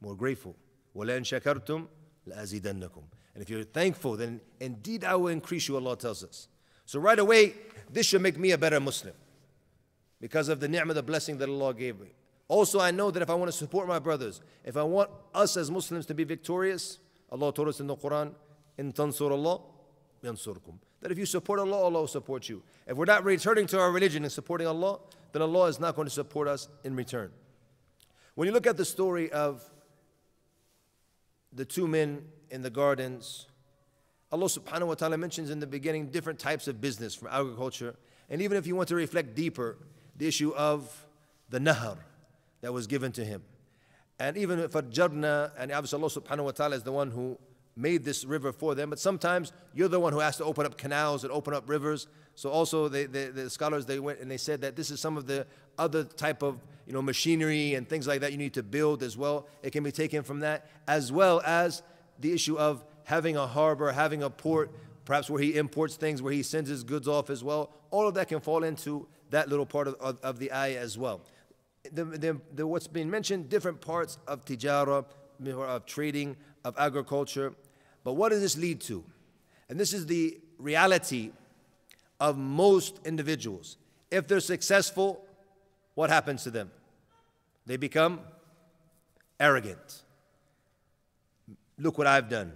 More 0.00 0.16
grateful. 0.16 0.56
وَلَئِن 0.96 1.20
شَكَرْتُمْ 1.20 1.86
لَأَزِيدَنَّكُمْ 2.28 3.02
And 3.34 3.42
if 3.42 3.50
you're 3.50 3.64
thankful, 3.64 4.16
then 4.16 4.40
indeed 4.58 5.04
I 5.04 5.14
will 5.14 5.28
increase 5.28 5.68
you, 5.68 5.76
Allah 5.76 5.96
tells 5.96 6.24
us. 6.24 6.48
So 6.86 6.98
right 6.98 7.18
away, 7.18 7.54
this 7.88 8.06
should 8.06 8.22
make 8.22 8.38
me 8.38 8.50
a 8.50 8.58
better 8.58 8.80
Muslim 8.80 9.14
because 10.20 10.48
of 10.48 10.58
the 10.58 10.68
ni'mah, 10.68 10.94
the 10.94 11.02
blessing 11.02 11.38
that 11.38 11.48
Allah 11.48 11.74
gave 11.74 12.00
me. 12.00 12.08
Also, 12.47 12.79
I 12.79 12.91
know 12.91 13.09
that 13.09 13.23
if 13.23 13.29
I 13.29 13.33
want 13.33 13.51
to 13.51 13.57
support 13.57 13.87
my 13.87 13.99
brothers, 13.99 14.41
if 14.63 14.77
I 14.77 14.83
want 14.83 15.09
us 15.33 15.57
as 15.57 15.71
Muslims 15.71 16.05
to 16.07 16.13
be 16.13 16.23
victorious, 16.23 16.99
Allah 17.31 17.51
told 17.51 17.67
us 17.69 17.79
in 17.79 17.87
the 17.87 17.95
Quran, 17.95 18.33
in 18.77 18.93
tansur 18.93 19.31
Allah, 19.31 19.61
yansurkum. 20.23 20.77
That 21.01 21.11
if 21.11 21.17
you 21.17 21.25
support 21.25 21.59
Allah, 21.59 21.77
Allah 21.77 22.01
will 22.01 22.07
support 22.07 22.47
you. 22.47 22.61
If 22.87 22.97
we're 22.97 23.05
not 23.05 23.23
returning 23.23 23.65
to 23.67 23.79
our 23.79 23.91
religion 23.91 24.23
and 24.23 24.31
supporting 24.31 24.67
Allah, 24.67 24.99
then 25.31 25.41
Allah 25.41 25.65
is 25.65 25.79
not 25.79 25.95
going 25.95 26.07
to 26.07 26.13
support 26.13 26.47
us 26.47 26.67
in 26.83 26.95
return. 26.95 27.31
When 28.35 28.47
you 28.47 28.53
look 28.53 28.67
at 28.67 28.77
the 28.77 28.85
story 28.85 29.31
of 29.31 29.63
the 31.51 31.65
two 31.65 31.87
men 31.87 32.23
in 32.51 32.61
the 32.61 32.69
gardens, 32.69 33.47
Allah 34.31 34.45
subhanahu 34.45 34.87
wa 34.87 34.93
ta'ala 34.95 35.17
mentions 35.17 35.49
in 35.49 35.59
the 35.59 35.67
beginning 35.67 36.07
different 36.07 36.37
types 36.37 36.67
of 36.67 36.79
business 36.79 37.15
from 37.15 37.29
agriculture. 37.31 37.95
And 38.29 38.41
even 38.41 38.57
if 38.57 38.67
you 38.67 38.75
want 38.75 38.89
to 38.89 38.95
reflect 38.95 39.35
deeper, 39.35 39.77
the 40.15 40.27
issue 40.27 40.53
of 40.53 41.07
the 41.49 41.59
nahar 41.59 41.97
that 42.65 42.73
was 42.73 42.87
given 42.87 43.11
to 43.11 43.23
him. 43.23 43.43
And 44.17 44.35
even 44.37 44.57
fajjarna, 44.59 45.51
and 45.55 45.71
obviously 45.71 46.01
Allah 46.01 46.09
subhanahu 46.09 46.45
wa 46.45 46.51
ta'ala 46.51 46.75
is 46.75 46.81
the 46.81 46.91
one 46.91 47.11
who 47.11 47.37
made 47.75 48.03
this 48.03 48.25
river 48.25 48.51
for 48.51 48.73
them. 48.73 48.89
But 48.89 48.97
sometimes 48.97 49.53
you're 49.75 49.87
the 49.87 49.99
one 49.99 50.13
who 50.13 50.19
has 50.19 50.37
to 50.37 50.45
open 50.45 50.65
up 50.65 50.75
canals 50.75 51.23
and 51.23 51.31
open 51.31 51.53
up 51.53 51.69
rivers. 51.69 52.07
So 52.33 52.49
also 52.49 52.87
they, 52.87 53.05
the 53.05 53.51
scholars 53.51 53.85
they 53.85 53.99
went 53.99 54.19
and 54.19 54.31
they 54.31 54.37
said 54.37 54.61
that 54.61 54.75
this 54.75 54.89
is 54.89 54.99
some 54.99 55.15
of 55.15 55.27
the 55.27 55.45
other 55.77 56.03
type 56.03 56.41
of 56.41 56.59
you 56.87 56.93
know 56.93 57.03
machinery 57.03 57.75
and 57.75 57.87
things 57.87 58.07
like 58.07 58.21
that 58.21 58.31
you 58.31 58.39
need 58.39 58.55
to 58.55 58.63
build 58.63 59.03
as 59.03 59.15
well. 59.15 59.47
It 59.61 59.69
can 59.69 59.83
be 59.83 59.91
taken 59.91 60.23
from 60.23 60.39
that 60.39 60.67
as 60.87 61.11
well 61.11 61.43
as 61.45 61.83
the 62.19 62.33
issue 62.33 62.57
of 62.57 62.83
having 63.03 63.37
a 63.37 63.45
harbor, 63.45 63.91
having 63.91 64.23
a 64.23 64.29
port, 64.31 64.71
perhaps 65.05 65.29
where 65.29 65.39
he 65.39 65.55
imports 65.55 65.97
things, 65.97 66.19
where 66.19 66.33
he 66.33 66.41
sends 66.41 66.67
his 66.67 66.83
goods 66.83 67.07
off 67.07 67.29
as 67.29 67.43
well. 67.43 67.69
All 67.91 68.07
of 68.07 68.15
that 68.15 68.27
can 68.27 68.39
fall 68.39 68.63
into 68.63 69.07
that 69.29 69.49
little 69.49 69.67
part 69.67 69.87
of, 69.87 69.93
of, 69.95 70.17
of 70.23 70.39
the 70.39 70.51
ayah 70.51 70.79
as 70.79 70.97
well. 70.97 71.21
The, 71.91 72.05
the, 72.05 72.41
the, 72.53 72.67
what's 72.67 72.87
being 72.87 73.09
mentioned, 73.09 73.49
different 73.49 73.81
parts 73.81 74.17
of 74.27 74.45
tijara, 74.45 75.05
of 75.45 75.85
trading, 75.85 76.35
of 76.63 76.75
agriculture, 76.77 77.53
but 78.03 78.13
what 78.13 78.29
does 78.29 78.41
this 78.41 78.57
lead 78.57 78.81
to? 78.81 79.03
And 79.69 79.79
this 79.79 79.93
is 79.93 80.05
the 80.05 80.39
reality 80.57 81.31
of 82.19 82.37
most 82.37 82.99
individuals. 83.05 83.77
If 84.11 84.27
they're 84.27 84.39
successful, 84.39 85.25
what 85.95 86.09
happens 86.09 86.43
to 86.43 86.51
them? 86.51 86.71
They 87.65 87.77
become 87.77 88.19
arrogant. 89.39 90.03
Look 91.77 91.97
what 91.97 92.07
I've 92.07 92.29
done. 92.29 92.53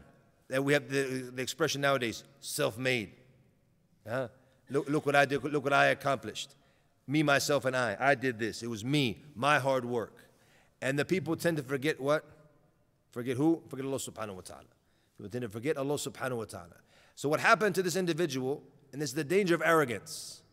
And 0.51 0.63
we 0.63 0.73
have 0.73 0.89
the, 0.89 1.31
the 1.33 1.41
expression 1.41 1.81
nowadays 1.81 2.23
self 2.39 2.77
made. 2.77 3.11
Huh? 4.07 4.29
Look, 4.69 4.89
look 4.89 5.05
what 5.05 5.15
I 5.15 5.25
did, 5.25 5.43
look 5.43 5.63
what 5.63 5.73
I 5.73 5.87
accomplished. 5.87 6.55
Me, 7.09 7.23
myself, 7.23 7.65
and 7.65 7.75
I. 7.75 7.97
I 7.99 8.13
did 8.13 8.37
this. 8.37 8.61
It 8.61 8.69
was 8.69 8.85
me, 8.85 9.23
my 9.35 9.57
hard 9.57 9.83
work. 9.83 10.29
And 10.81 10.97
the 10.97 11.03
people 11.03 11.35
tend 11.35 11.57
to 11.57 11.63
forget 11.63 11.99
what? 11.99 12.23
Forget 13.11 13.35
who? 13.35 13.63
Forget 13.67 13.85
Allah 13.85 13.97
subhanahu 13.97 14.35
wa 14.35 14.41
ta'ala. 14.41 14.63
People 15.17 15.29
tend 15.29 15.41
to 15.41 15.49
forget 15.49 15.75
Allah 15.75 15.95
subhanahu 15.95 16.37
wa 16.37 16.45
ta'ala. 16.45 16.75
So 17.15 17.27
what 17.27 17.39
happened 17.39 17.73
to 17.75 17.81
this 17.81 17.95
individual, 17.95 18.61
and 18.93 19.01
this 19.01 19.09
is 19.09 19.15
the 19.15 19.23
danger 19.23 19.55
of 19.55 19.63
arrogance. 19.65 20.43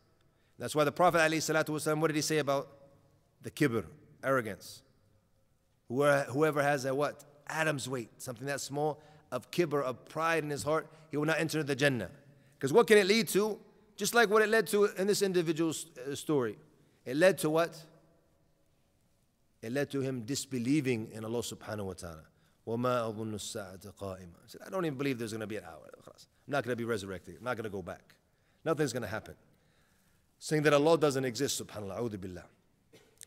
That's 0.58 0.74
why 0.74 0.84
the 0.84 0.92
Prophet 0.92 1.18
ﷺ, 1.18 2.00
what 2.00 2.06
did 2.06 2.16
he 2.16 2.22
say 2.22 2.38
about 2.38 2.68
the 3.42 3.50
kibr, 3.50 3.84
arrogance? 4.24 4.82
Whoever 5.88 6.62
has 6.62 6.86
a 6.86 6.94
what? 6.94 7.22
atom's 7.48 7.88
weight, 7.88 8.10
something 8.18 8.46
that 8.46 8.60
small, 8.60 9.00
of 9.30 9.50
kibr, 9.50 9.82
of 9.82 10.04
pride 10.08 10.42
in 10.42 10.50
his 10.50 10.62
heart, 10.62 10.88
he 11.10 11.16
will 11.16 11.26
not 11.26 11.38
enter 11.38 11.62
the 11.62 11.76
Jannah. 11.76 12.10
Because 12.58 12.72
what 12.72 12.86
can 12.86 12.98
it 12.98 13.06
lead 13.06 13.28
to? 13.28 13.58
Just 13.96 14.14
like 14.14 14.28
what 14.30 14.42
it 14.42 14.48
led 14.48 14.66
to 14.68 14.84
in 14.98 15.06
this 15.06 15.22
individual's 15.22 15.86
uh, 15.98 16.14
story. 16.14 16.58
It 17.04 17.16
led 17.16 17.38
to 17.38 17.50
what? 17.50 17.76
It 19.62 19.72
led 19.72 19.90
to 19.90 20.00
him 20.00 20.22
disbelieving 20.22 21.10
in 21.12 21.24
Allah 21.24 21.40
subhanahu 21.40 21.86
wa 21.86 21.92
ta'ala. 21.94 22.24
وَمَا 22.66 23.14
أَظُنُّ 23.14 23.32
السَّاعَةَ 23.34 23.94
قَائِمًا 23.96 24.18
He 24.44 24.48
said, 24.48 24.60
I 24.66 24.70
don't 24.70 24.84
even 24.84 24.98
believe 24.98 25.18
there's 25.18 25.32
going 25.32 25.40
to 25.40 25.46
be 25.46 25.56
an 25.56 25.64
hour. 25.64 25.88
I'm 26.46 26.52
not 26.52 26.64
going 26.64 26.72
to 26.72 26.76
be 26.76 26.84
resurrected. 26.84 27.36
I'm 27.38 27.44
not 27.44 27.56
going 27.56 27.64
to 27.64 27.70
go 27.70 27.82
back. 27.82 28.14
Nothing's 28.64 28.92
going 28.92 29.02
to 29.02 29.08
happen. 29.08 29.34
Saying 30.38 30.62
that 30.62 30.74
Allah 30.74 30.98
doesn't 30.98 31.24
exist, 31.24 31.64
subhanAllah, 31.64 31.98
a'udhu 31.98 32.20
billah. 32.20 32.44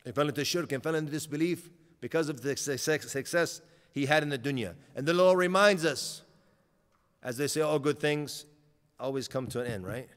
He 0.04 0.12
fell 0.12 0.28
into 0.28 0.44
shirk 0.44 0.72
and 0.72 0.82
fell 0.82 0.94
into 0.94 1.10
disbelief 1.10 1.68
because 2.00 2.28
of 2.28 2.40
the 2.40 2.56
success 2.56 3.60
he 3.92 4.06
had 4.06 4.22
in 4.22 4.28
the 4.28 4.38
dunya. 4.38 4.74
And 4.94 5.08
Allah 5.08 5.36
reminds 5.36 5.84
us, 5.84 6.22
as 7.22 7.36
they 7.36 7.46
say, 7.46 7.60
all 7.60 7.78
good 7.78 8.00
things 8.00 8.46
always 8.98 9.28
come 9.28 9.46
to 9.48 9.60
an 9.60 9.66
end, 9.66 9.86
right? 9.86 10.08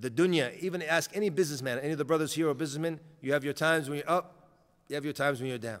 The 0.00 0.10
dunya, 0.10 0.58
even 0.58 0.82
ask 0.82 1.10
any 1.14 1.28
businessman, 1.28 1.78
any 1.78 1.92
of 1.92 1.98
the 1.98 2.04
brothers 2.04 2.32
here 2.32 2.48
or 2.48 2.54
businessmen, 2.54 2.98
you 3.20 3.32
have 3.32 3.44
your 3.44 3.52
times 3.52 3.88
when 3.88 3.98
you're 3.98 4.10
up, 4.10 4.48
you 4.88 4.94
have 4.96 5.04
your 5.04 5.12
times 5.12 5.40
when 5.40 5.48
you're 5.48 5.58
down. 5.58 5.80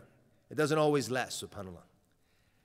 It 0.50 0.56
doesn't 0.56 0.78
always 0.78 1.10
last, 1.10 1.42
subhanAllah. 1.42 1.82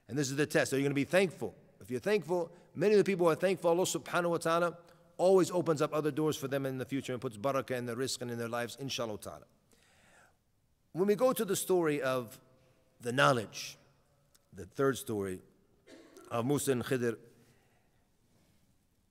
And 0.08 0.18
this 0.18 0.30
is 0.30 0.36
the 0.36 0.46
test. 0.46 0.74
Are 0.74 0.78
you 0.78 0.84
going 0.84 0.92
to 0.92 0.96
be 0.96 1.06
thankful? 1.06 1.56
If 1.82 1.90
you're 1.90 2.00
thankful, 2.00 2.52
many 2.76 2.94
of 2.94 2.98
the 3.00 3.04
people 3.04 3.26
who 3.26 3.32
are 3.32 3.36
thankful, 3.36 3.72
Allah 3.72 3.84
subhanahu 3.84 4.30
wa 4.30 4.38
ta'ala 4.38 4.78
always 5.18 5.52
opens 5.52 5.82
up 5.82 5.94
other 5.94 6.12
doors 6.12 6.38
for 6.38 6.48
them 6.48 6.66
in 6.66 6.78
the 6.78 6.86
future 6.86 7.14
and 7.14 7.22
puts 7.22 7.38
barakah 7.38 7.72
in 7.72 7.86
their 7.86 7.96
rizq 7.96 8.22
and 8.22 8.32
in 8.32 8.38
their 8.38 8.48
lives, 8.48 8.78
inshallah 8.80 9.20
ta'ala. 9.20 9.46
When 10.94 11.08
we 11.08 11.16
go 11.16 11.34
to 11.34 11.46
the 11.46 11.56
story 11.56 12.02
of 12.02 12.40
the 13.02 13.12
knowledge, 13.12 13.78
the 14.54 14.66
third 14.66 14.98
story 14.98 15.40
of 16.32 16.46
Musa 16.46 16.72
and 16.72 16.84
Khidr, 16.84 17.18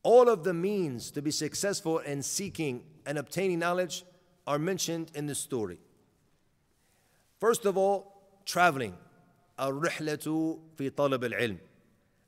all 0.04 0.28
of 0.30 0.44
the 0.44 0.54
means 0.54 1.12
to 1.12 1.22
be 1.22 1.32
successful 1.32 2.00
in 2.00 2.22
seeking 2.22 2.84
and 3.06 3.18
obtaining 3.18 3.60
knowledge 3.60 4.04
are 4.46 4.60
mentioned 4.60 5.12
in 5.14 5.26
the 5.26 5.36
story. 5.36 5.78
First 7.40 7.66
of 7.66 7.78
all, 7.78 8.22
traveling. 8.46 8.96
الرحلة 9.60 10.60
في 10.78 10.90
طلب 10.90 11.24
العلم 11.24 11.60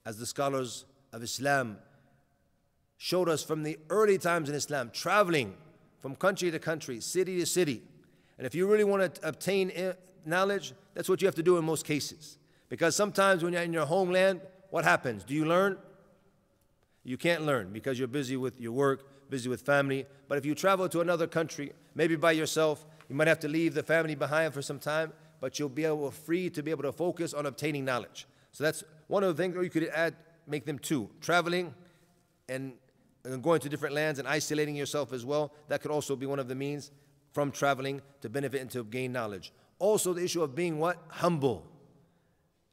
as 0.05 0.19
the 0.19 0.25
scholars 0.25 0.85
of 1.11 1.23
Islam 1.23 1.77
showed 2.97 3.27
us 3.27 3.43
from 3.43 3.63
the 3.63 3.77
early 3.89 4.17
times 4.17 4.47
in 4.49 4.55
Islam, 4.55 4.91
traveling 4.93 5.55
from 5.99 6.15
country 6.15 6.51
to 6.51 6.59
country, 6.59 6.99
city 6.99 7.39
to 7.39 7.45
city. 7.45 7.81
And 8.37 8.45
if 8.45 8.53
you 8.53 8.67
really 8.67 8.83
want 8.83 9.15
to 9.15 9.27
obtain 9.27 9.71
knowledge, 10.25 10.73
that's 10.93 11.09
what 11.09 11.21
you 11.21 11.27
have 11.27 11.35
to 11.35 11.43
do 11.43 11.57
in 11.57 11.65
most 11.65 11.85
cases. 11.85 12.37
Because 12.69 12.95
sometimes 12.95 13.43
when 13.43 13.53
you're 13.53 13.63
in 13.63 13.73
your 13.73 13.85
homeland, 13.85 14.41
what 14.69 14.83
happens? 14.83 15.23
Do 15.23 15.33
you 15.33 15.45
learn? 15.45 15.77
You 17.10 17.16
can't 17.16 17.44
learn 17.44 17.72
because 17.72 17.98
you're 17.98 18.06
busy 18.06 18.36
with 18.36 18.60
your 18.60 18.70
work, 18.70 19.04
busy 19.28 19.48
with 19.48 19.62
family. 19.62 20.06
But 20.28 20.38
if 20.38 20.46
you 20.46 20.54
travel 20.54 20.88
to 20.90 21.00
another 21.00 21.26
country, 21.26 21.72
maybe 21.96 22.14
by 22.14 22.30
yourself, 22.30 22.86
you 23.08 23.16
might 23.16 23.26
have 23.26 23.40
to 23.40 23.48
leave 23.48 23.74
the 23.74 23.82
family 23.82 24.14
behind 24.14 24.54
for 24.54 24.62
some 24.62 24.78
time, 24.78 25.12
but 25.40 25.58
you'll 25.58 25.70
be 25.70 25.84
able 25.84 26.12
free 26.12 26.48
to 26.50 26.62
be 26.62 26.70
able 26.70 26.84
to 26.84 26.92
focus 26.92 27.34
on 27.34 27.46
obtaining 27.46 27.84
knowledge. 27.84 28.28
So 28.52 28.62
that's 28.62 28.84
one 29.08 29.24
of 29.24 29.36
the 29.36 29.42
things, 29.42 29.56
or 29.56 29.64
you 29.64 29.70
could 29.70 29.88
add, 29.88 30.14
make 30.46 30.64
them 30.64 30.78
two. 30.78 31.10
Traveling 31.20 31.74
and 32.48 32.74
going 33.42 33.58
to 33.62 33.68
different 33.68 33.96
lands 33.96 34.20
and 34.20 34.28
isolating 34.28 34.76
yourself 34.76 35.12
as 35.12 35.24
well. 35.24 35.52
That 35.66 35.82
could 35.82 35.90
also 35.90 36.14
be 36.14 36.26
one 36.26 36.38
of 36.38 36.46
the 36.46 36.54
means 36.54 36.92
from 37.32 37.50
traveling 37.50 38.02
to 38.20 38.28
benefit 38.28 38.60
and 38.60 38.70
to 38.70 38.84
gain 38.84 39.10
knowledge. 39.10 39.52
Also, 39.80 40.12
the 40.12 40.22
issue 40.22 40.44
of 40.44 40.54
being 40.54 40.78
what? 40.78 40.96
Humble. 41.08 41.66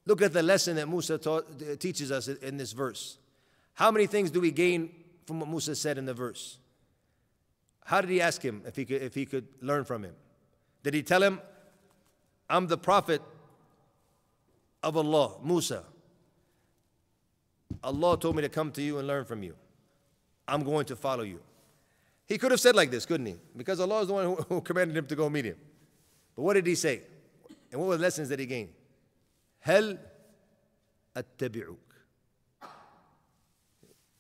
Look 0.06 0.22
at 0.22 0.32
the 0.32 0.44
lesson 0.44 0.76
that 0.76 0.88
Musa 0.88 1.18
taught, 1.18 1.80
teaches 1.80 2.12
us 2.12 2.28
in 2.28 2.58
this 2.58 2.74
verse. 2.74 3.18
How 3.78 3.92
many 3.92 4.08
things 4.08 4.32
do 4.32 4.42
we 4.42 4.50
gain 4.50 4.90
from 5.28 5.40
what 5.40 5.48
Musa 5.48 5.76
said 5.76 6.00
in 6.00 6.06
the 6.06 6.14
verse? 6.14 6.58
How 7.86 8.02
did 8.02 8.10
he 8.10 8.20
ask 8.20 8.42
him 8.42 8.64
if 8.66 8.76
he 8.76 8.86
could, 8.86 9.04
if 9.04 9.14
he 9.14 9.24
could 9.24 9.48
learn 9.62 9.86
from 9.86 10.04
him? 10.04 10.16
Did 10.82 10.96
he 10.96 11.04
tell 11.04 11.22
him, 11.22 11.40
I'm 12.50 12.66
the 12.66 12.78
prophet 12.78 13.22
of 14.82 14.98
Allah, 14.98 15.36
Musa? 15.44 15.84
Allah 17.84 18.20
told 18.20 18.36
me 18.36 18.42
to 18.42 18.50
come 18.50 18.72
to 18.72 18.82
you 18.82 18.98
and 18.98 19.08
learn 19.08 19.26
from 19.26 19.44
you. 19.44 19.54
I'm 20.48 20.64
going 20.64 20.86
to 20.86 20.96
follow 20.96 21.24
you. 21.24 21.40
He 22.26 22.40
could 22.40 22.50
have 22.50 22.60
said 22.60 22.76
like 22.76 22.90
this, 22.90 23.06
couldn't 23.06 23.28
he? 23.28 23.36
Because 23.56 23.80
Allah 23.80 24.02
is 24.02 24.08
the 24.08 24.14
one 24.14 24.26
who, 24.26 24.36
who 24.50 24.62
commanded 24.62 24.98
him 24.98 25.06
to 25.06 25.16
go 25.16 25.30
meet 25.30 25.46
him. 25.46 25.58
But 26.36 26.42
what 26.42 26.56
did 26.56 26.66
he 26.66 26.74
say? 26.74 27.04
And 27.72 27.80
what 27.80 27.90
were 27.90 27.98
the 27.98 28.02
lessons 28.02 28.30
that 28.30 28.40
he 28.40 28.48
gained? 28.48 28.70
Hel 29.60 30.00
attabi'uk. 31.16 31.87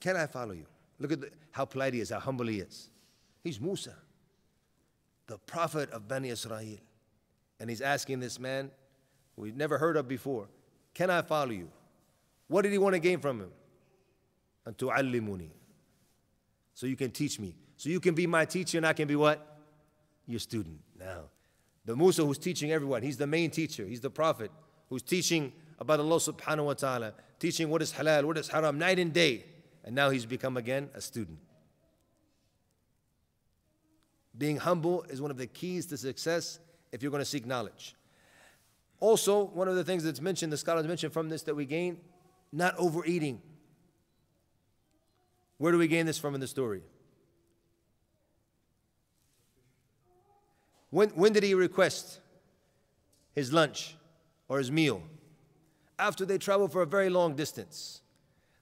Can 0.07 0.15
I 0.15 0.25
follow 0.25 0.53
you? 0.53 0.67
Look 0.99 1.11
at 1.11 1.19
the, 1.19 1.29
how 1.51 1.65
polite 1.65 1.93
he 1.93 1.99
is, 1.99 2.11
how 2.11 2.19
humble 2.19 2.47
he 2.47 2.59
is. 2.59 2.89
He's 3.43 3.59
Musa 3.59 3.93
the 5.27 5.37
prophet 5.37 5.91
of 5.91 6.07
Bani 6.07 6.29
Israel. 6.29 6.77
And 7.59 7.69
he's 7.69 7.81
asking 7.81 8.21
this 8.21 8.39
man, 8.39 8.71
we've 9.35 9.57
never 9.57 9.77
heard 9.77 9.97
of 9.97 10.07
before, 10.07 10.47
can 10.93 11.09
I 11.09 11.21
follow 11.21 11.51
you? 11.51 11.69
What 12.47 12.61
did 12.61 12.71
he 12.71 12.77
want 12.77 12.93
to 12.93 12.99
gain 12.99 13.19
from 13.19 13.41
him? 13.41 13.51
And 14.65 14.77
to 14.77 14.85
tu'allimuni. 14.85 15.49
So 16.73 16.87
you 16.87 16.95
can 16.95 17.11
teach 17.11 17.37
me. 17.37 17.55
So 17.75 17.89
you 17.89 17.99
can 17.99 18.15
be 18.15 18.27
my 18.27 18.45
teacher 18.45 18.77
and 18.77 18.87
I 18.87 18.93
can 18.93 19.09
be 19.09 19.17
what? 19.17 19.59
Your 20.25 20.39
student. 20.39 20.79
Now, 20.97 21.23
the 21.83 21.97
Musa 21.97 22.23
who's 22.23 22.37
teaching 22.37 22.71
everyone, 22.71 23.03
he's 23.03 23.17
the 23.17 23.27
main 23.27 23.51
teacher, 23.51 23.85
he's 23.85 24.01
the 24.01 24.09
prophet 24.09 24.51
who's 24.89 25.01
teaching 25.01 25.51
about 25.77 25.99
Allah 25.99 26.15
subhanahu 26.15 26.65
wa 26.65 26.73
ta'ala, 26.73 27.13
teaching 27.37 27.69
what 27.69 27.81
is 27.81 27.91
halal, 27.91 28.23
what 28.23 28.37
is 28.37 28.47
haram, 28.47 28.79
night 28.79 28.99
and 28.99 29.11
day. 29.11 29.43
And 29.83 29.95
now 29.95 30.09
he's 30.09 30.25
become 30.25 30.57
again 30.57 30.89
a 30.93 31.01
student. 31.01 31.39
Being 34.37 34.57
humble 34.57 35.03
is 35.03 35.21
one 35.21 35.31
of 35.31 35.37
the 35.37 35.47
keys 35.47 35.85
to 35.87 35.97
success 35.97 36.59
if 36.91 37.01
you're 37.01 37.11
going 37.11 37.21
to 37.21 37.25
seek 37.25 37.45
knowledge. 37.45 37.95
Also, 38.99 39.45
one 39.45 39.67
of 39.67 39.75
the 39.75 39.83
things 39.83 40.03
that's 40.03 40.21
mentioned, 40.21 40.51
the 40.51 40.57
scholars 40.57 40.87
mentioned 40.87 41.13
from 41.13 41.29
this 41.29 41.43
that 41.43 41.55
we 41.55 41.65
gain, 41.65 41.97
not 42.51 42.75
overeating. 42.77 43.41
Where 45.57 45.71
do 45.71 45.77
we 45.77 45.87
gain 45.87 46.05
this 46.05 46.17
from 46.17 46.35
in 46.35 46.41
the 46.41 46.47
story? 46.47 46.81
When, 50.89 51.09
when 51.09 51.33
did 51.33 51.43
he 51.43 51.53
request 51.53 52.19
his 53.33 53.51
lunch 53.51 53.95
or 54.47 54.57
his 54.57 54.71
meal? 54.71 55.03
After 55.99 56.25
they 56.25 56.37
traveled 56.37 56.71
for 56.71 56.81
a 56.81 56.85
very 56.85 57.09
long 57.09 57.35
distance. 57.35 58.01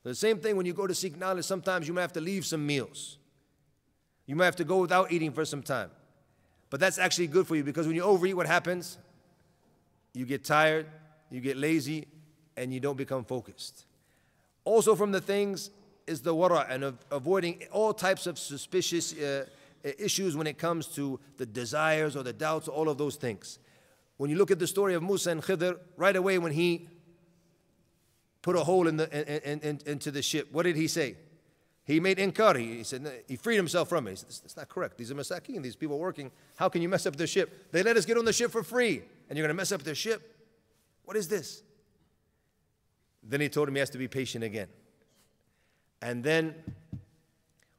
The 0.06 0.14
same 0.14 0.38
thing 0.38 0.56
when 0.56 0.68
you 0.68 0.74
go 0.74 0.86
to 0.86 0.94
seek 0.94 1.18
knowledge, 1.18 1.46
sometimes 1.46 1.88
you 1.88 1.94
might 1.94 2.02
have 2.02 2.14
to 2.14 2.22
leave 2.22 2.46
some 2.46 2.66
meals. 2.66 3.18
You 4.28 4.36
might 4.36 4.46
have 4.46 4.56
to 4.58 4.64
go 4.64 4.78
without 4.78 5.12
eating 5.12 5.32
for 5.32 5.46
some 5.46 5.64
time. 5.64 5.90
But 6.70 6.80
that's 6.80 7.00
actually 7.00 7.26
good 7.26 7.48
for 7.48 7.56
you 7.56 7.64
because 7.64 7.88
when 7.88 7.96
you 7.96 8.04
overeat, 8.04 8.36
what 8.36 8.46
happens? 8.46 9.00
You 10.14 10.26
get 10.26 10.44
tired, 10.44 10.86
you 11.32 11.42
get 11.42 11.58
lazy, 11.58 12.06
and 12.56 12.72
you 12.72 12.80
don't 12.80 12.98
become 12.98 13.26
focused. 13.26 13.86
Also, 14.64 14.96
from 14.96 15.12
the 15.12 15.20
things 15.20 15.72
is 16.06 16.22
the 16.22 16.36
wara 16.36 16.70
and 16.70 16.84
of 16.84 17.00
avoiding 17.10 17.64
all 17.72 17.92
types 17.92 18.28
of 18.28 18.38
suspicious 18.38 19.12
uh, 19.18 19.46
issues 19.98 20.38
when 20.38 20.46
it 20.46 20.60
comes 20.60 20.86
to 20.86 21.20
the 21.38 21.48
desires 21.48 22.16
or 22.16 22.22
the 22.22 22.34
doubts, 22.34 22.68
all 22.68 22.90
of 22.90 23.00
those 23.00 23.16
things. 23.16 23.58
When 24.18 24.30
you 24.30 24.38
look 24.38 24.52
at 24.52 24.60
the 24.60 24.68
story 24.68 24.94
of 24.94 25.02
Musa 25.02 25.32
and 25.32 25.42
Khidr, 25.42 25.80
right 25.98 26.16
away 26.16 26.38
when 26.38 26.52
he 26.52 26.90
put 28.46 28.56
a 28.56 28.64
hole 28.64 28.88
in 28.88 28.96
the, 28.96 29.52
in, 29.52 29.60
in, 29.62 29.80
into 29.88 30.12
the 30.12 30.22
ship, 30.22 30.48
what 30.52 30.64
did 30.64 30.76
he 30.76 30.88
say? 30.88 31.16
He 31.84 32.00
made 32.00 32.20
inkar. 32.20 32.56
He, 32.60 32.84
said, 32.84 33.24
he 33.28 33.38
freed 33.38 33.56
himself 33.56 33.90
from 33.90 34.06
it. 34.06 34.12
He 34.12 34.16
said, 34.18 34.28
that's 34.44 34.56
not 34.56 34.70
correct. 34.70 35.00
These 35.00 35.10
are 35.10 35.16
masakin, 35.16 35.64
these 35.64 35.76
people 35.76 35.98
working. 35.98 36.30
How 36.56 36.70
can 36.70 36.84
you 36.84 36.88
mess 36.88 37.08
up 37.08 37.16
their 37.16 37.26
ship? 37.26 37.72
They 37.72 37.82
let 37.82 37.98
us 37.98 38.06
get 38.06 38.20
on 38.20 38.26
the 38.26 38.32
ship 38.32 38.52
for 38.52 38.62
free, 38.62 39.02
and 39.28 39.36
you're 39.36 39.48
going 39.48 39.56
to 39.56 39.60
mess 39.60 39.72
up 39.72 39.82
their 39.82 39.96
ship? 39.96 40.22
What 41.06 41.18
is 41.18 41.28
this? 41.28 41.64
Then 43.24 43.42
he 43.42 43.50
told 43.50 43.68
him 43.68 43.74
he 43.74 43.80
has 43.80 43.90
to 43.90 43.98
be 43.98 44.08
patient 44.08 44.44
again. 44.44 44.68
And 46.04 46.24
then 46.24 46.54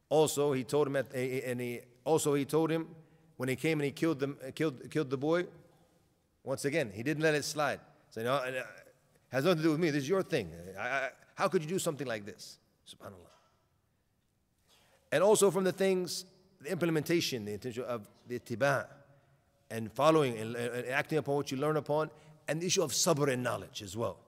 also 0.09 0.53
he 0.53 0.65
told 0.65 0.89
him, 0.89 0.97
at, 0.97 1.15
and 1.15 1.61
he 1.61 1.83
also 2.05 2.35
he 2.35 2.45
told 2.45 2.73
him 2.73 2.89
when 3.37 3.49
he 3.49 3.55
came 3.55 3.79
and 3.79 3.85
he 3.85 3.93
killed 3.93 4.19
them, 4.19 4.37
killed, 4.57 4.91
killed 4.91 5.11
the 5.11 5.17
boy. 5.17 5.47
Once 6.43 6.65
again, 6.65 6.91
he 6.93 7.05
didn't 7.05 7.23
let 7.23 7.37
it 7.37 7.45
slide. 7.45 7.79
So 8.11 8.25
no, 8.25 8.39
it 8.39 8.67
has 9.31 9.45
nothing 9.45 9.59
to 9.59 9.63
do 9.65 9.71
with 9.71 9.81
me. 9.81 9.91
This 9.91 10.05
is 10.05 10.09
your 10.09 10.23
thing. 10.23 10.51
I, 10.79 10.83
I, 10.83 11.09
how 11.35 11.49
could 11.49 11.63
you 11.63 11.69
do 11.69 11.79
something 11.79 12.07
like 12.07 12.25
this? 12.25 12.59
Subhanallah 12.89 13.27
and 15.13 15.23
also 15.23 15.51
from 15.51 15.65
the 15.65 15.73
things, 15.73 16.25
the 16.61 16.71
implementation, 16.71 17.45
the 17.45 17.53
intention 17.53 17.85
of 17.85 18.09
the 18.27 18.39
ittiba, 18.39 18.87
and 19.71 19.91
following 19.93 20.37
and, 20.39 20.55
and, 20.55 20.87
acting 20.89 21.19
upon 21.19 21.37
what 21.37 21.51
you 21.51 21.57
learn 21.57 21.77
upon, 21.77 22.11
and 22.49 22.61
the 22.61 22.67
issue 22.67 22.83
of 22.83 22.93
sabr 22.93 23.33
and 23.33 23.43
knowledge 23.43 23.83
as 23.83 23.97
well. 23.97 24.19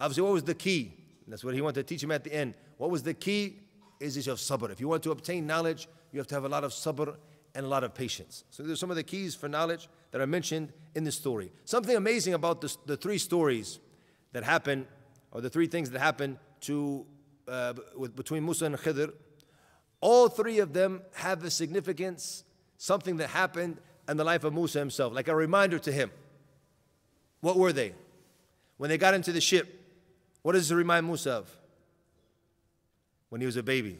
Obviously, 0.00 0.22
what 0.22 0.32
was 0.32 0.42
the 0.42 0.54
key? 0.54 0.94
That's 1.28 1.44
what 1.44 1.54
he 1.54 1.60
wanted 1.60 1.86
to 1.86 1.94
teach 1.94 2.02
him 2.02 2.10
at 2.10 2.24
the 2.24 2.32
end. 2.32 2.54
What 2.78 2.90
was 2.90 3.02
the 3.02 3.14
key? 3.14 3.58
Is 4.00 4.14
the 4.14 4.20
issue 4.20 4.32
of 4.32 4.38
sabr. 4.38 4.70
If 4.70 4.80
you 4.80 4.88
want 4.88 5.02
to 5.02 5.10
obtain 5.10 5.46
knowledge, 5.46 5.88
you 6.10 6.18
have 6.18 6.26
to 6.28 6.34
have 6.34 6.44
a 6.44 6.48
lot 6.48 6.64
of 6.64 6.72
sabr 6.72 7.14
and 7.54 7.66
a 7.66 7.68
lot 7.68 7.84
of 7.84 7.94
patience. 7.94 8.44
So 8.50 8.62
there's 8.62 8.80
some 8.80 8.90
of 8.90 8.96
the 8.96 9.02
keys 9.02 9.34
for 9.34 9.48
knowledge 9.48 9.88
that 10.10 10.20
are 10.20 10.26
mentioned 10.26 10.72
in 10.94 11.04
this 11.04 11.16
story. 11.16 11.52
Something 11.66 11.96
amazing 11.96 12.34
about 12.34 12.60
this, 12.60 12.76
the 12.86 12.96
three 12.96 13.18
stories 13.18 13.78
that 14.32 14.44
happen, 14.44 14.86
or 15.32 15.40
the 15.40 15.50
three 15.50 15.66
things 15.66 15.90
that 15.90 15.98
happen 15.98 16.38
to 16.62 17.06
uh, 17.48 17.74
with, 17.96 18.14
between 18.14 18.44
Musa 18.44 18.66
and 18.66 18.76
Khidr, 18.76 19.12
all 20.00 20.28
three 20.28 20.58
of 20.60 20.72
them 20.72 21.02
have 21.14 21.44
a 21.44 21.50
significance, 21.50 22.44
something 22.78 23.16
that 23.18 23.28
happened 23.28 23.78
in 24.08 24.16
the 24.16 24.24
life 24.24 24.44
of 24.44 24.54
Musa 24.54 24.78
himself, 24.78 25.12
like 25.12 25.28
a 25.28 25.34
reminder 25.34 25.78
to 25.78 25.92
him. 25.92 26.10
What 27.40 27.56
were 27.56 27.72
they? 27.72 27.94
When 28.76 28.88
they 28.88 28.98
got 28.98 29.14
into 29.14 29.32
the 29.32 29.40
ship, 29.40 29.80
what 30.42 30.52
does 30.52 30.70
it 30.70 30.74
remind 30.74 31.06
Musa 31.06 31.32
of? 31.32 31.56
When 33.28 33.40
he 33.40 33.46
was 33.46 33.56
a 33.56 33.62
baby, 33.62 33.98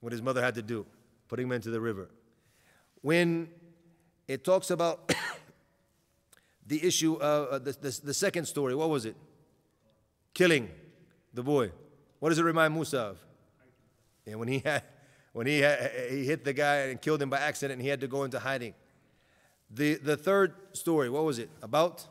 what 0.00 0.12
his 0.12 0.22
mother 0.22 0.42
had 0.42 0.54
to 0.54 0.62
do, 0.62 0.86
putting 1.28 1.46
him 1.46 1.52
into 1.52 1.70
the 1.70 1.80
river. 1.80 2.08
When 3.02 3.48
it 4.28 4.44
talks 4.44 4.70
about 4.70 5.12
the 6.66 6.84
issue 6.84 7.14
of 7.14 7.48
uh, 7.48 7.58
the, 7.58 7.72
the, 7.72 8.00
the 8.04 8.14
second 8.14 8.46
story, 8.46 8.74
what 8.74 8.88
was 8.88 9.04
it? 9.04 9.16
Killing 10.34 10.68
the 11.32 11.42
boy. 11.42 11.72
What 12.18 12.28
does 12.28 12.38
it 12.38 12.44
remind 12.44 12.74
Musa 12.74 12.98
of? 12.98 13.18
And 14.26 14.38
when 14.38 14.48
he 14.48 14.58
had 14.58 14.82
when 15.34 15.48
he, 15.48 15.64
he 16.10 16.24
hit 16.24 16.44
the 16.44 16.52
guy 16.52 16.76
and 16.76 17.02
killed 17.02 17.20
him 17.20 17.28
by 17.28 17.38
accident 17.38 17.78
and 17.78 17.82
he 17.82 17.88
had 17.88 18.00
to 18.02 18.06
go 18.06 18.22
into 18.22 18.38
hiding. 18.38 18.72
The, 19.68 19.94
the 19.94 20.16
third 20.16 20.54
story, 20.72 21.10
what 21.10 21.24
was 21.24 21.40
it? 21.40 21.50
About 21.60 22.06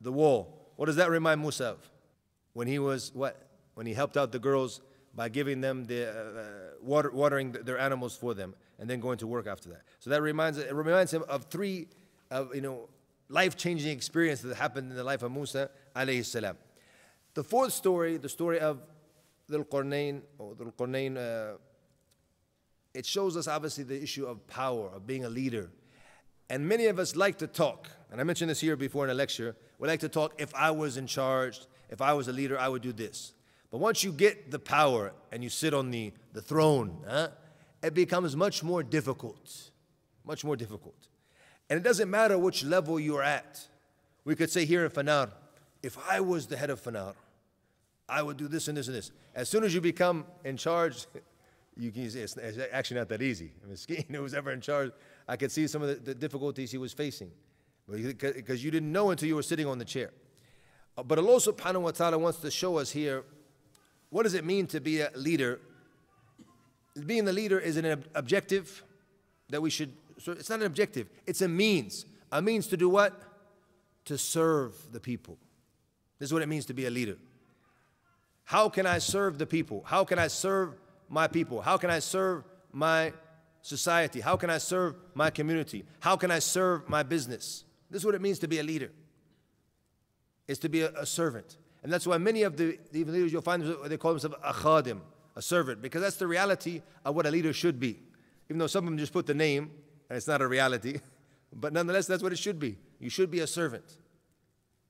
the 0.00 0.12
wall. 0.12 0.72
What 0.76 0.86
does 0.86 0.94
that 0.96 1.10
remind 1.10 1.40
Musa 1.40 1.66
of? 1.66 1.90
When 2.52 2.68
he 2.68 2.78
was 2.78 3.12
what? 3.12 3.48
When 3.74 3.86
he 3.86 3.92
helped 3.92 4.16
out 4.16 4.30
the 4.30 4.38
girls 4.38 4.80
by 5.14 5.28
giving 5.28 5.60
them 5.60 5.84
the 5.86 6.10
uh, 6.10 6.42
water, 6.80 7.10
watering 7.10 7.50
their 7.50 7.78
animals 7.78 8.16
for 8.16 8.34
them 8.34 8.54
and 8.78 8.88
then 8.88 9.00
going 9.00 9.18
to 9.18 9.26
work 9.26 9.48
after 9.48 9.68
that. 9.70 9.82
So 9.98 10.10
that 10.10 10.22
reminds 10.22 10.58
it 10.58 10.72
reminds 10.72 11.12
him 11.12 11.24
of 11.28 11.46
three 11.46 11.88
of 12.30 12.54
you 12.54 12.60
know 12.60 12.88
life-changing 13.28 13.90
experiences 13.90 14.48
that 14.48 14.54
happened 14.54 14.92
in 14.92 14.96
the 14.96 15.04
life 15.04 15.24
of 15.24 15.32
Musa 15.32 15.70
alayhi 15.96 16.24
salam. 16.24 16.56
The 17.38 17.44
fourth 17.44 17.72
story, 17.72 18.16
the 18.16 18.28
story 18.28 18.58
of 18.58 18.80
Dhul 19.48 19.64
Qarnayn 19.64 20.22
or 20.38 20.56
Dhul 20.56 21.16
uh, 21.16 21.56
it 22.92 23.06
shows 23.06 23.36
us 23.36 23.46
obviously 23.46 23.84
the 23.84 24.02
issue 24.02 24.26
of 24.26 24.44
power, 24.48 24.88
of 24.88 25.06
being 25.06 25.24
a 25.24 25.28
leader. 25.28 25.70
And 26.50 26.68
many 26.68 26.86
of 26.86 26.98
us 26.98 27.14
like 27.14 27.38
to 27.38 27.46
talk, 27.46 27.90
and 28.10 28.20
I 28.20 28.24
mentioned 28.24 28.50
this 28.50 28.58
here 28.58 28.74
before 28.74 29.04
in 29.04 29.10
a 29.10 29.14
lecture. 29.14 29.54
We 29.78 29.86
like 29.86 30.00
to 30.00 30.08
talk, 30.08 30.34
if 30.38 30.52
I 30.52 30.72
was 30.72 30.96
in 30.96 31.06
charge, 31.06 31.60
if 31.88 32.00
I 32.00 32.12
was 32.12 32.26
a 32.26 32.32
leader, 32.32 32.58
I 32.58 32.68
would 32.68 32.82
do 32.82 32.92
this. 32.92 33.34
But 33.70 33.78
once 33.78 34.02
you 34.02 34.10
get 34.10 34.50
the 34.50 34.58
power 34.58 35.12
and 35.30 35.44
you 35.44 35.48
sit 35.48 35.72
on 35.72 35.92
the, 35.92 36.12
the 36.32 36.42
throne, 36.42 37.04
huh, 37.06 37.28
it 37.84 37.94
becomes 37.94 38.34
much 38.34 38.64
more 38.64 38.82
difficult. 38.82 39.70
Much 40.24 40.44
more 40.44 40.56
difficult. 40.56 41.06
And 41.70 41.76
it 41.76 41.84
doesn't 41.84 42.10
matter 42.10 42.36
which 42.36 42.64
level 42.64 42.98
you're 42.98 43.22
at. 43.22 43.64
We 44.24 44.34
could 44.34 44.50
say 44.50 44.64
here 44.64 44.84
in 44.84 44.90
Fanar, 44.90 45.30
if 45.84 45.96
I 46.10 46.18
was 46.18 46.48
the 46.48 46.56
head 46.56 46.70
of 46.70 46.82
Fanar, 46.82 47.14
I 48.08 48.22
would 48.22 48.36
do 48.36 48.48
this 48.48 48.68
and 48.68 48.76
this 48.76 48.86
and 48.86 48.96
this. 48.96 49.10
As 49.34 49.48
soon 49.48 49.64
as 49.64 49.74
you 49.74 49.80
become 49.80 50.24
in 50.44 50.56
charge, 50.56 51.06
you 51.76 51.90
can 51.90 52.10
say 52.10 52.20
it's, 52.20 52.36
it's 52.36 52.58
actually 52.72 52.98
not 52.98 53.08
that 53.10 53.22
easy. 53.22 53.52
I 53.62 53.66
mean, 53.66 53.76
Skeen, 53.76 54.14
who 54.14 54.22
was 54.22 54.34
ever 54.34 54.50
in 54.50 54.60
charge, 54.60 54.92
I 55.28 55.36
could 55.36 55.52
see 55.52 55.66
some 55.66 55.82
of 55.82 55.88
the, 55.88 55.94
the 55.94 56.14
difficulties 56.14 56.70
he 56.70 56.78
was 56.78 56.92
facing 56.92 57.30
because 57.90 58.62
you 58.62 58.70
didn't 58.70 58.92
know 58.92 59.10
until 59.10 59.28
you 59.28 59.34
were 59.34 59.42
sitting 59.42 59.66
on 59.66 59.78
the 59.78 59.84
chair. 59.84 60.10
Uh, 60.96 61.02
but 61.02 61.18
Allah 61.18 61.36
subhanahu 61.36 61.82
wa 61.82 61.90
ta'ala 61.90 62.18
wants 62.18 62.38
to 62.40 62.50
show 62.50 62.76
us 62.76 62.90
here 62.90 63.24
what 64.10 64.24
does 64.24 64.34
it 64.34 64.44
mean 64.44 64.66
to 64.68 64.80
be 64.80 65.00
a 65.00 65.10
leader. 65.14 65.60
Being 67.06 67.24
the 67.24 67.32
leader 67.32 67.58
is 67.58 67.76
an 67.76 68.04
objective 68.14 68.82
that 69.50 69.62
we 69.62 69.70
should, 69.70 69.92
so 70.18 70.32
it's 70.32 70.50
not 70.50 70.60
an 70.60 70.66
objective, 70.66 71.08
it's 71.26 71.42
a 71.42 71.48
means. 71.48 72.04
A 72.32 72.42
means 72.42 72.66
to 72.68 72.76
do 72.76 72.88
what? 72.88 73.20
To 74.06 74.18
serve 74.18 74.74
the 74.92 75.00
people. 75.00 75.38
This 76.18 76.28
is 76.28 76.32
what 76.32 76.42
it 76.42 76.48
means 76.48 76.66
to 76.66 76.74
be 76.74 76.86
a 76.86 76.90
leader. 76.90 77.16
How 78.48 78.70
can 78.70 78.86
I 78.86 78.96
serve 78.96 79.36
the 79.36 79.44
people? 79.44 79.82
How 79.84 80.04
can 80.04 80.18
I 80.18 80.28
serve 80.28 80.72
my 81.10 81.28
people? 81.28 81.60
How 81.60 81.76
can 81.76 81.90
I 81.90 81.98
serve 81.98 82.44
my 82.72 83.12
society? 83.60 84.20
How 84.22 84.38
can 84.38 84.48
I 84.48 84.56
serve 84.56 84.94
my 85.12 85.28
community? 85.28 85.84
How 86.00 86.16
can 86.16 86.30
I 86.30 86.38
serve 86.38 86.88
my 86.88 87.02
business? 87.02 87.64
This 87.90 88.00
is 88.00 88.06
what 88.06 88.14
it 88.14 88.22
means 88.22 88.38
to 88.38 88.48
be 88.48 88.58
a 88.58 88.62
leader. 88.62 88.90
Is 90.46 90.58
to 90.60 90.70
be 90.70 90.80
a, 90.80 90.90
a 90.92 91.04
servant. 91.04 91.58
And 91.82 91.92
that's 91.92 92.06
why 92.06 92.16
many 92.16 92.42
of 92.42 92.56
the, 92.56 92.78
the 92.90 93.04
leaders 93.04 93.34
you'll 93.34 93.42
find 93.42 93.62
they 93.84 93.98
call 93.98 94.12
themselves 94.12 94.36
a 94.42 94.54
khadim, 94.54 95.00
a 95.36 95.42
servant, 95.42 95.82
because 95.82 96.00
that's 96.00 96.16
the 96.16 96.26
reality 96.26 96.80
of 97.04 97.14
what 97.14 97.26
a 97.26 97.30
leader 97.30 97.52
should 97.52 97.78
be. 97.78 97.98
Even 98.48 98.56
though 98.60 98.66
some 98.66 98.84
of 98.84 98.90
them 98.90 98.96
just 98.96 99.12
put 99.12 99.26
the 99.26 99.34
name, 99.34 99.70
and 100.08 100.16
it's 100.16 100.26
not 100.26 100.40
a 100.40 100.48
reality, 100.48 101.00
but 101.52 101.74
nonetheless, 101.74 102.06
that's 102.06 102.22
what 102.22 102.32
it 102.32 102.38
should 102.38 102.58
be. 102.58 102.78
You 102.98 103.10
should 103.10 103.30
be 103.30 103.40
a 103.40 103.46
servant. 103.46 103.98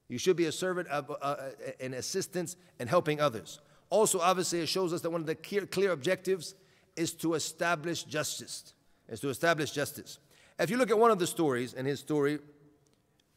You 0.07 0.17
should 0.17 0.35
be 0.35 0.45
a 0.45 0.51
servant 0.51 0.87
of 0.89 1.09
uh, 1.09 1.13
uh 1.13 1.49
an 1.79 1.93
assistance 1.93 2.55
and 2.79 2.89
helping 2.89 3.19
others. 3.19 3.59
Also, 3.89 4.19
obviously, 4.19 4.59
it 4.59 4.67
shows 4.67 4.93
us 4.93 5.01
that 5.01 5.09
one 5.09 5.21
of 5.21 5.27
the 5.27 5.35
clear, 5.35 5.65
clear 5.65 5.91
objectives 5.91 6.55
is 6.95 7.13
to 7.13 7.33
establish 7.33 8.03
justice. 8.03 8.73
Is 9.07 9.19
to 9.19 9.29
establish 9.29 9.71
justice. 9.71 10.19
If 10.59 10.69
you 10.69 10.77
look 10.77 10.91
at 10.91 10.97
one 10.97 11.11
of 11.11 11.19
the 11.19 11.27
stories, 11.27 11.73
in 11.73 11.85
his 11.85 11.99
story, 11.99 12.39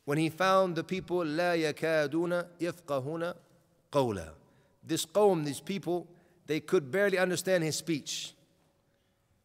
when 0.04 0.18
he 0.18 0.28
found 0.28 0.76
the 0.76 0.84
people, 0.84 1.24
لا 1.24 1.56
يكادون 1.56 2.44
يفقهون 2.60 3.34
قولا. 3.92 4.32
This 4.86 5.04
qawm, 5.04 5.44
these 5.44 5.60
people, 5.60 6.06
they 6.46 6.60
could 6.60 6.90
barely 6.90 7.18
understand 7.18 7.64
his 7.64 7.76
speech. 7.76 8.32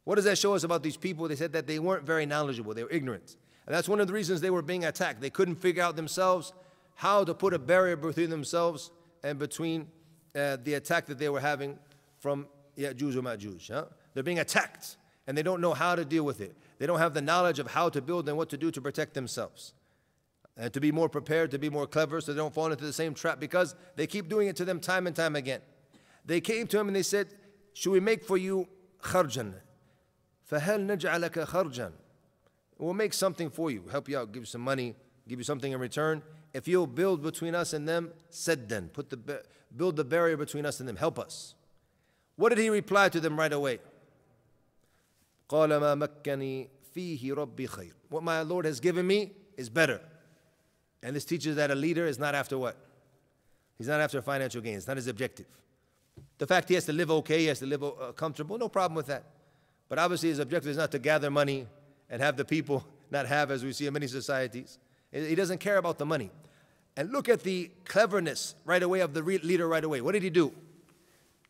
What 0.03 0.15
does 0.15 0.25
that 0.25 0.37
show 0.37 0.53
us 0.53 0.63
about 0.63 0.83
these 0.83 0.97
people? 0.97 1.27
They 1.27 1.35
said 1.35 1.53
that 1.53 1.67
they 1.67 1.79
weren't 1.79 2.03
very 2.03 2.25
knowledgeable, 2.25 2.73
they 2.73 2.83
were 2.83 2.91
ignorant. 2.91 3.35
And 3.65 3.75
that's 3.75 3.87
one 3.87 3.99
of 3.99 4.07
the 4.07 4.13
reasons 4.13 4.41
they 4.41 4.49
were 4.49 4.61
being 4.61 4.85
attacked. 4.85 5.21
They 5.21 5.29
couldn't 5.29 5.55
figure 5.55 5.83
out 5.83 5.95
themselves 5.95 6.53
how 6.95 7.23
to 7.23 7.33
put 7.33 7.53
a 7.53 7.59
barrier 7.59 7.95
between 7.95 8.29
themselves 8.29 8.91
and 9.23 9.39
between 9.39 9.87
uh, 10.35 10.57
the 10.63 10.75
attack 10.75 11.05
that 11.07 11.17
they 11.19 11.29
were 11.29 11.39
having 11.39 11.77
from 12.19 12.47
Ya'juj 12.77 13.15
or 13.15 13.21
Ma'juj. 13.21 13.71
Huh? 13.71 13.85
They're 14.13 14.23
being 14.23 14.39
attacked 14.39 14.97
and 15.27 15.37
they 15.37 15.43
don't 15.43 15.61
know 15.61 15.73
how 15.73 15.95
to 15.95 16.05
deal 16.05 16.23
with 16.23 16.41
it. 16.41 16.55
They 16.77 16.85
don't 16.85 16.99
have 16.99 17.13
the 17.13 17.21
knowledge 17.21 17.59
of 17.59 17.67
how 17.67 17.89
to 17.89 18.01
build 18.01 18.27
and 18.27 18.37
what 18.37 18.49
to 18.49 18.57
do 18.57 18.71
to 18.71 18.81
protect 18.81 19.13
themselves. 19.13 19.73
And 20.57 20.73
to 20.73 20.81
be 20.81 20.91
more 20.91 21.09
prepared, 21.09 21.51
to 21.51 21.59
be 21.59 21.69
more 21.69 21.87
clever 21.87 22.19
so 22.21 22.33
they 22.33 22.37
don't 22.37 22.53
fall 22.53 22.71
into 22.71 22.85
the 22.85 22.93
same 22.93 23.13
trap 23.13 23.39
because 23.39 23.75
they 23.95 24.07
keep 24.07 24.27
doing 24.27 24.47
it 24.47 24.55
to 24.57 24.65
them 24.65 24.79
time 24.79 25.07
and 25.07 25.15
time 25.15 25.35
again. 25.35 25.61
They 26.25 26.41
came 26.41 26.67
to 26.67 26.79
him 26.79 26.87
and 26.87 26.95
they 26.95 27.03
said, 27.03 27.27
Should 27.73 27.91
we 27.91 27.99
make 27.99 28.23
for 28.23 28.37
you 28.37 28.67
kharjan? 29.01 29.53
فَهَلْ 30.51 30.85
نَجْعَلَكَ 30.85 31.45
خَرْجًا 31.45 31.91
We'll 32.77 32.93
make 32.93 33.13
something 33.13 33.49
for 33.49 33.71
you, 33.71 33.85
help 33.91 34.09
you 34.09 34.17
out, 34.17 34.31
give 34.31 34.41
you 34.41 34.47
some 34.47 34.61
money, 34.61 34.95
give 35.27 35.39
you 35.39 35.43
something 35.43 35.71
in 35.71 35.79
return. 35.79 36.21
If 36.55 36.67
you'll 36.67 36.87
build 36.87 37.23
between 37.23 37.55
us 37.55 37.73
and 37.73 37.87
them, 37.87 38.11
then 38.45 38.89
put 38.93 39.09
the 39.09 39.43
build 39.75 39.95
the 39.95 40.03
barrier 40.03 40.37
between 40.37 40.65
us 40.65 40.79
and 40.79 40.89
them, 40.89 40.97
help 40.97 41.17
us. 41.17 41.55
What 42.35 42.49
did 42.49 42.57
he 42.57 42.69
reply 42.69 43.09
to 43.09 43.19
them 43.19 43.37
right 43.37 43.53
away? 43.53 43.79
قال 45.49 45.69
ما 45.69 45.95
مكني 45.95 46.69
فيه 46.95 47.33
ربي 47.33 47.67
خير. 47.67 47.91
What 48.09 48.23
my 48.23 48.41
Lord 48.41 48.65
has 48.65 48.79
given 48.79 49.05
me 49.05 49.31
is 49.57 49.69
better. 49.69 50.01
And 51.03 51.15
this 51.15 51.25
teaches 51.25 51.55
that 51.55 51.71
a 51.71 51.75
leader 51.75 52.05
is 52.05 52.19
not 52.19 52.35
after 52.35 52.57
what? 52.57 52.77
He's 53.77 53.87
not 53.87 53.99
after 53.99 54.21
financial 54.21 54.61
gains. 54.61 54.79
It's 54.79 54.87
not 54.87 54.97
his 54.97 55.07
objective. 55.07 55.47
The 56.37 56.47
fact 56.47 56.69
he 56.69 56.75
has 56.75 56.85
to 56.85 56.93
live 56.93 57.11
okay, 57.11 57.39
he 57.39 57.45
has 57.47 57.59
to 57.59 57.65
live 57.65 57.83
uh, 57.83 58.11
comfortable, 58.15 58.57
no 58.57 58.69
problem 58.69 58.95
with 58.95 59.07
that. 59.07 59.23
But 59.89 59.99
obviously 59.99 60.29
his 60.29 60.39
objective 60.39 60.71
is 60.71 60.77
not 60.77 60.91
to 60.91 60.99
gather 60.99 61.31
money 61.31 61.67
and 62.09 62.21
have 62.21 62.37
the 62.37 62.45
people 62.45 62.85
not 63.09 63.25
have, 63.25 63.51
as 63.51 63.63
we 63.63 63.73
see 63.73 63.87
in 63.87 63.93
many 63.93 64.07
societies. 64.07 64.77
He 65.15 65.35
doesn't 65.35 65.59
care 65.59 65.77
about 65.77 65.97
the 65.97 66.05
money. 66.05 66.31
And 66.97 67.11
look 67.11 67.29
at 67.29 67.43
the 67.43 67.71
cleverness 67.85 68.55
right 68.65 68.83
away 68.83 68.99
of 68.99 69.13
the 69.13 69.21
leader 69.21 69.67
right 69.67 69.83
away. 69.83 70.01
What 70.01 70.11
did 70.13 70.23
he 70.23 70.29
do? 70.29 70.53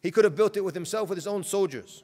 He 0.01 0.12
could 0.12 0.24
have 0.24 0.36
built 0.36 0.57
it 0.57 0.62
with 0.62 0.74
himself, 0.74 1.09
with 1.09 1.18
his 1.18 1.28
own 1.28 1.43
soldiers. 1.43 2.03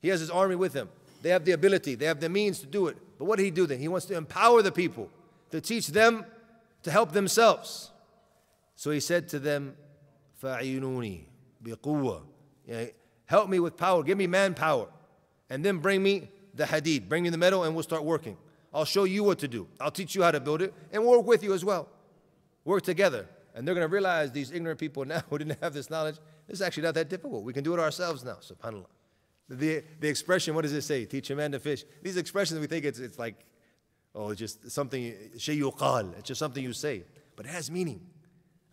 He 0.00 0.08
has 0.08 0.20
his 0.20 0.30
army 0.30 0.54
with 0.54 0.74
him. 0.74 0.88
They 1.22 1.30
have 1.30 1.44
the 1.44 1.52
ability, 1.52 1.96
they 1.96 2.06
have 2.06 2.20
the 2.20 2.28
means 2.28 2.60
to 2.60 2.66
do 2.66 2.86
it. 2.86 2.96
But 3.18 3.24
what 3.24 3.38
did 3.38 3.44
he 3.44 3.50
do 3.50 3.66
then? 3.66 3.80
He 3.80 3.88
wants 3.88 4.06
to 4.06 4.16
empower 4.16 4.62
the 4.62 4.70
people, 4.70 5.10
to 5.50 5.60
teach 5.60 5.88
them 5.88 6.24
to 6.84 6.90
help 6.92 7.12
themselves. 7.12 7.90
So 8.76 8.92
he 8.92 9.00
said 9.00 9.28
to 9.30 9.40
them, 9.40 9.76
فَعِينُونِي 10.40 11.22
بِقُوَّةٍ 11.64 12.92
Help 13.26 13.50
me 13.50 13.58
with 13.58 13.76
power, 13.76 14.02
give 14.04 14.16
me 14.16 14.28
manpower, 14.28 14.86
and 15.50 15.64
then 15.64 15.78
bring 15.78 16.02
me 16.02 16.28
the 16.54 16.64
hadid, 16.64 17.08
bring 17.08 17.24
me 17.24 17.30
the 17.30 17.36
metal, 17.36 17.64
and 17.64 17.74
we'll 17.74 17.82
start 17.82 18.04
working. 18.04 18.36
I'll 18.73 18.85
show 18.85 19.03
you 19.03 19.23
what 19.23 19.39
to 19.39 19.47
do. 19.47 19.67
I'll 19.79 19.91
teach 19.91 20.15
you 20.15 20.23
how 20.23 20.31
to 20.31 20.39
build 20.39 20.61
it, 20.61 20.73
and 20.91 21.05
work 21.05 21.25
with 21.25 21.43
you 21.43 21.53
as 21.53 21.63
well 21.63 21.89
work 22.65 22.83
together. 22.83 23.27
And 23.55 23.67
they're 23.67 23.75
going 23.75 23.87
to 23.87 23.91
realize 23.91 24.31
these 24.31 24.51
ignorant 24.51 24.79
people 24.79 25.05
now 25.13 25.21
who 25.29 25.37
didn't 25.37 25.61
have 25.61 25.73
this 25.73 25.89
knowledge, 25.89 26.17
it's 26.47 26.61
actually 26.61 26.83
not 26.83 26.95
that 26.95 27.09
difficult. 27.09 27.43
We 27.43 27.53
can 27.53 27.63
do 27.63 27.73
it 27.73 27.79
ourselves 27.79 28.23
now, 28.23 28.37
subhanAllah. 28.41 28.85
The, 29.49 29.83
the 29.99 30.07
expression, 30.07 30.55
what 30.55 30.61
does 30.61 30.73
it 30.73 30.81
say? 30.81 31.05
Teach 31.05 31.29
a 31.29 31.35
man 31.35 31.51
to 31.51 31.59
fish. 31.59 31.83
These 32.01 32.17
expressions, 32.17 32.59
we 32.59 32.67
think 32.67 32.85
it's, 32.85 32.99
it's 32.99 33.19
like, 33.19 33.45
oh, 34.15 34.29
it's 34.29 34.39
just 34.39 34.71
something, 34.71 35.13
shayuqal. 35.37 36.17
It's 36.17 36.27
just 36.27 36.39
something 36.39 36.63
you 36.63 36.73
say. 36.73 37.03
But 37.35 37.45
it 37.45 37.49
has 37.49 37.69
meaning. 37.69 38.01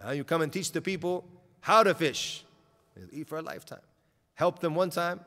Uh, 0.05 0.13
you 0.13 0.25
come 0.25 0.43
and 0.43 0.53
teach 0.53 0.73
the 0.73 0.81
people 0.81 1.29
how 1.61 1.83
to 1.83 1.93
fish. 1.95 2.45
Eat 3.13 3.29
for 3.29 3.39
a 3.39 3.43
lifetime. 3.43 3.81
Help 4.35 4.61
them 4.61 4.75
one 4.75 4.91
time, 4.91 5.21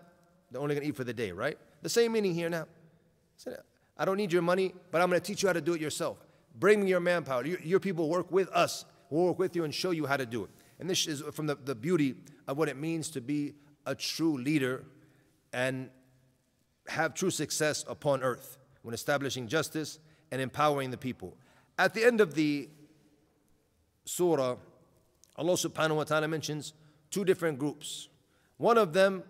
they're 0.49 0.61
only 0.61 0.76
going 0.76 0.84
to 0.84 0.89
eat 0.89 0.95
for 0.95 1.03
the 1.03 1.13
day, 1.13 1.32
right? 1.32 1.57
The 1.82 1.89
same 1.89 2.13
meaning 2.13 2.34
here 2.34 2.49
now. 2.49 2.65
I 3.97 4.05
don't 4.05 4.16
need 4.16 4.33
your 4.33 4.43
money, 4.43 4.74
but 4.91 5.01
I'm 5.01 5.09
going 5.09 5.20
to 5.20 5.26
teach 5.26 5.43
you 5.43 5.49
how 5.49 5.53
to 5.53 5.61
do 5.61 5.74
it 5.74 5.81
yourself. 5.81 6.18
Bring 6.59 6.87
your 6.87 7.01
manpower. 7.01 7.45
Your, 7.45 7.61
your 7.61 7.81
people 7.81 8.09
work 8.09 8.31
with 8.31 8.49
us. 8.51 8.85
We'll 9.11 9.26
work 9.26 9.39
with 9.39 9.57
you 9.57 9.64
and 9.64 9.74
show 9.74 9.91
you 9.91 10.07
how 10.07 10.16
to 10.16 10.26
do 10.26 10.45
it. 10.45 10.51
And 10.79 10.89
this 10.89 11.07
is 11.07 11.22
from 11.33 11.47
the, 11.47 11.57
the 11.57 11.74
beauty 11.74 12.14
of 12.47 12.57
what 12.57 12.68
it 12.68 12.76
means 12.76 13.11
to 13.11 13.20
be 13.20 13.55
a 13.87 13.95
true 13.95 14.39
leader 14.39 14.85
and 15.53 15.91
have 16.89 17.14
true 17.14 17.31
success 17.31 17.85
upon 17.89 18.22
earth 18.22 18.59
when 18.83 18.95
establishing 18.95 19.49
justice 19.49 19.99
and 20.31 20.41
empowering 20.41 20.91
the 20.91 20.97
people. 20.97 21.37
At 21.79 21.95
the 21.95 22.05
end 22.05 22.20
of 22.20 22.35
the 22.35 22.68
surah, 24.05 24.57
Allah 25.37 25.53
subhanahu 25.53 25.97
wa 25.97 26.05
ta'ala 26.05 26.29
mentions 26.29 26.72
two 27.11 27.24
different 27.24 27.59
groups. 27.59 28.09
One 28.57 28.79
of 28.79 28.93
them, 28.93 29.22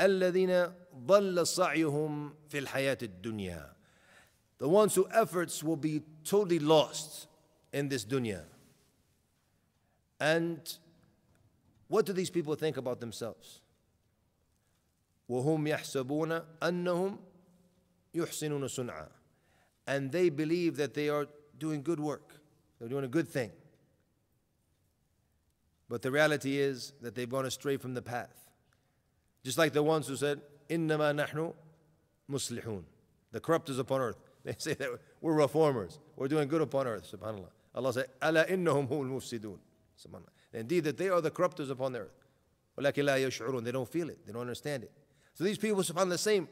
الذين 0.00 0.72
ضل 1.06 1.46
صعيهم 1.46 2.32
في 2.48 2.58
الحياة 2.58 2.98
الدنيا 3.02 3.72
the 4.58 4.68
ones 4.68 4.94
whose 4.94 5.06
efforts 5.12 5.62
will 5.62 5.76
be 5.76 6.02
totally 6.24 6.58
lost 6.58 7.26
in 7.72 7.88
this 7.88 8.04
dunya. 8.04 8.42
And 10.20 10.60
what 11.88 12.06
do 12.06 12.12
these 12.12 12.30
people 12.30 12.54
think 12.54 12.76
about 12.76 13.00
themselves? 13.00 13.60
وهم 15.28 15.66
يحسبون 15.66 16.42
أنهم 16.62 17.18
يحسنون 18.14 18.68
صنعا 18.68 19.08
and 19.86 20.12
they 20.12 20.28
believe 20.28 20.76
that 20.76 20.94
they 20.94 21.08
are 21.08 21.26
doing 21.58 21.82
good 21.82 21.98
work 21.98 22.34
they're 22.78 22.88
doing 22.88 23.04
a 23.04 23.08
good 23.08 23.28
thing 23.28 23.50
but 25.88 26.02
the 26.02 26.10
reality 26.10 26.58
is 26.58 26.92
that 27.00 27.14
they've 27.14 27.30
gone 27.30 27.46
astray 27.46 27.76
from 27.76 27.94
the 27.94 28.02
path 28.02 28.50
just 29.44 29.58
like 29.58 29.72
the 29.72 29.82
ones 29.82 30.06
who 30.06 30.16
said 30.16 30.40
إنما 30.68 31.14
نحن 31.14 31.54
مصلحون 32.28 32.84
the 33.32 33.40
corrupt 33.40 33.70
is 33.70 33.78
upon 33.78 34.00
earth 34.00 34.25
they 34.46 34.54
say 34.58 34.74
that 34.74 34.88
we're 35.20 35.34
reformers. 35.34 35.98
We're 36.16 36.28
doing 36.28 36.48
good 36.48 36.62
upon 36.62 36.86
earth, 36.86 37.10
subhanAllah. 37.12 37.48
Allah 37.74 37.92
said, 37.92 38.06
Ala 38.22 38.44
innahum 38.46 38.88
hul 38.88 39.04
mufsidun. 39.04 39.58
Subhanallah. 40.00 40.28
Indeed, 40.52 40.84
that 40.84 40.98
they 40.98 41.08
are 41.08 41.20
the 41.20 41.30
corruptors 41.30 41.70
upon 41.70 41.92
the 41.92 42.00
earth. 42.00 42.18
They 42.76 43.72
don't 43.72 43.88
feel 43.88 44.08
it. 44.10 44.26
They 44.26 44.32
don't 44.32 44.40
understand 44.42 44.84
it. 44.84 44.92
So 45.34 45.44
these 45.44 45.58
people, 45.58 45.82
subhanAllah, 45.82 46.10
the 46.10 46.18
same. 46.18 46.48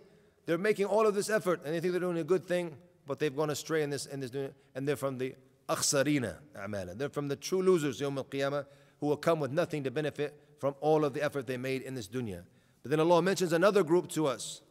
They're 0.47 0.59
making 0.59 0.87
all 0.87 1.07
of 1.07 1.15
this 1.15 1.31
effort 1.31 1.61
and 1.65 1.75
they 1.75 1.81
think 1.81 1.93
they're 1.93 2.01
doing 2.01 2.19
a 2.19 2.25
good 2.25 2.47
thing, 2.47 2.77
but 3.07 3.19
they've 3.19 3.35
gone 3.35 3.51
astray 3.51 3.83
in 3.83 3.91
this, 3.91 4.07
in 4.07 4.21
this 4.21 4.31
and 4.75 4.89
they're 4.89 4.97
from 4.97 5.19
the 5.19 5.35
akhsarina 5.69 6.37
a'mala. 6.57 6.97
They're 6.97 7.09
from 7.09 7.29
the 7.29 7.37
true 7.37 7.63
losers, 7.63 8.01
yawm 8.01 8.17
al-qiyamah, 8.17 8.67
who 9.01 9.07
will 9.07 9.17
come 9.17 9.41
with 9.41 9.53
nothing 9.53 9.85
to 9.85 9.91
benefit 9.91 10.35
from 10.59 10.75
all 10.81 11.05
of 11.05 11.15
the 11.15 11.23
effort 11.23 11.47
they 11.47 11.57
made 11.57 11.83
in 11.83 11.95
this 11.95 12.09
dunya. 12.09 12.43
But 12.83 12.91
then 12.91 13.01
Allah 13.01 13.23
mentions 13.23 13.53
another 13.53 13.83
group 13.83 14.09
to 14.11 14.27
us. 14.27 14.63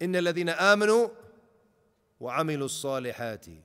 إِنَّ 0.00 0.12
الَّذِينَ 0.12 0.56
آمَنُوا 0.56 1.10
وَعَمِلُوا 2.20 2.64
الصَّالِحَاتِ 2.64 3.58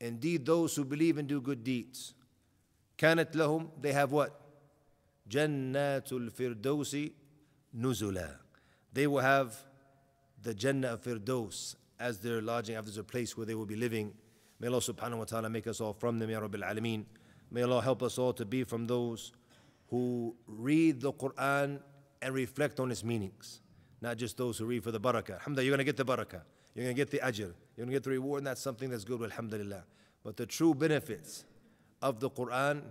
Indeed, 0.00 0.46
those 0.46 0.74
who 0.74 0.84
believe 0.84 1.18
and 1.18 1.28
do 1.28 1.40
good 1.40 1.62
deeds. 1.62 2.14
كانت 2.98 3.36
لهم 3.36 3.70
they 3.80 3.92
have 3.92 4.12
what 4.12 4.30
جنات 5.28 6.12
الفردوس 6.12 6.96
نزلا 7.74 8.36
they 8.92 9.06
will 9.06 9.20
have 9.20 9.56
the 10.42 10.54
Jannah 10.54 10.94
of 10.94 11.02
Firdaus 11.02 11.76
as 11.98 12.18
their 12.18 12.40
lodging 12.42 12.76
after 12.76 12.90
their 12.90 13.02
place 13.04 13.36
where 13.36 13.46
they 13.46 13.54
will 13.54 13.66
be 13.66 13.76
living 13.76 14.12
may 14.58 14.68
Allah 14.68 14.80
subhanahu 14.80 15.18
wa 15.18 15.24
ta'ala 15.24 15.48
make 15.48 15.66
us 15.66 15.80
all 15.80 15.92
from 15.92 16.18
them 16.18 16.30
ya 16.30 16.40
Rabbil 16.40 16.64
Alameen 16.64 17.04
may 17.50 17.62
Allah 17.62 17.80
help 17.82 18.02
us 18.02 18.18
all 18.18 18.32
to 18.34 18.44
be 18.44 18.64
from 18.64 18.86
those 18.86 19.32
who 19.88 20.34
read 20.46 21.00
the 21.00 21.12
Quran 21.12 21.80
and 22.20 22.34
reflect 22.34 22.80
on 22.80 22.90
its 22.90 23.04
meanings 23.04 23.60
not 24.00 24.16
just 24.16 24.36
those 24.36 24.58
who 24.58 24.64
read 24.66 24.82
for 24.82 24.90
the 24.90 25.00
barakah 25.00 25.34
alhamdulillah 25.34 25.64
you're 25.64 25.76
going 25.76 25.86
to 25.86 25.92
get 25.92 25.96
the 25.96 26.04
barakah 26.04 26.42
you're 26.75 26.83
going 26.83 26.95
to 26.95 27.01
get 27.01 27.09
the 27.09 27.19
ajr 27.19 27.39
you're 27.39 27.85
going 27.85 27.87
to 27.87 27.93
get 27.93 28.03
the 28.03 28.11
reward 28.11 28.39
and 28.39 28.47
that's 28.47 28.61
something 28.61 28.89
that's 28.89 29.03
good 29.03 29.21
alhamdulillah 29.23 29.83
but 30.23 30.37
the 30.37 30.45
true 30.45 30.73
benefits 30.73 31.45
of 32.01 32.19
the 32.19 32.29
Quran 32.29 32.81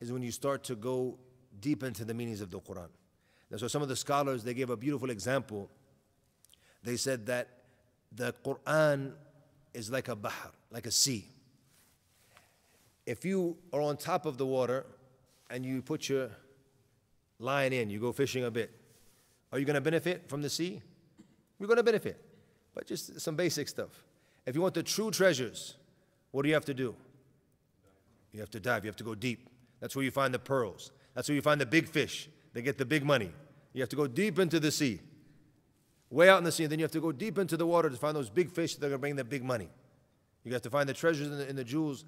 is 0.00 0.12
when 0.12 0.22
you 0.22 0.30
start 0.30 0.64
to 0.64 0.76
go 0.76 1.18
deep 1.60 1.82
into 1.82 2.04
the 2.04 2.14
meanings 2.14 2.40
of 2.40 2.50
the 2.50 2.60
Quran. 2.60 2.88
That's 3.50 3.62
why 3.62 3.68
some 3.68 3.82
of 3.82 3.88
the 3.88 3.96
scholars 3.96 4.44
they 4.44 4.54
gave 4.54 4.70
a 4.70 4.76
beautiful 4.76 5.10
example. 5.10 5.70
They 6.82 6.96
said 6.96 7.26
that 7.26 7.48
the 8.12 8.34
Quran 8.44 9.12
is 9.72 9.90
like 9.90 10.08
a 10.08 10.16
bahr, 10.16 10.52
like 10.70 10.86
a 10.86 10.90
sea. 10.90 11.26
If 13.06 13.24
you 13.24 13.56
are 13.72 13.80
on 13.80 13.96
top 13.96 14.24
of 14.24 14.38
the 14.38 14.46
water 14.46 14.86
and 15.50 15.66
you 15.66 15.82
put 15.82 16.08
your 16.08 16.30
line 17.38 17.72
in, 17.72 17.90
you 17.90 18.00
go 18.00 18.12
fishing 18.12 18.44
a 18.44 18.50
bit, 18.50 18.70
are 19.52 19.58
you 19.58 19.64
going 19.64 19.74
to 19.74 19.80
benefit 19.80 20.28
from 20.28 20.42
the 20.42 20.50
sea? 20.50 20.80
You're 21.58 21.66
going 21.66 21.76
to 21.76 21.82
benefit, 21.82 22.23
but 22.74 22.86
just 22.86 23.20
some 23.20 23.36
basic 23.36 23.68
stuff. 23.68 24.04
If 24.46 24.54
you 24.54 24.60
want 24.60 24.74
the 24.74 24.82
true 24.82 25.10
treasures, 25.10 25.76
what 26.32 26.42
do 26.42 26.48
you 26.48 26.54
have 26.54 26.64
to 26.66 26.74
do? 26.74 26.94
You 28.32 28.40
have 28.40 28.50
to 28.50 28.60
dive, 28.60 28.84
you 28.84 28.88
have 28.88 28.96
to 28.96 29.04
go 29.04 29.14
deep. 29.14 29.48
That's 29.80 29.94
where 29.94 30.04
you 30.04 30.10
find 30.10 30.34
the 30.34 30.38
pearls. 30.38 30.90
That's 31.14 31.28
where 31.28 31.36
you 31.36 31.42
find 31.42 31.60
the 31.60 31.66
big 31.66 31.88
fish. 31.88 32.28
They 32.52 32.62
get 32.62 32.78
the 32.78 32.84
big 32.84 33.04
money. 33.04 33.30
You 33.72 33.80
have 33.82 33.88
to 33.90 33.96
go 33.96 34.06
deep 34.06 34.38
into 34.38 34.60
the 34.60 34.70
sea, 34.70 35.00
way 36.10 36.28
out 36.28 36.38
in 36.38 36.44
the 36.44 36.52
sea, 36.52 36.64
and 36.64 36.72
then 36.72 36.78
you 36.78 36.84
have 36.84 36.92
to 36.92 37.00
go 37.00 37.12
deep 37.12 37.38
into 37.38 37.56
the 37.56 37.66
water 37.66 37.90
to 37.90 37.96
find 37.96 38.16
those 38.16 38.30
big 38.30 38.50
fish 38.50 38.76
that 38.76 38.86
are 38.86 38.90
going 38.90 38.98
to 38.98 39.00
bring 39.00 39.16
the 39.16 39.24
big 39.24 39.44
money. 39.44 39.68
You 40.44 40.52
have 40.52 40.62
to 40.62 40.70
find 40.70 40.88
the 40.88 40.94
treasures 40.94 41.28
and 41.28 41.40
the, 41.40 41.48
and 41.48 41.56
the 41.58 41.64
jewels 41.64 42.04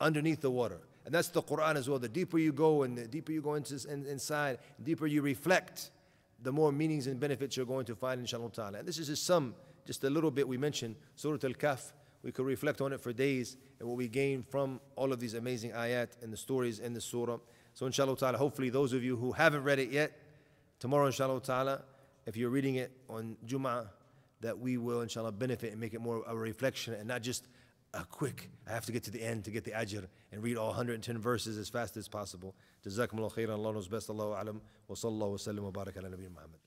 underneath 0.00 0.40
the 0.40 0.50
water. 0.50 0.80
And 1.04 1.14
that's 1.14 1.28
the 1.28 1.42
Quran 1.42 1.76
as 1.76 1.88
well. 1.88 1.98
The 1.98 2.08
deeper 2.08 2.38
you 2.38 2.52
go 2.52 2.84
and 2.84 2.96
the 2.96 3.08
deeper 3.08 3.32
you 3.32 3.42
go 3.42 3.54
into, 3.54 3.74
in, 3.90 4.06
inside, 4.06 4.58
deeper 4.82 5.06
you 5.06 5.20
reflect, 5.20 5.90
the 6.42 6.52
more 6.52 6.72
meanings 6.72 7.06
and 7.06 7.18
benefits 7.18 7.56
you're 7.56 7.66
going 7.66 7.86
to 7.86 7.94
find, 7.96 8.20
inshallah 8.20 8.50
ta'ala. 8.50 8.78
And 8.78 8.88
this 8.88 8.98
is 8.98 9.08
just 9.08 9.26
some, 9.26 9.54
just 9.86 10.04
a 10.04 10.10
little 10.10 10.30
bit 10.30 10.46
we 10.46 10.58
mentioned, 10.58 10.96
Surah 11.16 11.38
Al-Kahf. 11.42 11.92
We 12.22 12.30
could 12.30 12.46
reflect 12.46 12.80
on 12.80 12.92
it 12.92 13.00
for 13.00 13.12
days 13.12 13.56
and 13.80 13.88
what 13.88 13.98
we 13.98 14.06
gain 14.06 14.42
from 14.42 14.80
all 14.94 15.12
of 15.12 15.18
these 15.18 15.34
amazing 15.34 15.72
ayat 15.72 16.22
and 16.22 16.32
the 16.32 16.36
stories 16.36 16.78
in 16.78 16.92
the 16.92 17.00
surah. 17.00 17.38
So 17.74 17.86
inshallah 17.86 18.16
ta'ala, 18.16 18.38
hopefully 18.38 18.70
those 18.70 18.92
of 18.92 19.02
you 19.02 19.16
who 19.16 19.32
haven't 19.32 19.64
read 19.64 19.80
it 19.80 19.90
yet, 19.90 20.12
tomorrow 20.78 21.06
inshallah 21.06 21.40
ta'ala, 21.40 21.82
if 22.26 22.36
you're 22.36 22.50
reading 22.50 22.76
it 22.76 22.92
on 23.08 23.36
Jum'ah, 23.44 23.88
that 24.40 24.58
we 24.58 24.76
will 24.76 25.00
inshallah 25.00 25.32
benefit 25.32 25.72
and 25.72 25.80
make 25.80 25.94
it 25.94 26.00
more 26.00 26.22
a 26.26 26.36
reflection 26.36 26.94
and 26.94 27.08
not 27.08 27.22
just 27.22 27.46
a 27.94 28.04
quick, 28.04 28.50
I 28.68 28.72
have 28.72 28.86
to 28.86 28.92
get 28.92 29.04
to 29.04 29.10
the 29.10 29.22
end 29.22 29.44
to 29.44 29.50
get 29.50 29.64
the 29.64 29.72
ajr 29.72 30.06
and 30.30 30.42
read 30.42 30.56
all 30.56 30.68
110 30.68 31.18
verses 31.18 31.58
as 31.58 31.68
fast 31.68 31.96
as 31.96 32.08
possible. 32.08 32.54
Jazakumullah 32.86 33.32
khairan, 33.32 33.54
Allah 33.54 33.74
knows 33.74 33.88
best, 33.88 34.08
Allahu 34.08 34.30
alam, 34.30 34.60
wa 34.88 34.94
sallallahu 34.94 35.30
wa 35.32 35.36
sallam 35.36 35.60
wa 35.60 35.70
barak 35.70 35.96
ala 35.96 36.08
Muhammad. 36.08 36.58